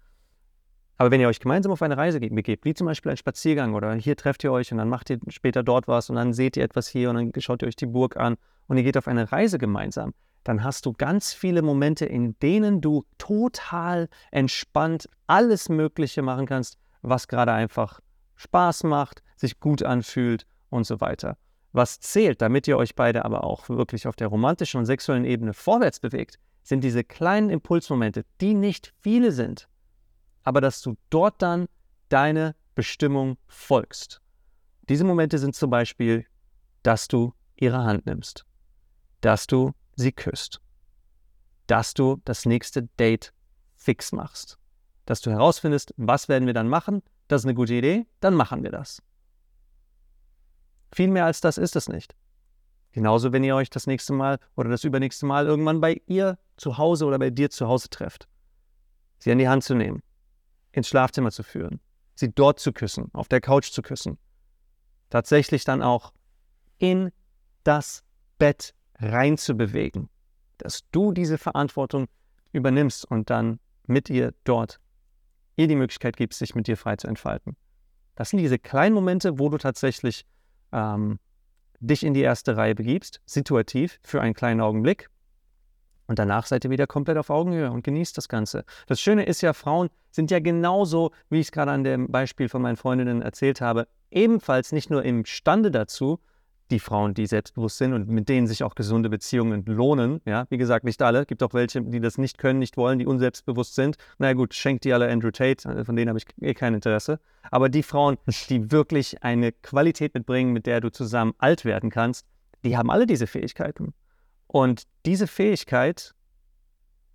Aber 0.98 1.12
wenn 1.12 1.20
ihr 1.20 1.28
euch 1.28 1.38
gemeinsam 1.38 1.70
auf 1.70 1.80
eine 1.80 1.96
Reise 1.96 2.18
begebt, 2.18 2.64
wie 2.64 2.74
zum 2.74 2.88
Beispiel 2.88 3.12
ein 3.12 3.16
Spaziergang 3.16 3.74
oder 3.74 3.94
hier 3.94 4.16
trefft 4.16 4.42
ihr 4.42 4.50
euch 4.50 4.72
und 4.72 4.78
dann 4.78 4.88
macht 4.88 5.10
ihr 5.10 5.20
später 5.28 5.62
dort 5.62 5.86
was 5.86 6.10
und 6.10 6.16
dann 6.16 6.32
seht 6.32 6.56
ihr 6.56 6.64
etwas 6.64 6.88
hier 6.88 7.10
und 7.10 7.16
dann 7.16 7.40
schaut 7.40 7.62
ihr 7.62 7.68
euch 7.68 7.76
die 7.76 7.86
Burg 7.86 8.16
an 8.16 8.36
und 8.66 8.78
ihr 8.78 8.82
geht 8.82 8.96
auf 8.96 9.06
eine 9.06 9.30
Reise 9.30 9.58
gemeinsam, 9.58 10.12
dann 10.42 10.64
hast 10.64 10.86
du 10.86 10.92
ganz 10.92 11.32
viele 11.32 11.62
Momente, 11.62 12.04
in 12.04 12.36
denen 12.40 12.80
du 12.80 13.04
total 13.16 14.08
entspannt 14.32 15.08
alles 15.28 15.68
Mögliche 15.68 16.22
machen 16.22 16.46
kannst, 16.46 16.78
was 17.02 17.28
gerade 17.28 17.52
einfach 17.52 18.00
Spaß 18.34 18.82
macht, 18.84 19.22
sich 19.36 19.60
gut 19.60 19.84
anfühlt 19.84 20.46
und 20.68 20.84
so 20.84 21.00
weiter. 21.00 21.38
Was 21.70 22.00
zählt, 22.00 22.42
damit 22.42 22.66
ihr 22.66 22.76
euch 22.76 22.96
beide 22.96 23.24
aber 23.24 23.44
auch 23.44 23.68
wirklich 23.68 24.08
auf 24.08 24.16
der 24.16 24.26
romantischen 24.26 24.80
und 24.80 24.86
sexuellen 24.86 25.24
Ebene 25.24 25.54
vorwärts 25.54 26.00
bewegt, 26.00 26.40
sind 26.64 26.82
diese 26.82 27.04
kleinen 27.04 27.50
Impulsmomente, 27.50 28.24
die 28.40 28.54
nicht 28.54 28.94
viele 29.00 29.30
sind, 29.30 29.68
aber 30.48 30.62
dass 30.62 30.80
du 30.80 30.96
dort 31.10 31.42
dann 31.42 31.68
deine 32.08 32.54
Bestimmung 32.74 33.36
folgst. 33.48 34.22
Diese 34.88 35.04
Momente 35.04 35.38
sind 35.38 35.54
zum 35.54 35.68
Beispiel, 35.68 36.24
dass 36.82 37.06
du 37.06 37.34
ihre 37.56 37.84
Hand 37.84 38.06
nimmst, 38.06 38.46
dass 39.20 39.46
du 39.46 39.72
sie 39.94 40.10
küsst, 40.10 40.62
dass 41.66 41.92
du 41.92 42.22
das 42.24 42.46
nächste 42.46 42.84
Date 42.98 43.34
fix 43.76 44.10
machst, 44.10 44.58
dass 45.04 45.20
du 45.20 45.30
herausfindest, 45.30 45.92
was 45.98 46.30
werden 46.30 46.46
wir 46.46 46.54
dann 46.54 46.68
machen, 46.68 47.02
das 47.26 47.42
ist 47.42 47.44
eine 47.44 47.54
gute 47.54 47.74
Idee, 47.74 48.06
dann 48.20 48.32
machen 48.32 48.62
wir 48.62 48.70
das. 48.70 49.02
Viel 50.94 51.08
mehr 51.08 51.26
als 51.26 51.42
das 51.42 51.58
ist 51.58 51.76
es 51.76 51.90
nicht. 51.90 52.16
Genauso, 52.92 53.32
wenn 53.32 53.44
ihr 53.44 53.54
euch 53.54 53.68
das 53.68 53.86
nächste 53.86 54.14
Mal 54.14 54.38
oder 54.56 54.70
das 54.70 54.84
übernächste 54.84 55.26
Mal 55.26 55.44
irgendwann 55.44 55.82
bei 55.82 56.00
ihr 56.06 56.38
zu 56.56 56.78
Hause 56.78 57.04
oder 57.04 57.18
bei 57.18 57.28
dir 57.28 57.50
zu 57.50 57.68
Hause 57.68 57.90
trefft. 57.90 58.28
Sie 59.18 59.30
an 59.30 59.36
die 59.36 59.48
Hand 59.48 59.62
zu 59.62 59.74
nehmen, 59.74 60.02
ins 60.72 60.88
Schlafzimmer 60.88 61.30
zu 61.30 61.42
führen, 61.42 61.80
sie 62.14 62.30
dort 62.32 62.60
zu 62.60 62.72
küssen, 62.72 63.10
auf 63.12 63.28
der 63.28 63.40
Couch 63.40 63.70
zu 63.70 63.82
küssen. 63.82 64.18
Tatsächlich 65.10 65.64
dann 65.64 65.82
auch 65.82 66.12
in 66.78 67.10
das 67.64 68.04
Bett 68.38 68.74
reinzubewegen, 68.96 70.08
dass 70.58 70.82
du 70.90 71.12
diese 71.12 71.38
Verantwortung 71.38 72.08
übernimmst 72.52 73.04
und 73.04 73.30
dann 73.30 73.60
mit 73.86 74.10
ihr 74.10 74.34
dort 74.44 74.80
ihr 75.56 75.66
die 75.66 75.76
Möglichkeit 75.76 76.16
gibst, 76.16 76.38
sich 76.38 76.54
mit 76.54 76.66
dir 76.66 76.76
frei 76.76 76.96
zu 76.96 77.08
entfalten. 77.08 77.56
Das 78.14 78.30
sind 78.30 78.38
diese 78.38 78.58
kleinen 78.58 78.94
Momente, 78.94 79.38
wo 79.38 79.48
du 79.48 79.58
tatsächlich 79.58 80.24
ähm, 80.72 81.18
dich 81.80 82.04
in 82.04 82.14
die 82.14 82.20
erste 82.20 82.56
Reihe 82.56 82.74
begibst, 82.74 83.20
situativ 83.26 83.98
für 84.02 84.20
einen 84.20 84.34
kleinen 84.34 84.60
Augenblick, 84.60 85.08
und 86.08 86.18
danach 86.18 86.46
seid 86.46 86.64
ihr 86.64 86.70
wieder 86.70 86.86
komplett 86.86 87.18
auf 87.18 87.30
Augenhöhe 87.30 87.70
und 87.70 87.84
genießt 87.84 88.16
das 88.16 88.28
Ganze. 88.28 88.64
Das 88.86 89.00
Schöne 89.00 89.24
ist 89.24 89.42
ja, 89.42 89.52
Frauen 89.52 89.90
sind 90.10 90.30
ja 90.30 90.40
genauso, 90.40 91.12
wie 91.30 91.38
ich 91.38 91.48
es 91.48 91.52
gerade 91.52 91.70
an 91.70 91.84
dem 91.84 92.10
Beispiel 92.10 92.48
von 92.48 92.62
meinen 92.62 92.76
Freundinnen 92.76 93.22
erzählt 93.22 93.60
habe, 93.60 93.86
ebenfalls 94.10 94.72
nicht 94.72 94.90
nur 94.90 95.04
imstande 95.04 95.70
dazu, 95.70 96.18
die 96.70 96.80
Frauen, 96.80 97.14
die 97.14 97.26
selbstbewusst 97.26 97.78
sind 97.78 97.92
und 97.92 98.08
mit 98.08 98.28
denen 98.28 98.46
sich 98.46 98.62
auch 98.62 98.74
gesunde 98.74 99.08
Beziehungen 99.08 99.64
lohnen. 99.66 100.20
Ja, 100.26 100.46
wie 100.50 100.58
gesagt, 100.58 100.84
nicht 100.84 101.00
alle. 101.00 101.24
Gibt 101.24 101.42
auch 101.42 101.54
welche, 101.54 101.80
die 101.82 102.00
das 102.00 102.18
nicht 102.18 102.38
können, 102.38 102.58
nicht 102.58 102.76
wollen, 102.76 102.98
die 102.98 103.06
unselbstbewusst 103.06 103.74
sind. 103.74 103.96
Na 104.18 104.26
naja, 104.26 104.34
gut, 104.34 104.54
schenkt 104.54 104.84
die 104.84 104.92
alle 104.92 105.10
Andrew 105.10 105.30
Tate, 105.30 105.84
von 105.84 105.96
denen 105.96 106.10
habe 106.10 106.18
ich 106.18 106.26
eh 106.40 106.54
kein 106.54 106.74
Interesse. 106.74 107.20
Aber 107.50 107.68
die 107.68 107.82
Frauen, 107.82 108.18
die 108.48 108.70
wirklich 108.70 109.22
eine 109.22 109.52
Qualität 109.52 110.14
mitbringen, 110.14 110.52
mit 110.52 110.66
der 110.66 110.80
du 110.80 110.90
zusammen 110.90 111.32
alt 111.38 111.64
werden 111.64 111.90
kannst, 111.90 112.26
die 112.64 112.76
haben 112.76 112.90
alle 112.90 113.06
diese 113.06 113.26
Fähigkeiten. 113.26 113.94
Und 114.48 114.84
diese 115.06 115.26
Fähigkeit, 115.26 116.14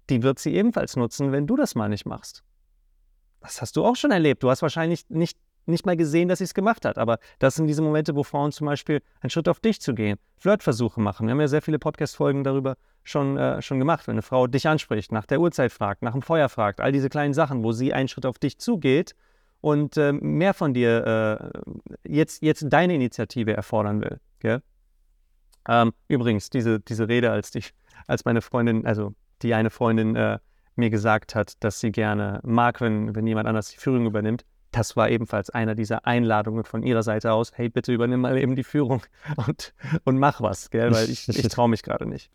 die 0.09 0.23
wird 0.23 0.39
sie 0.39 0.53
ebenfalls 0.55 0.95
nutzen, 0.95 1.31
wenn 1.31 1.47
du 1.47 1.57
das 1.57 1.75
mal 1.75 1.89
nicht 1.89 2.05
machst. 2.05 2.43
Das 3.41 3.61
hast 3.61 3.75
du 3.75 3.83
auch 3.83 3.95
schon 3.95 4.11
erlebt. 4.11 4.43
Du 4.43 4.49
hast 4.49 4.61
wahrscheinlich 4.61 5.09
nicht, 5.09 5.37
nicht 5.65 5.85
mal 5.85 5.97
gesehen, 5.97 6.29
dass 6.29 6.37
sie 6.37 6.45
es 6.45 6.53
gemacht 6.53 6.85
hat. 6.85 6.97
Aber 6.97 7.17
das 7.39 7.55
sind 7.55 7.67
diese 7.67 7.81
Momente, 7.81 8.15
wo 8.15 8.23
Frauen 8.23 8.51
zum 8.51 8.67
Beispiel 8.67 9.01
einen 9.19 9.31
Schritt 9.31 9.49
auf 9.49 9.59
dich 9.59 9.81
zu 9.81 9.93
gehen, 9.93 10.17
Flirtversuche 10.37 11.01
machen. 11.01 11.27
Wir 11.27 11.31
haben 11.31 11.41
ja 11.41 11.47
sehr 11.47 11.61
viele 11.61 11.79
Podcast-Folgen 11.79 12.43
darüber 12.43 12.77
schon, 13.03 13.37
äh, 13.37 13.61
schon 13.61 13.79
gemacht. 13.79 14.07
Wenn 14.07 14.13
eine 14.13 14.21
Frau 14.21 14.47
dich 14.47 14.67
anspricht, 14.67 15.11
nach 15.11 15.25
der 15.25 15.41
Uhrzeit 15.41 15.71
fragt, 15.71 16.03
nach 16.03 16.13
dem 16.13 16.21
Feuer 16.21 16.49
fragt, 16.49 16.79
all 16.79 16.91
diese 16.91 17.09
kleinen 17.09 17.33
Sachen, 17.33 17.63
wo 17.63 17.71
sie 17.71 17.93
einen 17.93 18.07
Schritt 18.07 18.25
auf 18.25 18.39
dich 18.39 18.59
zugeht 18.59 19.15
und 19.59 19.97
äh, 19.97 20.13
mehr 20.13 20.53
von 20.53 20.73
dir 20.73 21.51
äh, 22.05 22.09
jetzt, 22.09 22.43
jetzt 22.43 22.65
deine 22.69 22.95
Initiative 22.95 23.53
erfordern 23.53 24.01
will. 24.01 24.19
Gell? 24.39 24.61
Ähm, 25.67 25.93
übrigens, 26.07 26.49
diese, 26.49 26.79
diese 26.79 27.07
Rede, 27.07 27.31
als, 27.31 27.51
die, 27.51 27.63
als 28.07 28.25
meine 28.25 28.41
Freundin, 28.41 28.85
also 28.85 29.13
die 29.41 29.53
eine 29.53 29.69
Freundin 29.69 30.15
äh, 30.15 30.39
mir 30.75 30.89
gesagt 30.89 31.35
hat, 31.35 31.63
dass 31.63 31.79
sie 31.79 31.91
gerne 31.91 32.39
mag, 32.43 32.81
wenn, 32.81 33.15
wenn 33.15 33.27
jemand 33.27 33.47
anders 33.47 33.69
die 33.69 33.77
Führung 33.77 34.05
übernimmt, 34.05 34.45
das 34.71 34.95
war 34.95 35.09
ebenfalls 35.09 35.51
einer 35.51 35.75
dieser 35.75 36.05
Einladungen 36.05 36.63
von 36.63 36.83
ihrer 36.83 37.03
Seite 37.03 37.31
aus. 37.31 37.51
Hey, 37.53 37.69
bitte 37.69 37.93
übernimm 37.93 38.21
mal 38.21 38.37
eben 38.37 38.55
die 38.55 38.63
Führung 38.63 39.03
und, 39.47 39.73
und 40.03 40.17
mach 40.17 40.41
was, 40.41 40.69
gell? 40.69 40.91
weil 40.91 41.09
ich, 41.09 41.29
ich 41.29 41.47
traue 41.49 41.69
mich 41.69 41.83
gerade 41.83 42.05
nicht. 42.05 42.31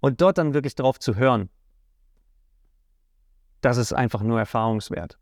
Und 0.00 0.20
dort 0.20 0.38
dann 0.38 0.54
wirklich 0.54 0.76
drauf 0.76 1.00
zu 1.00 1.16
hören, 1.16 1.50
das 3.60 3.76
ist 3.78 3.92
einfach 3.92 4.22
nur 4.22 4.38
erfahrungswert. 4.38 5.18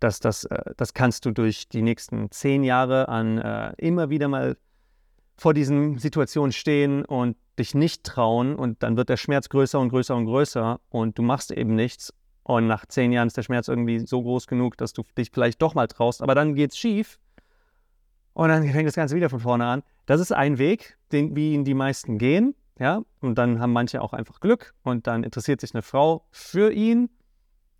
Das, 0.00 0.20
das, 0.20 0.44
äh, 0.44 0.74
das 0.76 0.92
kannst 0.92 1.24
du 1.24 1.30
durch 1.30 1.68
die 1.68 1.82
nächsten 1.82 2.30
zehn 2.30 2.62
Jahre 2.62 3.08
an 3.08 3.38
äh, 3.38 3.72
immer 3.78 4.10
wieder 4.10 4.28
mal 4.28 4.56
vor 5.38 5.54
diesen 5.54 5.98
Situationen 5.98 6.52
stehen 6.52 7.04
und 7.04 7.36
dich 7.58 7.74
nicht 7.74 8.04
trauen 8.04 8.56
und 8.56 8.82
dann 8.82 8.96
wird 8.96 9.08
der 9.08 9.16
Schmerz 9.16 9.48
größer 9.48 9.78
und 9.78 9.88
größer 9.88 10.14
und 10.14 10.26
größer 10.26 10.80
und 10.90 11.16
du 11.16 11.22
machst 11.22 11.52
eben 11.52 11.74
nichts 11.76 12.12
und 12.42 12.66
nach 12.66 12.84
zehn 12.86 13.12
Jahren 13.12 13.28
ist 13.28 13.36
der 13.36 13.44
Schmerz 13.44 13.68
irgendwie 13.68 14.00
so 14.00 14.20
groß 14.20 14.48
genug, 14.48 14.76
dass 14.76 14.92
du 14.92 15.04
dich 15.16 15.30
vielleicht 15.32 15.62
doch 15.62 15.74
mal 15.74 15.86
traust, 15.86 16.22
aber 16.22 16.34
dann 16.34 16.54
geht 16.54 16.72
es 16.72 16.78
schief 16.78 17.18
und 18.32 18.48
dann 18.48 18.68
fängt 18.68 18.88
das 18.88 18.96
Ganze 18.96 19.14
wieder 19.16 19.30
von 19.30 19.40
vorne 19.40 19.66
an. 19.66 19.82
Das 20.06 20.20
ist 20.20 20.32
ein 20.32 20.58
Weg, 20.58 20.98
den, 21.12 21.36
wie 21.36 21.54
ihn 21.54 21.64
die 21.64 21.74
meisten 21.74 22.18
gehen, 22.18 22.54
ja, 22.78 23.02
und 23.20 23.36
dann 23.36 23.60
haben 23.60 23.72
manche 23.72 24.02
auch 24.02 24.12
einfach 24.12 24.40
Glück 24.40 24.74
und 24.82 25.06
dann 25.06 25.22
interessiert 25.22 25.60
sich 25.60 25.72
eine 25.74 25.82
Frau 25.82 26.26
für 26.30 26.72
ihn. 26.72 27.10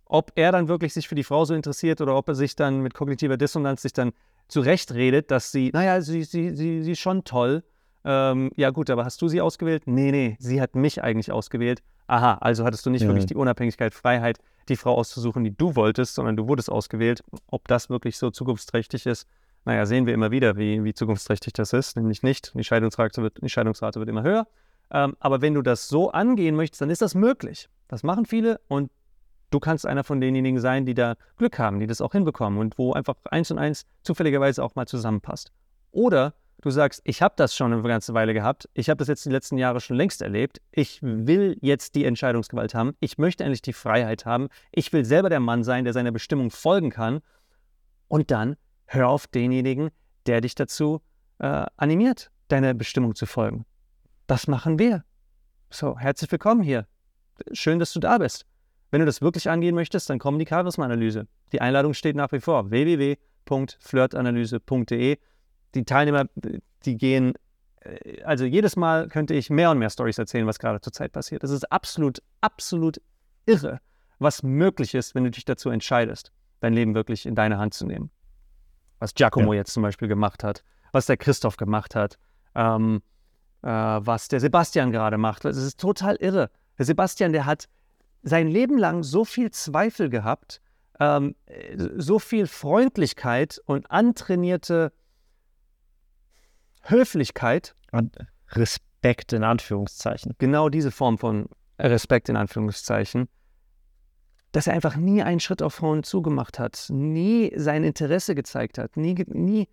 Ob 0.05 0.31
er 0.35 0.51
dann 0.51 0.67
wirklich 0.67 0.93
sich 0.93 1.07
für 1.07 1.15
die 1.15 1.23
Frau 1.23 1.45
so 1.45 1.53
interessiert 1.53 2.01
oder 2.01 2.15
ob 2.15 2.27
er 2.29 2.35
sich 2.35 2.55
dann 2.55 2.79
mit 2.81 2.95
kognitiver 2.95 3.37
Dissonanz 3.37 3.83
sich 3.83 3.93
dann 3.93 4.11
zurechtredet, 4.49 5.31
dass 5.31 5.51
sie, 5.53 5.69
naja, 5.73 6.01
sie, 6.01 6.23
sie, 6.23 6.53
sie, 6.55 6.83
sie 6.83 6.91
ist 6.91 6.99
schon 6.99 7.23
toll, 7.23 7.63
Ähm, 8.05 8.49
ja 8.55 8.69
gut, 8.69 8.89
aber 8.89 9.03
hast 9.03 9.21
du 9.21 9.27
sie 9.27 9.41
ausgewählt? 9.41 9.83
Nee, 9.85 10.11
nee, 10.11 10.37
sie 10.39 10.61
hat 10.61 10.73
mich 10.73 11.03
eigentlich 11.03 11.33
ausgewählt. 11.33 11.83
Aha, 12.07 12.35
also 12.35 12.63
hattest 12.63 12.85
du 12.85 12.89
nicht 12.89 13.01
Ja. 13.01 13.09
wirklich 13.09 13.25
die 13.25 13.35
Unabhängigkeit, 13.35 13.93
Freiheit, 13.93 14.39
die 14.69 14.77
Frau 14.77 14.95
auszusuchen, 14.95 15.43
die 15.43 15.55
du 15.55 15.75
wolltest, 15.75 16.15
sondern 16.15 16.37
du 16.37 16.47
wurdest 16.47 16.71
ausgewählt. 16.71 17.21
Ob 17.47 17.67
das 17.67 17.89
wirklich 17.89 18.17
so 18.17 18.31
zukunftsträchtig 18.31 19.05
ist, 19.05 19.27
naja, 19.65 19.85
sehen 19.85 20.05
wir 20.05 20.13
immer 20.13 20.31
wieder, 20.31 20.55
wie, 20.55 20.81
wie 20.85 20.93
zukunftsträchtig 20.93 21.51
das 21.53 21.73
ist, 21.73 21.97
nämlich 21.97 22.23
nicht. 22.23 22.53
Die 22.55 22.63
Scheidungsrate 22.63 23.21
wird, 23.21 23.39
die 23.43 23.49
Scheidungsrate 23.49 23.99
wird 23.99 24.07
immer 24.09 24.23
höher. 24.23 24.47
Ähm, 24.91 25.17
aber 25.19 25.41
wenn 25.41 25.53
du 25.53 25.61
das 25.61 25.89
so 25.89 26.09
angehen 26.11 26.55
möchtest, 26.55 26.81
dann 26.81 26.89
ist 26.89 27.01
das 27.01 27.15
möglich. 27.15 27.67
Das 27.89 28.01
machen 28.03 28.25
viele 28.25 28.61
und 28.69 28.91
du 29.49 29.59
kannst 29.59 29.85
einer 29.85 30.03
von 30.03 30.21
denjenigen 30.21 30.59
sein, 30.59 30.85
die 30.85 30.93
da 30.93 31.15
Glück 31.37 31.59
haben, 31.59 31.79
die 31.79 31.87
das 31.87 32.01
auch 32.01 32.11
hinbekommen 32.11 32.59
und 32.59 32.77
wo 32.77 32.93
einfach 32.93 33.15
eins 33.25 33.51
und 33.51 33.59
eins 33.59 33.85
zufälligerweise 34.03 34.63
auch 34.63 34.75
mal 34.75 34.87
zusammenpasst. 34.87 35.51
Oder 35.91 36.33
du 36.61 36.69
sagst, 36.69 37.01
ich 37.03 37.21
habe 37.21 37.33
das 37.37 37.55
schon 37.55 37.73
eine 37.73 37.81
ganze 37.83 38.13
Weile 38.13 38.33
gehabt, 38.33 38.69
ich 38.73 38.89
habe 38.89 38.97
das 38.97 39.07
jetzt 39.07 39.25
die 39.25 39.29
letzten 39.29 39.57
Jahre 39.57 39.81
schon 39.81 39.97
längst 39.97 40.21
erlebt, 40.21 40.61
ich 40.71 40.99
will 41.01 41.57
jetzt 41.61 41.95
die 41.95 42.05
Entscheidungsgewalt 42.05 42.75
haben, 42.75 42.95
ich 42.99 43.17
möchte 43.17 43.43
endlich 43.43 43.61
die 43.61 43.73
Freiheit 43.73 44.25
haben, 44.25 44.49
ich 44.71 44.91
will 44.93 45.05
selber 45.05 45.29
der 45.29 45.39
Mann 45.39 45.63
sein, 45.63 45.83
der 45.83 45.93
seiner 45.93 46.11
Bestimmung 46.11 46.51
folgen 46.51 46.89
kann. 46.89 47.21
Und 48.07 48.31
dann 48.31 48.55
hör 48.85 49.09
auf 49.09 49.27
denjenigen, 49.27 49.89
der 50.25 50.41
dich 50.41 50.55
dazu 50.55 51.01
äh, 51.39 51.65
animiert, 51.77 52.31
deiner 52.47 52.73
Bestimmung 52.73 53.15
zu 53.15 53.25
folgen. 53.25 53.65
Das 54.27 54.47
machen 54.47 54.79
wir. 54.79 55.03
So, 55.69 55.97
herzlich 55.97 56.31
willkommen 56.31 56.61
hier. 56.61 56.87
Schön, 57.53 57.79
dass 57.79 57.93
du 57.93 57.99
da 57.99 58.17
bist. 58.17 58.48
Wenn 58.91 59.01
du 59.01 59.05
das 59.05 59.21
wirklich 59.21 59.47
angehen 59.49 59.75
möchtest, 59.75 60.09
dann 60.09 60.17
komm 60.19 60.39
die 60.39 60.47
Charisma-Analyse. 60.47 61.27
Die 61.51 61.59
Einladung 61.61 61.93
steht 61.93 62.15
nach 62.15 62.31
wie 62.31 62.39
vor. 62.39 62.71
www.flirtanalyse.de. 62.71 65.17
Die 65.75 65.85
Teilnehmer, 65.85 66.25
die 66.85 66.97
gehen, 66.97 67.35
äh, 67.81 68.23
also 68.23 68.45
jedes 68.45 68.75
Mal 68.75 69.07
könnte 69.07 69.35
ich 69.35 69.51
mehr 69.51 69.71
und 69.71 69.77
mehr 69.77 69.89
Stories 69.89 70.17
erzählen, 70.17 70.47
was 70.47 70.59
gerade 70.59 70.81
zurzeit 70.81 71.11
passiert. 71.11 71.43
Es 71.43 71.51
ist 71.51 71.71
absolut, 71.71 72.21
absolut 72.41 72.99
irre, 73.45 73.79
was 74.17 74.41
möglich 74.43 74.95
ist, 74.95 75.15
wenn 75.15 75.23
du 75.23 75.31
dich 75.31 75.45
dazu 75.45 75.69
entscheidest, 75.69 76.33
dein 76.59 76.73
Leben 76.73 76.95
wirklich 76.95 77.27
in 77.27 77.35
deine 77.35 77.59
Hand 77.59 77.75
zu 77.75 77.85
nehmen. 77.85 78.09
Was 78.99 79.13
Giacomo 79.13 79.53
jetzt 79.53 79.73
zum 79.73 79.83
Beispiel 79.83 80.07
gemacht 80.07 80.43
hat, 80.43 80.63
was 80.91 81.05
der 81.05 81.17
Christoph 81.17 81.57
gemacht 81.57 81.95
hat, 81.95 82.17
ähm, 82.55 83.01
äh, 83.61 83.67
was 83.67 84.27
der 84.27 84.39
Sebastian 84.39 84.91
gerade 84.91 85.17
macht. 85.17 85.45
Es 85.45 85.57
ist 85.57 85.79
total 85.79 86.15
irre. 86.17 86.49
Der 86.77 86.85
Sebastian, 86.85 87.31
der 87.31 87.45
hat 87.45 87.67
sein 88.21 88.47
Leben 88.47 88.77
lang 88.77 89.03
so 89.03 89.25
viel 89.25 89.51
Zweifel 89.51 90.09
gehabt, 90.09 90.61
ähm, 90.99 91.35
äh, 91.45 91.77
so 91.97 92.19
viel 92.19 92.47
Freundlichkeit 92.47 93.61
und 93.65 93.89
antrainierte 93.89 94.91
Höflichkeit, 96.81 97.75
Und 97.91 98.17
Respekt 98.51 99.33
in 99.33 99.43
Anführungszeichen. 99.43 100.35
genau 100.37 100.69
diese 100.69 100.91
Form 100.91 101.17
von 101.17 101.47
Respekt 101.79 102.29
in 102.29 102.35
Anführungszeichen, 102.35 103.29
dass 104.51 104.67
er 104.67 104.73
einfach 104.73 104.95
nie 104.95 105.21
einen 105.21 105.39
Schritt 105.39 105.61
auf 105.61 105.75
Frauen 105.75 106.03
zugemacht 106.03 106.59
hat, 106.59 106.87
nie 106.89 107.53
sein 107.55 107.83
Interesse 107.83 108.35
gezeigt 108.35 108.77
hat, 108.77 108.97
nie, 108.97 109.13
nie, 109.27 109.69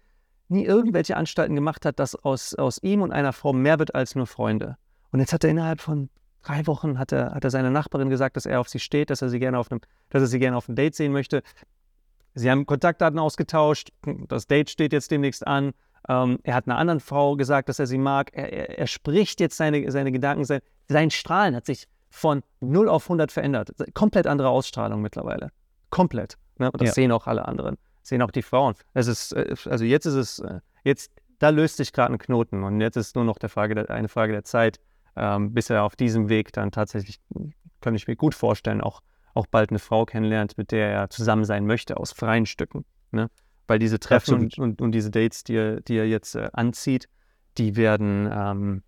nie 0.48 0.64
irgendwelche 0.64 1.16
Anstalten 1.16 1.54
gemacht 1.54 1.86
hat, 1.86 1.98
dass 1.98 2.14
aus, 2.14 2.54
aus 2.54 2.78
ihm 2.82 3.02
und 3.02 3.12
einer 3.12 3.32
Frau 3.32 3.52
mehr 3.52 3.78
wird 3.78 3.94
als 3.94 4.14
nur 4.14 4.26
Freunde. 4.26 4.76
Und 5.10 5.20
jetzt 5.20 5.32
hat 5.32 5.44
er 5.44 5.50
innerhalb 5.50 5.80
von 5.80 6.10
drei 6.46 6.66
Wochen 6.66 6.98
hat 6.98 7.12
er, 7.12 7.34
hat 7.34 7.44
er 7.44 7.50
seiner 7.50 7.70
Nachbarin 7.70 8.08
gesagt, 8.08 8.36
dass 8.36 8.46
er 8.46 8.60
auf 8.60 8.68
sie 8.68 8.78
steht, 8.78 9.10
dass 9.10 9.22
er 9.22 9.28
sie 9.28 9.38
gerne 9.38 9.58
auf 9.58 9.70
einem, 9.70 9.80
dass 10.10 10.22
er 10.22 10.28
sie 10.28 10.38
gerne 10.38 10.56
auf 10.56 10.68
einem 10.68 10.76
Date 10.76 10.94
sehen 10.94 11.12
möchte. 11.12 11.42
Sie 12.34 12.50
haben 12.50 12.66
Kontaktdaten 12.66 13.18
ausgetauscht, 13.18 13.90
das 14.28 14.46
Date 14.46 14.70
steht 14.70 14.92
jetzt 14.92 15.10
demnächst 15.10 15.46
an. 15.46 15.72
Ähm, 16.08 16.38
er 16.44 16.54
hat 16.54 16.66
einer 16.68 16.78
anderen 16.78 17.00
Frau 17.00 17.34
gesagt, 17.36 17.68
dass 17.68 17.78
er 17.78 17.86
sie 17.86 17.98
mag. 17.98 18.30
Er, 18.32 18.52
er, 18.52 18.78
er 18.78 18.86
spricht 18.86 19.40
jetzt 19.40 19.56
seine, 19.56 19.90
seine 19.90 20.12
Gedanken. 20.12 20.44
Sein, 20.44 20.60
sein 20.88 21.10
Strahlen 21.10 21.56
hat 21.56 21.66
sich 21.66 21.88
von 22.10 22.42
0 22.60 22.88
auf 22.88 23.04
100 23.04 23.32
verändert. 23.32 23.70
Komplett 23.94 24.26
andere 24.26 24.50
Ausstrahlung 24.50 25.02
mittlerweile. 25.02 25.50
Komplett. 25.90 26.36
Ne? 26.58 26.70
Und 26.70 26.80
das 26.80 26.88
Ja. 26.88 26.94
sehen 26.94 27.12
auch 27.12 27.26
alle 27.26 27.48
anderen. 27.48 27.76
Sehen 28.02 28.22
auch 28.22 28.30
die 28.30 28.42
Frauen. 28.42 28.74
Es 28.94 29.08
ist, 29.08 29.32
äh, 29.32 29.56
also 29.68 29.84
jetzt 29.84 30.06
ist 30.06 30.14
es, 30.14 30.38
äh, 30.38 30.60
jetzt, 30.84 31.10
da 31.40 31.48
löst 31.48 31.78
sich 31.78 31.92
gerade 31.92 32.12
ein 32.12 32.18
Knoten. 32.18 32.62
Und 32.62 32.80
jetzt 32.80 32.96
ist 32.96 33.16
nur 33.16 33.24
noch 33.24 33.38
der 33.38 33.48
Frage 33.48 33.90
eine 33.90 34.08
Frage 34.08 34.32
der 34.32 34.44
Zeit, 34.44 34.78
ähm, 35.16 35.52
bis 35.52 35.70
er 35.70 35.82
auf 35.84 35.96
diesem 35.96 36.28
Weg 36.28 36.52
dann 36.52 36.70
tatsächlich, 36.70 37.20
kann 37.80 37.94
ich 37.94 38.06
mir 38.06 38.16
gut 38.16 38.34
vorstellen, 38.34 38.80
auch, 38.80 39.02
auch 39.34 39.46
bald 39.46 39.70
eine 39.70 39.78
Frau 39.78 40.04
kennenlernt, 40.04 40.58
mit 40.58 40.72
der 40.72 40.90
er 40.90 41.10
zusammen 41.10 41.44
sein 41.44 41.66
möchte, 41.66 41.96
aus 41.96 42.12
freien 42.12 42.46
Stücken. 42.46 42.84
Ne? 43.10 43.28
Weil 43.66 43.78
diese 43.78 43.98
Treffen 43.98 44.34
und, 44.34 44.58
und, 44.58 44.80
und 44.80 44.92
diese 44.92 45.10
Dates, 45.10 45.44
die 45.44 45.54
er, 45.54 45.80
die 45.80 45.96
er 45.96 46.06
jetzt 46.06 46.36
äh, 46.36 46.48
anzieht, 46.52 47.08
die 47.58 47.76
werden, 47.76 48.28
ähm, 48.30 48.82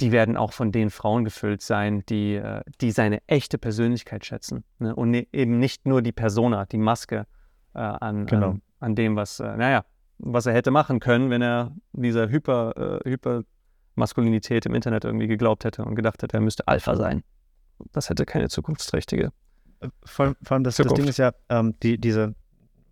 die 0.00 0.10
werden 0.10 0.36
auch 0.36 0.52
von 0.52 0.72
den 0.72 0.90
Frauen 0.90 1.24
gefüllt 1.24 1.62
sein, 1.62 2.02
die, 2.08 2.34
äh, 2.34 2.62
die 2.80 2.90
seine 2.90 3.20
echte 3.28 3.58
Persönlichkeit 3.58 4.24
schätzen. 4.24 4.64
Ne? 4.78 4.94
Und 4.94 5.10
ne, 5.10 5.28
eben 5.32 5.58
nicht 5.58 5.86
nur 5.86 6.02
die 6.02 6.12
Persona, 6.12 6.64
die 6.66 6.78
Maske 6.78 7.26
äh, 7.74 7.78
an, 7.78 8.26
Genau. 8.26 8.50
an, 8.50 8.62
an 8.80 8.94
dem, 8.94 9.16
was, 9.16 9.38
äh, 9.40 9.56
naja, 9.56 9.84
was 10.18 10.46
er 10.46 10.54
hätte 10.54 10.70
machen 10.70 11.00
können, 11.00 11.30
wenn 11.30 11.42
er 11.42 11.72
dieser 11.92 12.28
Hyper, 12.28 13.00
äh, 13.04 13.10
Hypermaskulinität 13.92 14.66
im 14.66 14.74
Internet 14.74 15.04
irgendwie 15.04 15.26
geglaubt 15.26 15.64
hätte 15.64 15.84
und 15.84 15.94
gedacht 15.94 16.22
hätte, 16.22 16.36
er 16.36 16.40
müsste 16.40 16.66
Alpha 16.68 16.96
sein. 16.96 17.22
Das 17.92 18.08
hätte 18.10 18.24
keine 18.24 18.48
zukunftsträchtige. 18.48 19.32
Äh, 19.80 19.88
Vor, 20.04 20.26
allem- 20.26 20.36
vor 20.42 20.54
allem 20.54 20.64
das, 20.64 20.76
das. 20.76 20.92
Ding 20.94 21.08
ist 21.08 21.18
ja, 21.18 21.32
ähm, 21.48 21.74
die, 21.82 21.98
diese, 21.98 22.34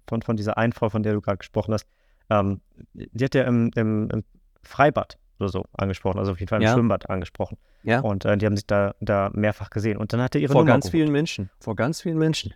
von, 0.09 0.23
von 0.23 0.37
dieser 0.37 0.59
einen 0.59 0.73
Frau, 0.73 0.89
von 0.91 1.03
der 1.03 1.13
du 1.15 1.21
gerade 1.21 1.39
gesprochen 1.39 1.75
hast, 1.75 1.87
ähm, 2.31 2.61
die 2.93 3.25
hat 3.25 3.35
ja 3.35 3.45
im, 3.45 3.71
im, 3.75 4.09
im 4.11 4.25
Freibad 4.63 5.19
oder 5.39 5.49
so 5.49 5.65
angesprochen, 5.73 6.19
also 6.19 6.33
auf 6.33 6.39
jeden 6.41 6.49
Fall 6.49 6.61
im 6.61 6.67
Ja. 6.67 6.75
Schwimmbad 6.75 7.09
angesprochen. 7.09 7.57
Ja. 7.83 8.01
Und 8.01 8.25
äh, 8.25 8.37
die 8.37 8.45
haben 8.47 8.57
sich 8.57 8.67
da, 8.67 8.95
da 9.01 9.31
mehrfach 9.33 9.71
gesehen. 9.71 9.97
Und 9.97 10.13
dann 10.13 10.21
hat 10.21 10.35
er 10.35 10.41
ihre 10.43 10.53
Vor 10.53 10.63
Nummer 10.63 10.73
ganz 10.73 10.85
geholt. 10.85 10.93
vielen 10.93 11.13
Menschen. 11.13 11.51
Vor 11.61 11.77
ganz 11.77 12.03
vielen 12.03 12.19
Menschen. 12.19 12.53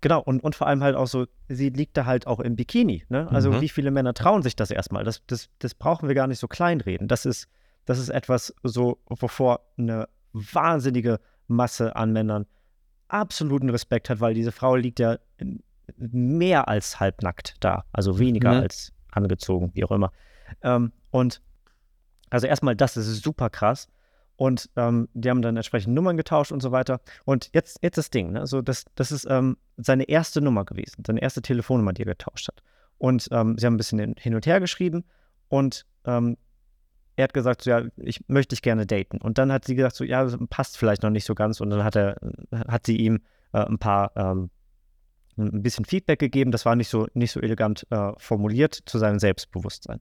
Genau, 0.00 0.20
und, 0.20 0.42
und 0.44 0.54
vor 0.54 0.66
allem 0.66 0.82
halt 0.82 0.96
auch 0.96 1.06
so, 1.06 1.26
sie 1.48 1.70
liegt 1.70 1.96
da 1.96 2.04
halt 2.06 2.26
auch 2.26 2.40
im 2.40 2.56
Bikini. 2.56 3.04
Ne? 3.08 3.28
Also 3.30 3.52
Mhm. 3.52 3.60
wie 3.60 3.68
viele 3.68 3.90
Männer 3.90 4.12
trauen 4.14 4.42
sich 4.42 4.56
das 4.56 4.70
erstmal? 4.70 5.04
Das, 5.04 5.22
das, 5.26 5.48
das 5.60 5.74
brauchen 5.74 6.08
wir 6.08 6.14
gar 6.14 6.26
nicht 6.26 6.38
so 6.38 6.48
kleinreden. 6.48 7.08
Das 7.08 7.24
ist, 7.24 7.48
das 7.86 7.98
ist 7.98 8.08
etwas 8.10 8.54
so, 8.62 8.98
wovor 9.06 9.60
eine 9.78 10.08
wahnsinnige 10.32 11.20
Masse 11.46 11.96
an 11.96 12.12
Männern 12.12 12.46
absoluten 13.08 13.70
Respekt 13.70 14.10
hat, 14.10 14.20
weil 14.20 14.34
diese 14.34 14.52
Frau 14.52 14.76
liegt 14.76 14.98
ja 14.98 15.18
mehr 15.96 16.68
als 16.68 16.98
halbnackt 17.00 17.54
da. 17.60 17.84
Also 17.92 18.18
weniger 18.18 18.52
Mhm. 18.54 18.60
als 18.62 18.92
angezogen, 19.12 19.70
wie 19.74 19.84
auch 19.84 19.90
immer. 19.90 20.10
Ähm, 20.62 20.92
und 21.10 21.40
also 22.30 22.46
erstmal, 22.46 22.74
das 22.74 22.96
ist 22.96 23.22
super 23.22 23.50
krass. 23.50 23.88
Und 24.36 24.68
ähm, 24.76 25.08
die 25.14 25.30
haben 25.30 25.42
dann 25.42 25.56
entsprechend 25.56 25.94
Nummern 25.94 26.16
getauscht 26.16 26.50
und 26.50 26.60
so 26.60 26.72
weiter. 26.72 27.00
Und 27.24 27.50
jetzt, 27.52 27.78
jetzt 27.82 27.98
das 27.98 28.10
Ding, 28.10 28.32
ne? 28.32 28.40
also 28.40 28.62
das, 28.62 28.84
das 28.96 29.12
ist 29.12 29.26
ähm, 29.30 29.56
seine 29.76 30.04
erste 30.04 30.40
Nummer 30.40 30.64
gewesen, 30.64 31.04
seine 31.06 31.22
erste 31.22 31.40
Telefonnummer, 31.40 31.92
die 31.92 32.02
er 32.02 32.06
getauscht 32.06 32.48
hat. 32.48 32.62
Und 32.98 33.28
ähm, 33.30 33.56
sie 33.58 33.66
haben 33.66 33.74
ein 33.74 33.76
bisschen 33.76 34.14
hin- 34.18 34.34
und 34.34 34.46
her 34.46 34.60
geschrieben 34.60 35.04
und 35.48 35.86
ähm, 36.04 36.36
er 37.16 37.24
hat 37.24 37.34
gesagt, 37.34 37.62
so, 37.62 37.70
ja, 37.70 37.82
ich 37.96 38.24
möchte 38.28 38.54
dich 38.54 38.62
gerne 38.62 38.86
daten. 38.86 39.18
Und 39.18 39.38
dann 39.38 39.52
hat 39.52 39.64
sie 39.64 39.74
gesagt, 39.74 39.96
so, 39.96 40.04
ja, 40.04 40.26
passt 40.50 40.76
vielleicht 40.76 41.02
noch 41.02 41.10
nicht 41.10 41.24
so 41.24 41.34
ganz. 41.34 41.60
Und 41.60 41.70
dann 41.70 41.84
hat 41.84 41.94
er, 41.94 42.16
hat 42.66 42.86
sie 42.86 42.96
ihm 42.96 43.20
äh, 43.52 43.58
ein 43.58 43.78
paar, 43.78 44.10
ähm, 44.16 44.50
ein 45.36 45.62
bisschen 45.62 45.84
Feedback 45.84 46.18
gegeben. 46.18 46.50
Das 46.50 46.64
war 46.64 46.74
nicht 46.74 46.88
so, 46.88 47.06
nicht 47.14 47.30
so 47.30 47.40
elegant 47.40 47.86
äh, 47.90 48.12
formuliert 48.16 48.80
zu 48.86 48.98
seinem 48.98 49.20
Selbstbewusstsein. 49.20 50.00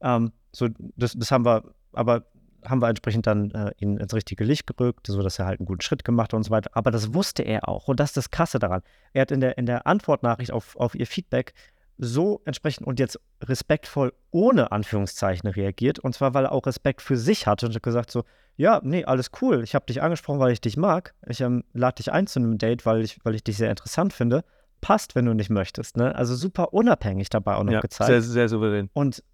Ähm, 0.00 0.32
so, 0.52 0.68
das, 0.96 1.14
das 1.14 1.30
haben 1.30 1.44
wir, 1.44 1.62
aber 1.92 2.26
haben 2.64 2.80
wir 2.82 2.88
entsprechend 2.88 3.26
dann 3.26 3.50
äh, 3.52 3.72
ihn 3.78 3.96
ins 3.98 4.14
richtige 4.14 4.44
Licht 4.44 4.66
gerückt, 4.66 5.06
sodass 5.06 5.38
er 5.38 5.46
halt 5.46 5.60
einen 5.60 5.66
guten 5.66 5.80
Schritt 5.80 6.04
gemacht 6.04 6.32
hat 6.32 6.36
und 6.36 6.44
so 6.44 6.50
weiter. 6.50 6.70
Aber 6.74 6.90
das 6.90 7.14
wusste 7.14 7.42
er 7.42 7.68
auch. 7.68 7.88
Und 7.88 8.00
das 8.00 8.10
ist 8.10 8.16
das 8.16 8.30
Krasse 8.30 8.58
daran. 8.58 8.82
Er 9.12 9.22
hat 9.22 9.30
in 9.30 9.40
der, 9.40 9.58
in 9.58 9.66
der 9.66 9.86
Antwortnachricht 9.86 10.52
auf, 10.52 10.76
auf 10.76 10.94
ihr 10.94 11.06
Feedback 11.06 11.54
so 11.98 12.40
entsprechend 12.44 12.86
und 12.86 13.00
jetzt 13.00 13.18
respektvoll 13.42 14.12
ohne 14.30 14.70
Anführungszeichen 14.72 15.48
reagiert. 15.48 15.98
Und 15.98 16.14
zwar, 16.14 16.32
weil 16.34 16.44
er 16.44 16.52
auch 16.52 16.66
Respekt 16.66 17.02
für 17.02 17.16
sich 17.16 17.46
hatte 17.46 17.66
und 17.66 17.74
hat 17.74 17.82
gesagt 17.82 18.10
so, 18.10 18.24
ja, 18.56 18.80
nee, 18.82 19.04
alles 19.04 19.30
cool. 19.40 19.62
Ich 19.62 19.74
habe 19.74 19.86
dich 19.86 20.02
angesprochen, 20.02 20.40
weil 20.40 20.52
ich 20.52 20.60
dich 20.60 20.76
mag. 20.76 21.14
Ich 21.26 21.40
ähm, 21.40 21.64
lade 21.72 21.96
dich 21.96 22.12
ein 22.12 22.26
zu 22.26 22.38
einem 22.38 22.58
Date, 22.58 22.86
weil 22.86 23.02
ich, 23.02 23.18
weil 23.24 23.34
ich 23.34 23.44
dich 23.44 23.56
sehr 23.56 23.70
interessant 23.70 24.12
finde. 24.12 24.44
Passt, 24.80 25.14
wenn 25.16 25.26
du 25.26 25.34
nicht 25.34 25.50
möchtest. 25.50 25.96
Ne? 25.96 26.14
Also 26.14 26.36
super 26.36 26.72
unabhängig 26.72 27.30
dabei 27.30 27.56
auch 27.56 27.64
noch 27.64 27.72
Ja, 27.72 27.80
gezeigt 27.80 28.08
sehr, 28.08 28.22
sehr 28.22 28.48
souverän. 28.48 28.90
und, 28.92 29.24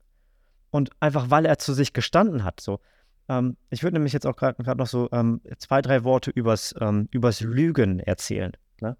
und 0.70 0.90
einfach, 1.00 1.30
weil 1.30 1.44
er 1.44 1.58
zu 1.58 1.74
sich 1.74 1.92
gestanden 1.92 2.44
hat. 2.44 2.60
So. 2.60 2.80
Ähm, 3.28 3.56
ich 3.70 3.82
würde 3.82 3.94
nämlich 3.94 4.12
jetzt 4.12 4.26
auch 4.26 4.36
gerade 4.36 4.76
noch 4.76 4.86
so 4.86 5.08
ähm, 5.12 5.40
zwei, 5.58 5.82
drei 5.82 6.04
Worte 6.04 6.30
übers, 6.30 6.74
ähm, 6.80 7.08
übers 7.10 7.40
Lügen 7.40 8.00
erzählen. 8.00 8.52
Ne? 8.80 8.96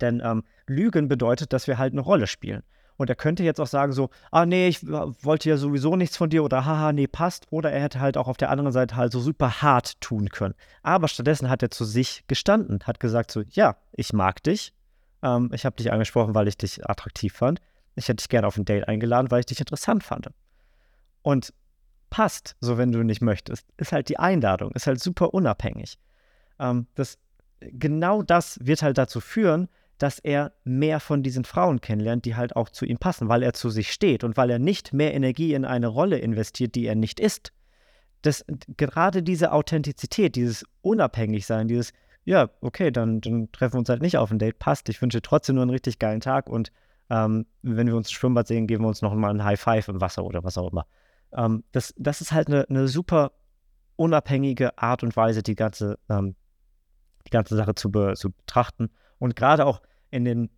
Denn 0.00 0.20
ähm, 0.24 0.44
Lügen 0.66 1.08
bedeutet, 1.08 1.52
dass 1.52 1.66
wir 1.66 1.78
halt 1.78 1.92
eine 1.92 2.00
Rolle 2.00 2.26
spielen. 2.26 2.62
Und 2.96 3.08
er 3.08 3.16
könnte 3.16 3.44
jetzt 3.44 3.60
auch 3.60 3.68
sagen 3.68 3.92
so, 3.92 4.10
ah 4.32 4.44
nee, 4.44 4.66
ich 4.66 4.82
äh, 4.82 4.86
wollte 4.88 5.48
ja 5.48 5.56
sowieso 5.56 5.94
nichts 5.94 6.16
von 6.16 6.30
dir 6.30 6.42
oder 6.42 6.64
haha, 6.64 6.92
nee, 6.92 7.06
passt. 7.06 7.46
Oder 7.50 7.70
er 7.70 7.80
hätte 7.80 8.00
halt 8.00 8.16
auch 8.16 8.26
auf 8.26 8.36
der 8.36 8.50
anderen 8.50 8.72
Seite 8.72 8.96
halt 8.96 9.12
so 9.12 9.20
super 9.20 9.62
hart 9.62 10.00
tun 10.00 10.28
können. 10.30 10.54
Aber 10.82 11.06
stattdessen 11.06 11.48
hat 11.48 11.62
er 11.62 11.70
zu 11.70 11.84
sich 11.84 12.24
gestanden, 12.26 12.80
hat 12.84 12.98
gesagt 12.98 13.30
so, 13.30 13.42
ja, 13.50 13.76
ich 13.92 14.12
mag 14.12 14.42
dich. 14.42 14.74
Ähm, 15.22 15.50
ich 15.54 15.64
habe 15.64 15.76
dich 15.76 15.92
angesprochen, 15.92 16.34
weil 16.34 16.48
ich 16.48 16.58
dich 16.58 16.88
attraktiv 16.88 17.34
fand. 17.34 17.60
Ich 17.94 18.08
hätte 18.08 18.16
dich 18.16 18.28
gerne 18.28 18.48
auf 18.48 18.56
ein 18.56 18.64
Date 18.64 18.88
eingeladen, 18.88 19.30
weil 19.30 19.40
ich 19.40 19.46
dich 19.46 19.60
interessant 19.60 20.02
fand. 20.02 20.28
und 21.22 21.52
passt, 22.10 22.56
so 22.60 22.78
wenn 22.78 22.92
du 22.92 23.02
nicht 23.02 23.20
möchtest, 23.20 23.66
ist 23.76 23.92
halt 23.92 24.08
die 24.08 24.18
Einladung, 24.18 24.72
ist 24.72 24.86
halt 24.86 25.00
super 25.00 25.34
unabhängig. 25.34 25.98
Ähm, 26.58 26.86
das, 26.94 27.18
genau 27.60 28.22
das 28.22 28.58
wird 28.62 28.82
halt 28.82 28.98
dazu 28.98 29.20
führen, 29.20 29.68
dass 29.98 30.20
er 30.20 30.52
mehr 30.64 31.00
von 31.00 31.22
diesen 31.22 31.44
Frauen 31.44 31.80
kennenlernt, 31.80 32.24
die 32.24 32.36
halt 32.36 32.54
auch 32.54 32.68
zu 32.68 32.84
ihm 32.84 32.98
passen, 32.98 33.28
weil 33.28 33.42
er 33.42 33.52
zu 33.52 33.68
sich 33.68 33.92
steht 33.92 34.22
und 34.22 34.36
weil 34.36 34.50
er 34.50 34.58
nicht 34.58 34.92
mehr 34.92 35.12
Energie 35.12 35.54
in 35.54 35.64
eine 35.64 35.88
Rolle 35.88 36.18
investiert, 36.18 36.76
die 36.76 36.86
er 36.86 36.94
nicht 36.94 37.18
ist. 37.18 37.52
Das, 38.22 38.44
gerade 38.76 39.22
diese 39.22 39.52
Authentizität, 39.52 40.36
dieses 40.36 40.64
Unabhängigsein, 40.82 41.68
dieses, 41.68 41.92
ja, 42.24 42.48
okay, 42.60 42.90
dann, 42.90 43.20
dann 43.20 43.50
treffen 43.52 43.74
wir 43.74 43.78
uns 43.80 43.88
halt 43.88 44.02
nicht 44.02 44.18
auf 44.18 44.30
ein 44.30 44.38
Date, 44.38 44.58
passt. 44.58 44.88
Ich 44.88 45.02
wünsche 45.02 45.22
trotzdem 45.22 45.56
nur 45.56 45.62
einen 45.62 45.70
richtig 45.70 45.98
geilen 45.98 46.20
Tag 46.20 46.48
und 46.48 46.72
ähm, 47.10 47.46
wenn 47.62 47.86
wir 47.86 47.96
uns 47.96 48.10
im 48.10 48.14
Schwimmbad 48.14 48.46
sehen, 48.46 48.66
geben 48.66 48.84
wir 48.84 48.88
uns 48.88 49.02
noch 49.02 49.14
mal 49.14 49.30
ein 49.30 49.44
High 49.44 49.60
Five 49.60 49.88
im 49.88 50.00
Wasser 50.00 50.24
oder 50.24 50.44
was 50.44 50.58
auch 50.58 50.70
immer. 50.70 50.86
Ähm, 51.32 51.64
das, 51.72 51.94
das 51.96 52.20
ist 52.20 52.32
halt 52.32 52.48
eine, 52.48 52.68
eine 52.68 52.88
super 52.88 53.32
unabhängige 53.96 54.78
Art 54.78 55.02
und 55.02 55.16
Weise, 55.16 55.42
die 55.42 55.54
ganze, 55.54 55.98
ähm, 56.08 56.36
die 57.26 57.30
ganze 57.30 57.56
Sache 57.56 57.74
zu, 57.74 57.90
be, 57.90 58.14
zu 58.14 58.30
betrachten. 58.30 58.90
Und 59.18 59.36
gerade 59.36 59.66
auch 59.66 59.82
in 60.10 60.24
den 60.24 60.50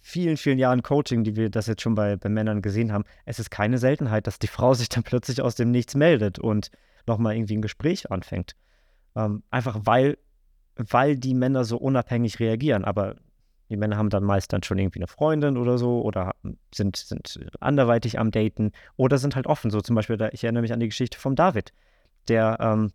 vielen, 0.00 0.36
vielen 0.36 0.58
Jahren 0.58 0.82
Coaching, 0.82 1.22
die 1.24 1.36
wir 1.36 1.50
das 1.50 1.66
jetzt 1.66 1.82
schon 1.82 1.94
bei, 1.94 2.16
bei 2.16 2.28
Männern 2.28 2.62
gesehen 2.62 2.92
haben, 2.92 3.04
es 3.26 3.38
ist 3.38 3.50
keine 3.50 3.78
Seltenheit, 3.78 4.26
dass 4.26 4.38
die 4.38 4.46
Frau 4.46 4.74
sich 4.74 4.88
dann 4.88 5.02
plötzlich 5.02 5.42
aus 5.42 5.54
dem 5.54 5.70
Nichts 5.70 5.94
meldet 5.94 6.38
und 6.38 6.70
nochmal 7.06 7.36
irgendwie 7.36 7.56
ein 7.56 7.62
Gespräch 7.62 8.10
anfängt. 8.10 8.56
Ähm, 9.16 9.42
einfach 9.50 9.80
weil, 9.82 10.18
weil 10.76 11.16
die 11.16 11.34
Männer 11.34 11.64
so 11.64 11.76
unabhängig 11.76 12.40
reagieren. 12.40 12.84
Aber 12.84 13.16
die 13.68 13.76
Männer 13.76 13.96
haben 13.96 14.10
dann 14.10 14.24
meist 14.24 14.52
dann 14.52 14.62
schon 14.62 14.78
irgendwie 14.78 15.00
eine 15.00 15.06
Freundin 15.06 15.56
oder 15.56 15.78
so 15.78 16.00
oder 16.02 16.34
sind, 16.74 16.96
sind 16.96 17.38
anderweitig 17.60 18.18
am 18.18 18.30
Daten 18.30 18.72
oder 18.96 19.18
sind 19.18 19.36
halt 19.36 19.46
offen. 19.46 19.70
So 19.70 19.80
zum 19.80 19.94
Beispiel, 19.94 20.28
ich 20.32 20.44
erinnere 20.44 20.62
mich 20.62 20.72
an 20.72 20.80
die 20.80 20.88
Geschichte 20.88 21.18
vom 21.18 21.34
David, 21.34 21.72
der, 22.28 22.58
ähm, 22.60 22.92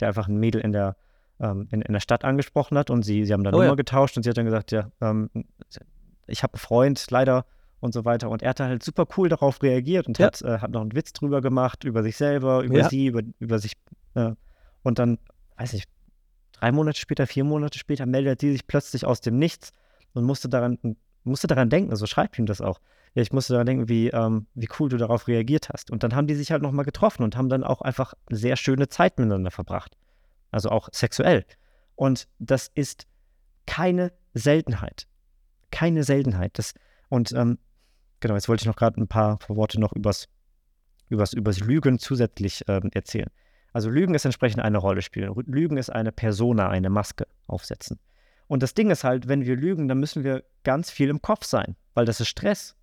der 0.00 0.08
einfach 0.08 0.28
ein 0.28 0.38
Mädel 0.38 0.60
in 0.60 0.72
der 0.72 0.96
ähm, 1.40 1.68
in, 1.70 1.82
in, 1.82 1.92
der 1.92 2.00
Stadt 2.00 2.24
angesprochen 2.24 2.78
hat 2.78 2.90
und 2.90 3.02
sie, 3.02 3.24
sie 3.24 3.32
haben 3.32 3.44
dann 3.44 3.54
oh, 3.54 3.58
Nummer 3.58 3.70
ja. 3.70 3.74
getauscht 3.74 4.16
und 4.16 4.22
sie 4.22 4.30
hat 4.30 4.36
dann 4.36 4.44
gesagt, 4.44 4.70
ja, 4.70 4.90
ähm, 5.00 5.28
ich 6.26 6.42
habe 6.42 6.54
einen 6.54 6.60
Freund, 6.60 7.04
leider 7.10 7.44
und 7.80 7.92
so 7.92 8.04
weiter. 8.04 8.30
Und 8.30 8.42
er 8.42 8.50
hat 8.50 8.60
halt 8.60 8.82
super 8.82 9.06
cool 9.16 9.28
darauf 9.28 9.62
reagiert 9.62 10.06
und 10.06 10.18
ja. 10.18 10.26
hat, 10.26 10.40
äh, 10.42 10.58
hat 10.58 10.70
noch 10.70 10.80
einen 10.80 10.94
Witz 10.94 11.12
drüber 11.12 11.40
gemacht, 11.40 11.84
über 11.84 12.02
sich 12.02 12.16
selber, 12.16 12.62
über 12.62 12.78
ja. 12.78 12.88
sie, 12.88 13.06
über, 13.06 13.22
über 13.40 13.58
sich. 13.58 13.72
Äh, 14.14 14.32
und 14.82 14.98
dann, 14.98 15.18
weiß 15.56 15.72
ich, 15.74 15.84
drei 16.52 16.70
Monate 16.70 16.98
später, 16.98 17.26
vier 17.26 17.44
Monate 17.44 17.78
später 17.78 18.06
meldet 18.06 18.40
sie 18.40 18.52
sich 18.52 18.66
plötzlich 18.66 19.04
aus 19.04 19.20
dem 19.20 19.38
Nichts 19.38 19.72
und 20.14 20.24
musste 20.24 20.48
daran, 20.48 20.78
musste 21.24 21.46
daran 21.46 21.70
denken, 21.70 21.90
also 21.90 22.06
schreibt 22.06 22.38
ihm 22.38 22.46
das 22.46 22.60
auch. 22.60 22.80
Ja, 23.14 23.22
ich 23.22 23.32
musste 23.32 23.52
daran 23.52 23.66
denken, 23.66 23.88
wie, 23.88 24.08
ähm, 24.08 24.46
wie 24.54 24.68
cool 24.78 24.88
du 24.88 24.96
darauf 24.96 25.28
reagiert 25.28 25.68
hast. 25.68 25.90
Und 25.90 26.02
dann 26.02 26.14
haben 26.14 26.26
die 26.26 26.34
sich 26.34 26.50
halt 26.50 26.62
nochmal 26.62 26.84
getroffen 26.84 27.22
und 27.22 27.36
haben 27.36 27.50
dann 27.50 27.62
auch 27.62 27.82
einfach 27.82 28.14
sehr 28.30 28.56
schöne 28.56 28.88
Zeit 28.88 29.18
miteinander 29.18 29.50
verbracht 29.50 29.96
also 30.52 30.68
auch 30.68 30.88
sexuell. 30.92 31.44
Und 31.96 32.28
das 32.38 32.70
ist 32.74 33.08
keine 33.66 34.12
Seltenheit. 34.34 35.08
Keine 35.70 36.04
Seltenheit. 36.04 36.58
Das, 36.58 36.74
und 37.08 37.32
ähm, 37.32 37.58
genau, 38.20 38.34
jetzt 38.34 38.48
wollte 38.48 38.62
ich 38.62 38.66
noch 38.66 38.76
gerade 38.76 39.00
ein 39.00 39.08
paar 39.08 39.38
Worte 39.48 39.80
noch 39.80 39.92
übers, 39.92 40.28
übers, 41.08 41.32
übers 41.32 41.60
Lügen 41.60 41.98
zusätzlich 41.98 42.62
ähm, 42.68 42.90
erzählen. 42.92 43.30
Also 43.72 43.88
Lügen 43.88 44.14
ist 44.14 44.26
entsprechend 44.26 44.62
eine 44.62 44.78
Rolle 44.78 45.00
spielen. 45.00 45.32
Lügen 45.46 45.78
ist 45.78 45.90
eine 45.90 46.12
Persona, 46.12 46.68
eine 46.68 46.90
Maske 46.90 47.26
aufsetzen. 47.46 47.98
Und 48.52 48.62
das 48.62 48.74
Ding 48.74 48.90
ist 48.90 49.02
halt, 49.02 49.28
wenn 49.28 49.46
wir 49.46 49.56
lügen, 49.56 49.88
dann 49.88 49.98
müssen 49.98 50.24
wir 50.24 50.44
ganz 50.62 50.90
viel 50.90 51.08
im 51.08 51.22
Kopf 51.22 51.46
sein, 51.46 51.74
weil 51.94 52.04
das 52.04 52.20
ist 52.20 52.28
Stress. 52.28 52.76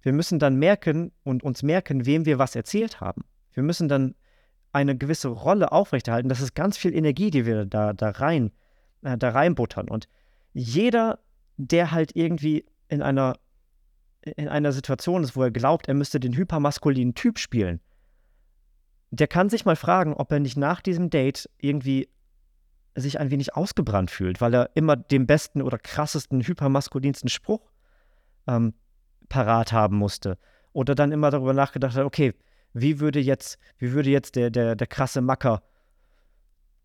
Wir 0.00 0.14
müssen 0.14 0.38
dann 0.38 0.56
merken 0.56 1.12
und 1.22 1.42
uns 1.42 1.62
merken, 1.62 2.06
wem 2.06 2.24
wir 2.24 2.38
was 2.38 2.56
erzählt 2.56 2.98
haben. 2.98 3.26
Wir 3.52 3.62
müssen 3.62 3.88
dann 3.88 4.14
eine 4.72 4.96
gewisse 4.96 5.28
Rolle 5.28 5.70
aufrechterhalten. 5.70 6.30
Das 6.30 6.40
ist 6.40 6.54
ganz 6.54 6.78
viel 6.78 6.94
Energie, 6.94 7.30
die 7.30 7.44
wir 7.44 7.66
da, 7.66 7.92
da 7.92 8.08
rein, 8.08 8.52
äh, 9.02 9.18
da 9.18 9.28
reinbuttern. 9.28 9.86
Und 9.90 10.08
jeder, 10.54 11.18
der 11.58 11.90
halt 11.90 12.16
irgendwie 12.16 12.64
in 12.88 13.02
einer, 13.02 13.34
in 14.22 14.48
einer 14.48 14.72
Situation 14.72 15.24
ist, 15.24 15.36
wo 15.36 15.42
er 15.42 15.50
glaubt, 15.50 15.88
er 15.88 15.94
müsste 15.94 16.20
den 16.20 16.34
hypermaskulinen 16.34 17.14
Typ 17.14 17.38
spielen, 17.38 17.80
der 19.10 19.26
kann 19.26 19.50
sich 19.50 19.66
mal 19.66 19.76
fragen, 19.76 20.14
ob 20.14 20.32
er 20.32 20.40
nicht 20.40 20.56
nach 20.56 20.80
diesem 20.80 21.10
Date 21.10 21.50
irgendwie 21.58 22.08
sich 22.96 23.20
ein 23.20 23.30
wenig 23.30 23.54
ausgebrannt 23.54 24.10
fühlt, 24.10 24.40
weil 24.40 24.54
er 24.54 24.70
immer 24.74 24.96
den 24.96 25.26
besten 25.26 25.62
oder 25.62 25.78
krassesten, 25.78 26.42
hypermaskulinsten 26.42 27.28
Spruch 27.28 27.70
ähm, 28.46 28.74
parat 29.28 29.72
haben 29.72 29.96
musste. 29.96 30.38
Oder 30.72 30.94
dann 30.94 31.12
immer 31.12 31.30
darüber 31.30 31.52
nachgedacht 31.52 31.96
hat, 31.96 32.04
okay, 32.04 32.34
wie 32.72 33.00
würde 33.00 33.20
jetzt, 33.20 33.58
wie 33.78 33.92
würde 33.92 34.10
jetzt 34.10 34.36
der, 34.36 34.50
der, 34.50 34.76
der 34.76 34.86
krasse 34.86 35.20
Macker 35.20 35.62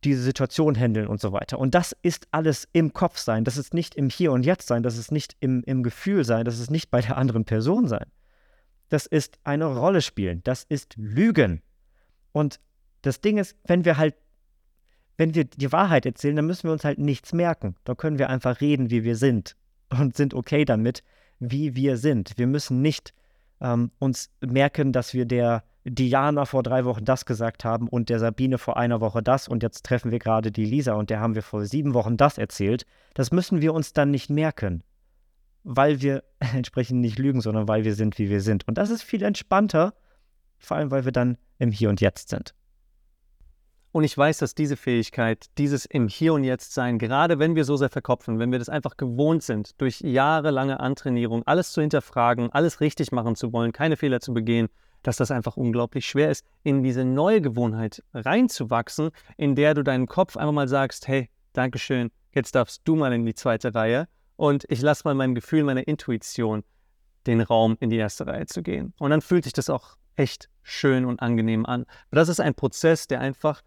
diese 0.03 0.21
Situation 0.21 0.75
handeln 0.75 1.07
und 1.07 1.21
so 1.21 1.31
weiter. 1.31 1.59
Und 1.59 1.75
das 1.75 1.95
ist 2.01 2.27
alles 2.31 2.67
im 2.73 2.93
Kopf 2.93 3.17
sein. 3.17 3.43
Das 3.43 3.57
ist 3.57 3.73
nicht 3.73 3.95
im 3.95 4.09
Hier 4.09 4.31
und 4.31 4.43
Jetzt 4.43 4.67
sein. 4.67 4.83
Das 4.83 4.97
ist 4.97 5.11
nicht 5.11 5.35
im, 5.39 5.63
im 5.63 5.83
Gefühl 5.83 6.23
sein. 6.23 6.45
Das 6.45 6.59
ist 6.59 6.71
nicht 6.71 6.89
bei 6.89 7.01
der 7.01 7.17
anderen 7.17 7.45
Person 7.45 7.87
sein. 7.87 8.05
Das 8.89 9.05
ist 9.05 9.37
eine 9.43 9.65
Rolle 9.65 10.01
spielen. 10.01 10.41
Das 10.43 10.63
ist 10.63 10.95
Lügen. 10.97 11.61
Und 12.31 12.59
das 13.03 13.21
Ding 13.21 13.37
ist, 13.37 13.55
wenn 13.65 13.85
wir 13.85 13.97
halt, 13.97 14.15
wenn 15.17 15.35
wir 15.35 15.45
die 15.45 15.71
Wahrheit 15.71 16.05
erzählen, 16.05 16.35
dann 16.35 16.47
müssen 16.47 16.63
wir 16.67 16.71
uns 16.71 16.83
halt 16.83 16.99
nichts 16.99 17.33
merken. 17.33 17.75
Da 17.83 17.95
können 17.95 18.19
wir 18.19 18.29
einfach 18.29 18.61
reden, 18.61 18.89
wie 18.89 19.03
wir 19.03 19.15
sind 19.15 19.55
und 19.89 20.15
sind 20.15 20.33
okay 20.33 20.65
damit, 20.65 21.03
wie 21.39 21.75
wir 21.75 21.97
sind. 21.97 22.37
Wir 22.37 22.47
müssen 22.47 22.81
nicht 22.81 23.13
ähm, 23.59 23.91
uns 23.99 24.29
merken, 24.41 24.93
dass 24.93 25.13
wir 25.13 25.25
der 25.25 25.63
Diana 25.83 26.45
vor 26.45 26.61
drei 26.61 26.85
Wochen 26.85 27.05
das 27.05 27.25
gesagt 27.25 27.65
haben 27.65 27.87
und 27.87 28.09
der 28.09 28.19
Sabine 28.19 28.57
vor 28.57 28.77
einer 28.77 29.01
Woche 29.01 29.23
das 29.23 29.47
und 29.47 29.63
jetzt 29.63 29.83
treffen 29.83 30.11
wir 30.11 30.19
gerade 30.19 30.51
die 30.51 30.65
Lisa 30.65 30.93
und 30.93 31.09
der 31.09 31.19
haben 31.19 31.33
wir 31.33 31.41
vor 31.41 31.65
sieben 31.65 31.93
Wochen 31.93 32.17
das 32.17 32.37
erzählt. 32.37 32.85
Das 33.15 33.31
müssen 33.31 33.61
wir 33.61 33.73
uns 33.73 33.93
dann 33.93 34.11
nicht 34.11 34.29
merken, 34.29 34.83
weil 35.63 36.01
wir 36.01 36.23
entsprechend 36.53 37.01
nicht 37.01 37.17
lügen, 37.17 37.41
sondern 37.41 37.67
weil 37.67 37.83
wir 37.83 37.95
sind, 37.95 38.19
wie 38.19 38.29
wir 38.29 38.41
sind. 38.41 38.67
Und 38.67 38.77
das 38.77 38.91
ist 38.91 39.01
viel 39.01 39.23
entspannter, 39.23 39.95
vor 40.59 40.77
allem 40.77 40.91
weil 40.91 41.05
wir 41.05 41.11
dann 41.11 41.37
im 41.57 41.71
Hier 41.71 41.89
und 41.89 41.99
Jetzt 41.99 42.29
sind. 42.29 42.53
Und 43.93 44.05
ich 44.05 44.17
weiß, 44.17 44.37
dass 44.37 44.55
diese 44.55 44.77
Fähigkeit, 44.77 45.47
dieses 45.57 45.85
im 45.85 46.07
Hier 46.07 46.33
und 46.33 46.45
Jetzt 46.45 46.73
sein, 46.73 46.97
gerade 46.97 47.39
wenn 47.39 47.55
wir 47.55 47.65
so 47.65 47.75
sehr 47.75 47.89
verkopfen, 47.89 48.39
wenn 48.39 48.51
wir 48.51 48.59
das 48.59 48.69
einfach 48.69 48.95
gewohnt 48.95 49.43
sind, 49.43 49.79
durch 49.81 49.99
jahrelange 49.99 50.79
Antrainierung, 50.79 51.43
alles 51.45 51.73
zu 51.73 51.81
hinterfragen, 51.81 52.51
alles 52.53 52.79
richtig 52.79 53.11
machen 53.11 53.35
zu 53.35 53.51
wollen, 53.51 53.73
keine 53.73 53.97
Fehler 53.97 54.21
zu 54.21 54.33
begehen, 54.33 54.69
dass 55.03 55.17
das 55.17 55.31
einfach 55.31 55.57
unglaublich 55.57 56.05
schwer 56.05 56.29
ist, 56.29 56.45
in 56.63 56.83
diese 56.83 57.03
neue 57.03 57.41
Gewohnheit 57.41 58.01
reinzuwachsen, 58.13 59.09
in 59.35 59.55
der 59.55 59.73
du 59.73 59.83
deinen 59.83 60.07
Kopf 60.07 60.37
einfach 60.37 60.53
mal 60.53 60.67
sagst, 60.69 61.07
hey, 61.07 61.29
Dankeschön, 61.53 62.11
jetzt 62.33 62.55
darfst 62.55 62.81
du 62.85 62.95
mal 62.95 63.11
in 63.11 63.25
die 63.25 63.33
zweite 63.33 63.75
Reihe 63.75 64.07
und 64.37 64.63
ich 64.69 64.81
lasse 64.81 65.01
mal 65.03 65.15
meinem 65.15 65.35
Gefühl, 65.35 65.63
meiner 65.63 65.85
Intuition 65.87 66.63
den 67.27 67.41
Raum 67.41 67.75
in 67.81 67.89
die 67.89 67.97
erste 67.97 68.25
Reihe 68.25 68.45
zu 68.45 68.63
gehen. 68.63 68.93
Und 68.99 69.11
dann 69.11 69.21
fühlt 69.21 69.43
sich 69.43 69.53
das 69.53 69.69
auch 69.69 69.97
echt 70.15 70.49
schön 70.63 71.05
und 71.05 71.21
angenehm 71.21 71.65
an. 71.65 71.85
Aber 72.09 72.15
das 72.15 72.29
ist 72.29 72.39
ein 72.39 72.55
Prozess, 72.55 73.07
der 73.07 73.19
einfach 73.19 73.61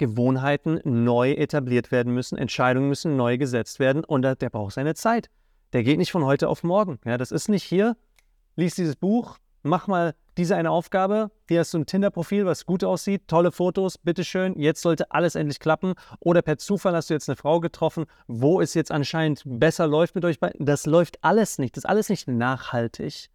Gewohnheiten 0.00 0.80
neu 0.84 1.32
etabliert 1.32 1.92
werden 1.92 2.14
müssen, 2.14 2.38
Entscheidungen 2.38 2.88
müssen 2.88 3.18
neu 3.18 3.36
gesetzt 3.36 3.78
werden 3.78 4.02
und 4.02 4.22
der 4.22 4.48
braucht 4.48 4.72
seine 4.72 4.94
Zeit. 4.94 5.28
Der 5.74 5.84
geht 5.84 5.98
nicht 5.98 6.10
von 6.10 6.24
heute 6.24 6.48
auf 6.48 6.64
morgen. 6.64 6.98
Ja, 7.04 7.18
das 7.18 7.30
ist 7.30 7.50
nicht 7.50 7.62
hier, 7.62 7.98
lies 8.56 8.74
dieses 8.74 8.96
Buch, 8.96 9.36
mach 9.62 9.88
mal 9.88 10.14
diese 10.38 10.56
eine 10.56 10.70
Aufgabe. 10.70 11.30
Hier 11.48 11.60
hast 11.60 11.74
du 11.74 11.78
ein 11.78 11.84
Tinder-Profil, 11.84 12.46
was 12.46 12.64
gut 12.64 12.82
aussieht, 12.82 13.28
tolle 13.28 13.52
Fotos, 13.52 13.98
bitteschön. 13.98 14.58
Jetzt 14.58 14.80
sollte 14.80 15.10
alles 15.10 15.34
endlich 15.34 15.60
klappen. 15.60 15.92
Oder 16.18 16.40
per 16.40 16.56
Zufall 16.56 16.94
hast 16.94 17.10
du 17.10 17.14
jetzt 17.14 17.28
eine 17.28 17.36
Frau 17.36 17.60
getroffen, 17.60 18.06
wo 18.26 18.62
es 18.62 18.72
jetzt 18.72 18.90
anscheinend 18.90 19.42
besser 19.44 19.86
läuft 19.86 20.14
mit 20.14 20.24
euch 20.24 20.40
beiden. 20.40 20.64
Das 20.64 20.86
läuft 20.86 21.22
alles 21.22 21.58
nicht. 21.58 21.76
Das 21.76 21.84
ist 21.84 21.90
alles 21.90 22.08
nicht 22.08 22.26
nachhaltig. 22.26 23.28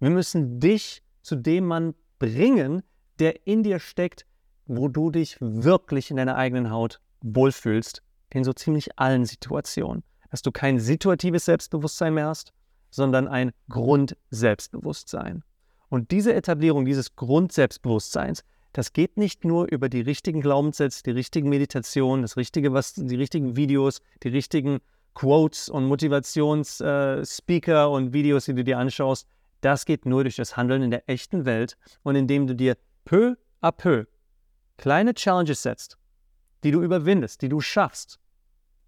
Wir 0.00 0.08
müssen 0.08 0.58
dich 0.58 1.02
zu 1.20 1.36
dem 1.36 1.66
Mann 1.66 1.94
bringen, 2.18 2.82
der 3.18 3.46
in 3.46 3.62
dir 3.62 3.78
steckt, 3.78 4.24
wo 4.66 4.88
du 4.88 5.10
dich 5.10 5.36
wirklich 5.40 6.10
in 6.10 6.16
deiner 6.16 6.36
eigenen 6.36 6.70
Haut 6.70 7.00
wohlfühlst. 7.22 8.02
In 8.32 8.44
so 8.44 8.52
ziemlich 8.52 8.98
allen 8.98 9.24
Situationen. 9.24 10.02
Dass 10.30 10.42
du 10.42 10.52
kein 10.52 10.78
situatives 10.78 11.46
Selbstbewusstsein 11.46 12.12
mehr 12.14 12.26
hast, 12.26 12.52
sondern 12.90 13.28
ein 13.28 13.52
Grundselbstbewusstsein. 13.70 15.42
Und 15.88 16.10
diese 16.10 16.34
Etablierung 16.34 16.84
dieses 16.84 17.14
Grundselbstbewusstseins, 17.16 18.44
das 18.72 18.92
geht 18.92 19.16
nicht 19.16 19.44
nur 19.44 19.70
über 19.70 19.88
die 19.88 20.02
richtigen 20.02 20.40
Glaubenssätze, 20.40 21.02
die 21.02 21.12
richtigen 21.12 21.48
Meditationen, 21.48 22.22
das 22.22 22.36
richtige, 22.36 22.72
was, 22.72 22.94
die 22.94 23.16
richtigen 23.16 23.56
Videos, 23.56 24.02
die 24.22 24.28
richtigen 24.28 24.80
Quotes 25.14 25.70
und 25.70 25.86
Motivationsspeaker 25.86 27.84
äh, 27.84 27.88
und 27.88 28.12
Videos, 28.12 28.44
die 28.44 28.54
du 28.54 28.64
dir 28.64 28.78
anschaust. 28.78 29.26
Das 29.62 29.86
geht 29.86 30.04
nur 30.04 30.24
durch 30.24 30.36
das 30.36 30.58
Handeln 30.58 30.82
in 30.82 30.90
der 30.90 31.08
echten 31.08 31.46
Welt 31.46 31.78
und 32.02 32.16
indem 32.16 32.46
du 32.46 32.54
dir 32.54 32.76
peu 33.06 33.36
à 33.62 33.72
peu 33.72 34.04
kleine 34.76 35.14
Challenges 35.14 35.62
setzt, 35.62 35.98
die 36.64 36.70
du 36.70 36.82
überwindest, 36.82 37.42
die 37.42 37.48
du 37.48 37.60
schaffst, 37.60 38.18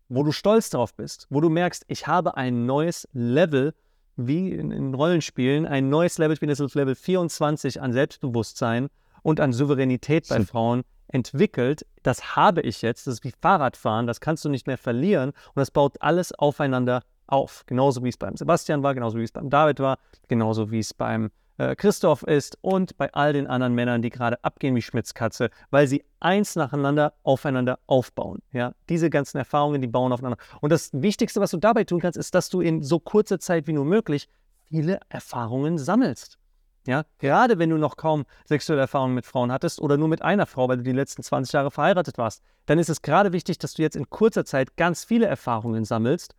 wo 0.08 0.22
du 0.22 0.32
stolz 0.32 0.70
darauf 0.70 0.94
bist, 0.94 1.26
wo 1.30 1.40
du 1.40 1.48
merkst, 1.48 1.84
ich 1.88 2.06
habe 2.06 2.36
ein 2.36 2.66
neues 2.66 3.08
Level 3.12 3.74
wie 4.16 4.52
in, 4.52 4.72
in 4.72 4.94
Rollenspielen 4.94 5.66
ein 5.66 5.88
neues 5.88 6.18
Level 6.18 6.36
spielen, 6.36 6.50
das 6.50 6.60
ist 6.60 6.74
Level 6.74 6.94
24 6.94 7.80
an 7.80 7.92
Selbstbewusstsein 7.92 8.88
und 9.22 9.40
an 9.40 9.52
Souveränität 9.52 10.28
bei 10.28 10.36
hm. 10.36 10.46
Frauen 10.46 10.82
entwickelt. 11.08 11.86
Das 12.02 12.36
habe 12.36 12.60
ich 12.62 12.82
jetzt, 12.82 13.06
das 13.06 13.14
ist 13.14 13.24
wie 13.24 13.32
Fahrradfahren, 13.40 14.06
das 14.06 14.20
kannst 14.20 14.44
du 14.44 14.48
nicht 14.48 14.66
mehr 14.66 14.78
verlieren 14.78 15.30
und 15.30 15.56
das 15.56 15.70
baut 15.70 15.96
alles 16.00 16.32
aufeinander 16.32 17.02
auf. 17.26 17.64
Genauso 17.66 18.02
wie 18.02 18.08
es 18.08 18.16
beim 18.16 18.36
Sebastian 18.36 18.82
war, 18.82 18.94
genauso 18.94 19.18
wie 19.18 19.24
es 19.24 19.32
beim 19.32 19.50
David 19.50 19.80
war, 19.80 19.98
genauso 20.26 20.70
wie 20.70 20.80
es 20.80 20.94
beim 20.94 21.30
äh, 21.58 21.76
Christoph 21.76 22.22
ist 22.22 22.56
und 22.62 22.96
bei 22.96 23.12
all 23.12 23.32
den 23.32 23.46
anderen 23.46 23.74
Männern, 23.74 24.00
die 24.00 24.10
gerade 24.10 24.42
abgehen 24.42 24.74
wie 24.74 24.82
Schmitzkatze, 24.82 25.50
weil 25.70 25.86
sie 25.86 26.04
eins 26.20 26.56
nacheinander 26.56 27.14
aufeinander 27.22 27.78
aufbauen. 27.86 28.40
Ja, 28.52 28.72
diese 28.88 29.10
ganzen 29.10 29.38
Erfahrungen, 29.38 29.80
die 29.80 29.88
bauen 29.88 30.12
aufeinander. 30.12 30.38
Und 30.60 30.70
das 30.70 30.90
Wichtigste, 30.92 31.40
was 31.40 31.50
du 31.50 31.58
dabei 31.58 31.84
tun 31.84 32.00
kannst, 32.00 32.18
ist, 32.18 32.34
dass 32.34 32.48
du 32.48 32.60
in 32.60 32.82
so 32.82 32.98
kurzer 32.98 33.38
Zeit 33.38 33.66
wie 33.66 33.72
nur 33.72 33.84
möglich 33.84 34.28
viele 34.64 35.00
Erfahrungen 35.08 35.78
sammelst. 35.78 36.38
Ja, 36.86 37.04
gerade 37.18 37.58
wenn 37.58 37.68
du 37.68 37.76
noch 37.76 37.98
kaum 37.98 38.24
sexuelle 38.46 38.80
Erfahrungen 38.80 39.14
mit 39.14 39.26
Frauen 39.26 39.52
hattest 39.52 39.80
oder 39.80 39.98
nur 39.98 40.08
mit 40.08 40.22
einer 40.22 40.46
Frau, 40.46 40.68
weil 40.68 40.78
du 40.78 40.84
die 40.84 40.92
letzten 40.92 41.22
20 41.22 41.52
Jahre 41.52 41.70
verheiratet 41.70 42.16
warst, 42.16 42.42
dann 42.64 42.78
ist 42.78 42.88
es 42.88 43.02
gerade 43.02 43.32
wichtig, 43.32 43.58
dass 43.58 43.74
du 43.74 43.82
jetzt 43.82 43.96
in 43.96 44.08
kurzer 44.08 44.46
Zeit 44.46 44.76
ganz 44.76 45.04
viele 45.04 45.26
Erfahrungen 45.26 45.84
sammelst. 45.84 46.34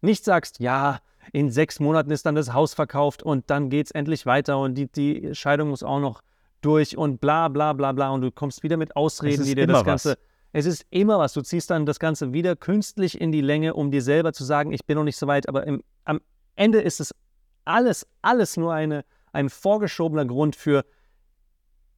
Nicht 0.00 0.24
sagst, 0.24 0.58
ja, 0.58 0.98
in 1.32 1.50
sechs 1.50 1.78
Monaten 1.78 2.10
ist 2.10 2.26
dann 2.26 2.34
das 2.34 2.52
Haus 2.52 2.74
verkauft 2.74 3.22
und 3.22 3.48
dann 3.50 3.70
geht 3.70 3.86
es 3.86 3.90
endlich 3.92 4.26
weiter 4.26 4.58
und 4.58 4.74
die, 4.74 4.90
die 4.90 5.34
Scheidung 5.34 5.68
muss 5.68 5.82
auch 5.82 6.00
noch 6.00 6.22
durch 6.60 6.96
und 6.96 7.20
bla 7.20 7.48
bla 7.48 7.72
bla 7.72 7.92
bla 7.92 8.10
und 8.10 8.22
du 8.22 8.30
kommst 8.30 8.62
wieder 8.62 8.76
mit 8.76 8.96
Ausreden, 8.96 9.44
die 9.44 9.54
dir 9.54 9.66
das 9.66 9.84
Ganze. 9.84 10.10
Was. 10.10 10.18
Es 10.54 10.66
ist 10.66 10.86
immer 10.90 11.18
was. 11.18 11.32
Du 11.32 11.40
ziehst 11.40 11.70
dann 11.70 11.86
das 11.86 11.98
Ganze 11.98 12.32
wieder 12.32 12.56
künstlich 12.56 13.20
in 13.20 13.32
die 13.32 13.40
Länge, 13.40 13.74
um 13.74 13.90
dir 13.90 14.02
selber 14.02 14.32
zu 14.32 14.44
sagen, 14.44 14.72
ich 14.72 14.84
bin 14.84 14.96
noch 14.96 15.04
nicht 15.04 15.16
so 15.16 15.26
weit, 15.26 15.48
aber 15.48 15.66
im, 15.66 15.82
am 16.04 16.20
Ende 16.56 16.80
ist 16.80 17.00
es 17.00 17.14
alles, 17.64 18.06
alles 18.20 18.56
nur 18.56 18.74
eine, 18.74 19.04
ein 19.32 19.48
vorgeschobener 19.48 20.26
Grund 20.26 20.56
für, 20.56 20.84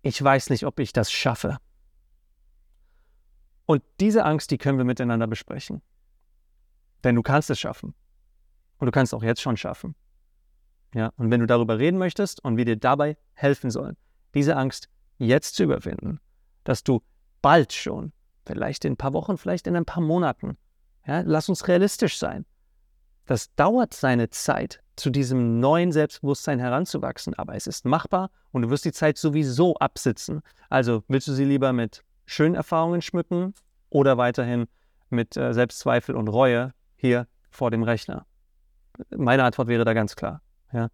ich 0.03 0.23
weiß 0.23 0.51
nicht, 0.51 0.67
ob 0.67 0.79
ich 0.79 0.93
das 0.93 1.11
schaffe. 1.11 1.59
Und 3.67 3.83
diese 3.99 4.25
Angst, 4.25 4.51
die 4.51 4.59
können 4.59 4.79
wir 4.79 4.85
miteinander 4.85 5.27
besprechen. 5.27 5.83
Denn 7.03 7.15
du 7.15 7.23
kannst 7.23 7.51
es 7.51 7.59
schaffen. 7.59 7.95
Und 8.85 8.89
du 8.89 8.93
kannst 8.93 9.15
es 9.15 9.17
auch 9.17 9.23
jetzt 9.23 9.41
schon 9.41 9.57
schaffen. 9.57 9.95
Ja, 10.95 11.11
und 11.17 11.31
wenn 11.31 11.41
du 11.41 11.47
darüber 11.47 11.79
reden 11.79 11.97
möchtest 11.97 12.45
und 12.45 12.59
wir 12.59 12.67
dir 12.67 12.77
dabei 12.77 13.17
helfen 13.33 13.71
sollen, 13.71 13.97
diese 14.35 14.59
Angst 14.59 14.91
jetzt 15.17 15.55
zu 15.55 15.63
überwinden, 15.63 16.21
dass 16.65 16.85
du 16.85 17.01
bald 17.41 17.73
schon, 17.73 18.13
vielleicht 18.45 18.85
in 18.85 18.93
ein 18.93 18.97
paar 18.99 19.15
Wochen, 19.15 19.39
vielleicht 19.39 19.67
in 19.67 19.75
ein 19.75 19.87
paar 19.87 20.03
Monaten, 20.03 20.59
ja, 21.07 21.23
lass 21.25 21.49
uns 21.49 21.67
realistisch 21.67 22.19
sein. 22.19 22.45
Das 23.25 23.55
dauert 23.55 23.95
seine 23.95 24.29
Zeit, 24.29 24.83
zu 24.97 25.09
diesem 25.09 25.61
neuen 25.61 25.91
Selbstbewusstsein 25.91 26.59
heranzuwachsen, 26.59 27.33
aber 27.33 27.55
es 27.55 27.67
ist 27.67 27.87
machbar 27.87 28.31
und 28.53 28.61
du 28.61 28.69
wirst 28.69 28.85
die 28.85 28.93
Zeit 28.93 29.17
sowieso 29.17 29.77
absitzen. 29.77 30.43
Also 30.69 31.05
willst 31.09 31.27
du 31.27 31.33
sie 31.33 31.47
lieber 31.47 31.73
mit 31.73 32.05
schönen 32.27 32.55
Erfahrungen 32.55 33.01
schmücken 33.01 33.55
oder 33.89 34.19
weiterhin 34.19 34.67
mit 35.09 35.39
äh, 35.39 35.55
Selbstzweifel 35.55 36.15
und 36.15 36.29
Reue 36.29 36.75
hier 36.97 37.27
vor 37.49 37.71
dem 37.71 37.83
Rechner? 37.83 38.27
Meine 39.17 39.45
Antwort 39.45 39.69
wäre 39.69 39.85
da 39.85 39.95
ganz 39.95 40.17
klar. 40.17 40.43
Ja. 40.73 40.89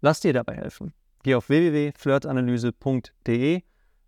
Lass 0.00 0.18
dir 0.20 0.32
dabei 0.32 0.56
helfen. 0.56 0.92
Geh 1.22 1.34
auf 1.34 1.48
www.flirtanalyse.de, 1.48 3.62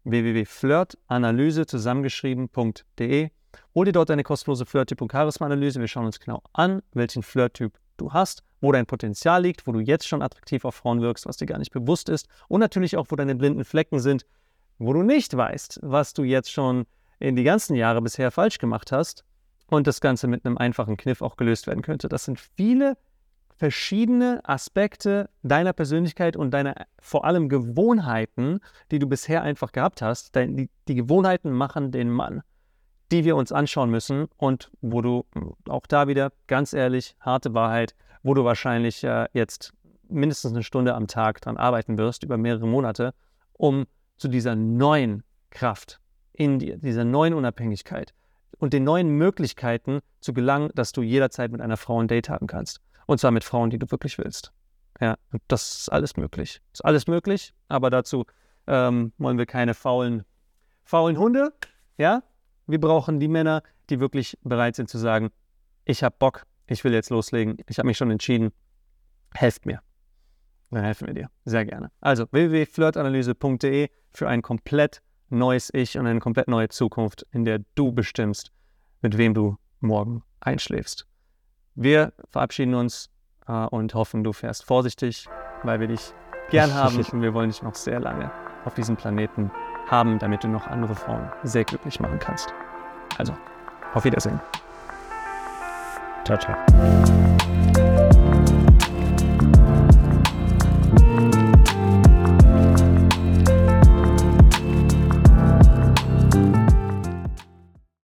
www.flirtanalyse 0.05 1.67
zusammengeschrieben.de. 1.67 3.31
Hol 3.75 3.85
dir 3.87 3.93
dort 3.93 4.11
eine 4.11 4.23
kostenlose 4.23 4.67
Flirt-Typ- 4.67 5.01
und 5.01 5.13
Charisma-Analyse. 5.13 5.81
Wir 5.81 5.89
schauen 5.89 6.05
uns 6.07 6.21
genau 6.21 6.43
an, 6.53 6.83
welchen 6.93 7.23
Flirt-Typ 7.23 7.79
du 7.97 8.13
hast, 8.13 8.43
wo 8.61 8.71
dein 8.73 8.85
Potenzial 8.85 9.41
liegt, 9.43 9.67
wo 9.67 9.73
du 9.73 9.81
jetzt 9.81 10.07
schon 10.07 10.21
attraktiv 10.23 10.67
auf 10.67 10.75
Frauen 10.75 11.01
wirkst, 11.01 11.25
was 11.27 11.39
dir 11.39 11.47
gar 11.47 11.59
nicht 11.59 11.73
bewusst 11.73 12.11
ist. 12.11 12.29
Und 12.49 12.61
natürlich 12.61 12.97
auch, 12.97 13.07
wo 13.09 13.17
deine 13.17 13.35
blinden 13.35 13.65
Flecken 13.65 14.01
sind, 14.01 14.27
wo 14.79 14.93
du 14.93 15.03
nicht 15.03 15.35
weißt, 15.35 15.81
was 15.83 16.13
du 16.13 16.23
jetzt 16.23 16.53
schon 16.53 16.85
in 17.19 17.37
die 17.37 17.45
ganzen 17.45 17.77
Jahre 17.77 18.03
bisher 18.03 18.31
falsch 18.31 18.59
gemacht 18.59 18.93
hast 18.93 19.25
und 19.69 19.87
das 19.87 20.01
Ganze 20.01 20.29
mit 20.29 20.45
einem 20.45 20.59
einfachen 20.59 20.97
Kniff 20.97 21.23
auch 21.23 21.37
gelöst 21.37 21.67
werden 21.67 21.83
könnte. 21.83 22.09
Das 22.09 22.25
sind 22.25 22.39
viele 22.39 22.97
verschiedene 23.57 24.41
Aspekte 24.45 25.31
deiner 25.43 25.73
Persönlichkeit 25.73 26.37
und 26.37 26.53
deiner 26.53 26.75
vor 27.01 27.25
allem 27.25 27.49
Gewohnheiten, 27.49 28.61
die 28.91 28.99
du 28.99 29.07
bisher 29.07 29.43
einfach 29.43 29.73
gehabt 29.73 30.03
hast. 30.03 30.35
Die, 30.35 30.69
die 30.89 30.95
Gewohnheiten 30.95 31.51
machen 31.51 31.91
den 31.91 32.11
Mann, 32.11 32.43
die 33.11 33.25
wir 33.25 33.37
uns 33.37 33.53
anschauen 33.53 33.91
müssen 33.91 34.27
und 34.37 34.71
wo 34.81 35.01
du 35.01 35.25
auch 35.69 35.87
da 35.87 36.07
wieder 36.07 36.33
ganz 36.47 36.73
ehrlich, 36.73 37.17
harte 37.21 37.55
Wahrheit, 37.55 37.95
wo 38.23 38.35
du 38.35 38.45
wahrscheinlich 38.45 39.03
äh, 39.05 39.27
jetzt 39.33 39.73
mindestens 40.09 40.53
eine 40.53 40.63
Stunde 40.63 40.95
am 40.95 41.07
Tag 41.07 41.41
dran 41.41 41.57
arbeiten 41.57 41.99
wirst, 41.99 42.25
über 42.25 42.37
mehrere 42.37 42.67
Monate, 42.67 43.15
um 43.55 43.87
zu 44.17 44.29
dieser 44.29 44.55
neuen 44.55 45.23
Kraft 45.51 46.01
in 46.33 46.59
dir, 46.59 46.77
dieser 46.77 47.05
neuen 47.05 47.35
Unabhängigkeit 47.35 48.13
und 48.59 48.73
den 48.73 48.85
neuen 48.85 49.09
Möglichkeiten 49.09 50.01
zu 50.21 50.33
gelangen, 50.33 50.71
dass 50.75 50.93
du 50.93 51.03
jederzeit 51.03 51.51
mit 51.53 51.61
einer 51.61 51.77
Frau 51.77 52.01
ein 52.01 52.09
Date 52.09 52.29
haben 52.29 52.47
kannst. 52.47 52.81
Und 53.07 53.19
zwar 53.19 53.31
mit 53.31 53.45
Frauen, 53.45 53.71
die 53.71 53.79
du 53.79 53.91
wirklich 53.91 54.19
willst. 54.19 54.53
Ja, 55.01 55.17
das 55.49 55.81
ist 55.81 55.93
alles 55.93 56.17
möglich. 56.17 56.61
Ist 56.73 56.85
alles 56.85 57.07
möglich, 57.07 57.55
aber 57.69 57.91
dazu 57.91 58.25
ähm, 58.67 59.13
wollen 59.19 59.39
wir 59.39 59.47
keine 59.47 59.75
faulen, 59.75 60.25
faulen 60.85 61.19
Hunde. 61.19 61.53
Ja, 61.99 62.23
wir 62.67 62.81
brauchen 62.81 63.21
die 63.21 63.29
Männer, 63.29 63.63
die 63.91 64.01
wirklich 64.01 64.39
bereit 64.43 64.77
sind 64.77 64.89
zu 64.89 64.99
sagen, 64.99 65.31
ich 65.85 66.03
habe 66.03 66.17
Bock, 66.19 66.47
ich 66.67 66.83
will 66.83 66.93
jetzt 66.93 67.11
loslegen, 67.11 67.59
ich 67.69 67.79
habe 67.79 67.87
mich 67.87 67.97
schon 67.97 68.11
entschieden, 68.11 68.53
helft 69.35 69.67
mir. 69.67 69.81
Dann 70.71 70.83
helfen 70.83 71.07
wir 71.07 71.15
dir. 71.15 71.31
Sehr 71.45 71.65
gerne. 71.65 71.93
Also 72.01 72.27
www.flirtanalyse.de 72.31 73.89
für 74.11 74.29
ein 74.29 74.43
komplett 74.43 75.01
neues 75.29 75.71
Ich 75.73 75.97
und 75.97 76.07
eine 76.07 76.21
komplett 76.21 76.49
neue 76.49 76.69
Zukunft, 76.69 77.25
in 77.31 77.45
der 77.45 77.61
du 77.77 77.93
bestimmst, 77.93 78.51
mit 79.01 79.17
wem 79.17 79.35
du 79.35 79.57
morgen 79.81 80.25
einschläfst. 80.41 81.07
Wir 81.77 82.13
verabschieden 82.31 82.75
uns 82.75 83.11
äh, 83.47 83.53
und 83.53 83.95
hoffen, 83.95 84.25
du 84.25 84.33
fährst 84.33 84.65
vorsichtig, 84.65 85.27
weil 85.63 85.79
wir 85.79 85.89
dich 85.89 86.13
gern 86.51 86.75
haben 86.75 86.97
und 86.97 87.23
wir 87.23 87.35
wollen 87.35 87.51
dich 87.51 87.63
noch 87.63 87.75
sehr 87.75 88.01
lange 88.01 88.31
auf 88.65 88.75
diesem 88.75 88.97
Planeten 88.97 89.51
haben, 89.89 90.19
damit 90.19 90.43
du 90.43 90.49
noch 90.49 90.67
andere 90.67 90.95
Frauen 90.95 91.31
sehr 91.45 91.65
glücklich 91.65 92.01
machen 92.01 92.19
kannst. 92.19 92.53
Also, 93.19 93.37
auf 93.95 94.05
Wiedersehen. 94.05 94.41
Ciao, 96.25 96.39
ciao. 96.39 97.26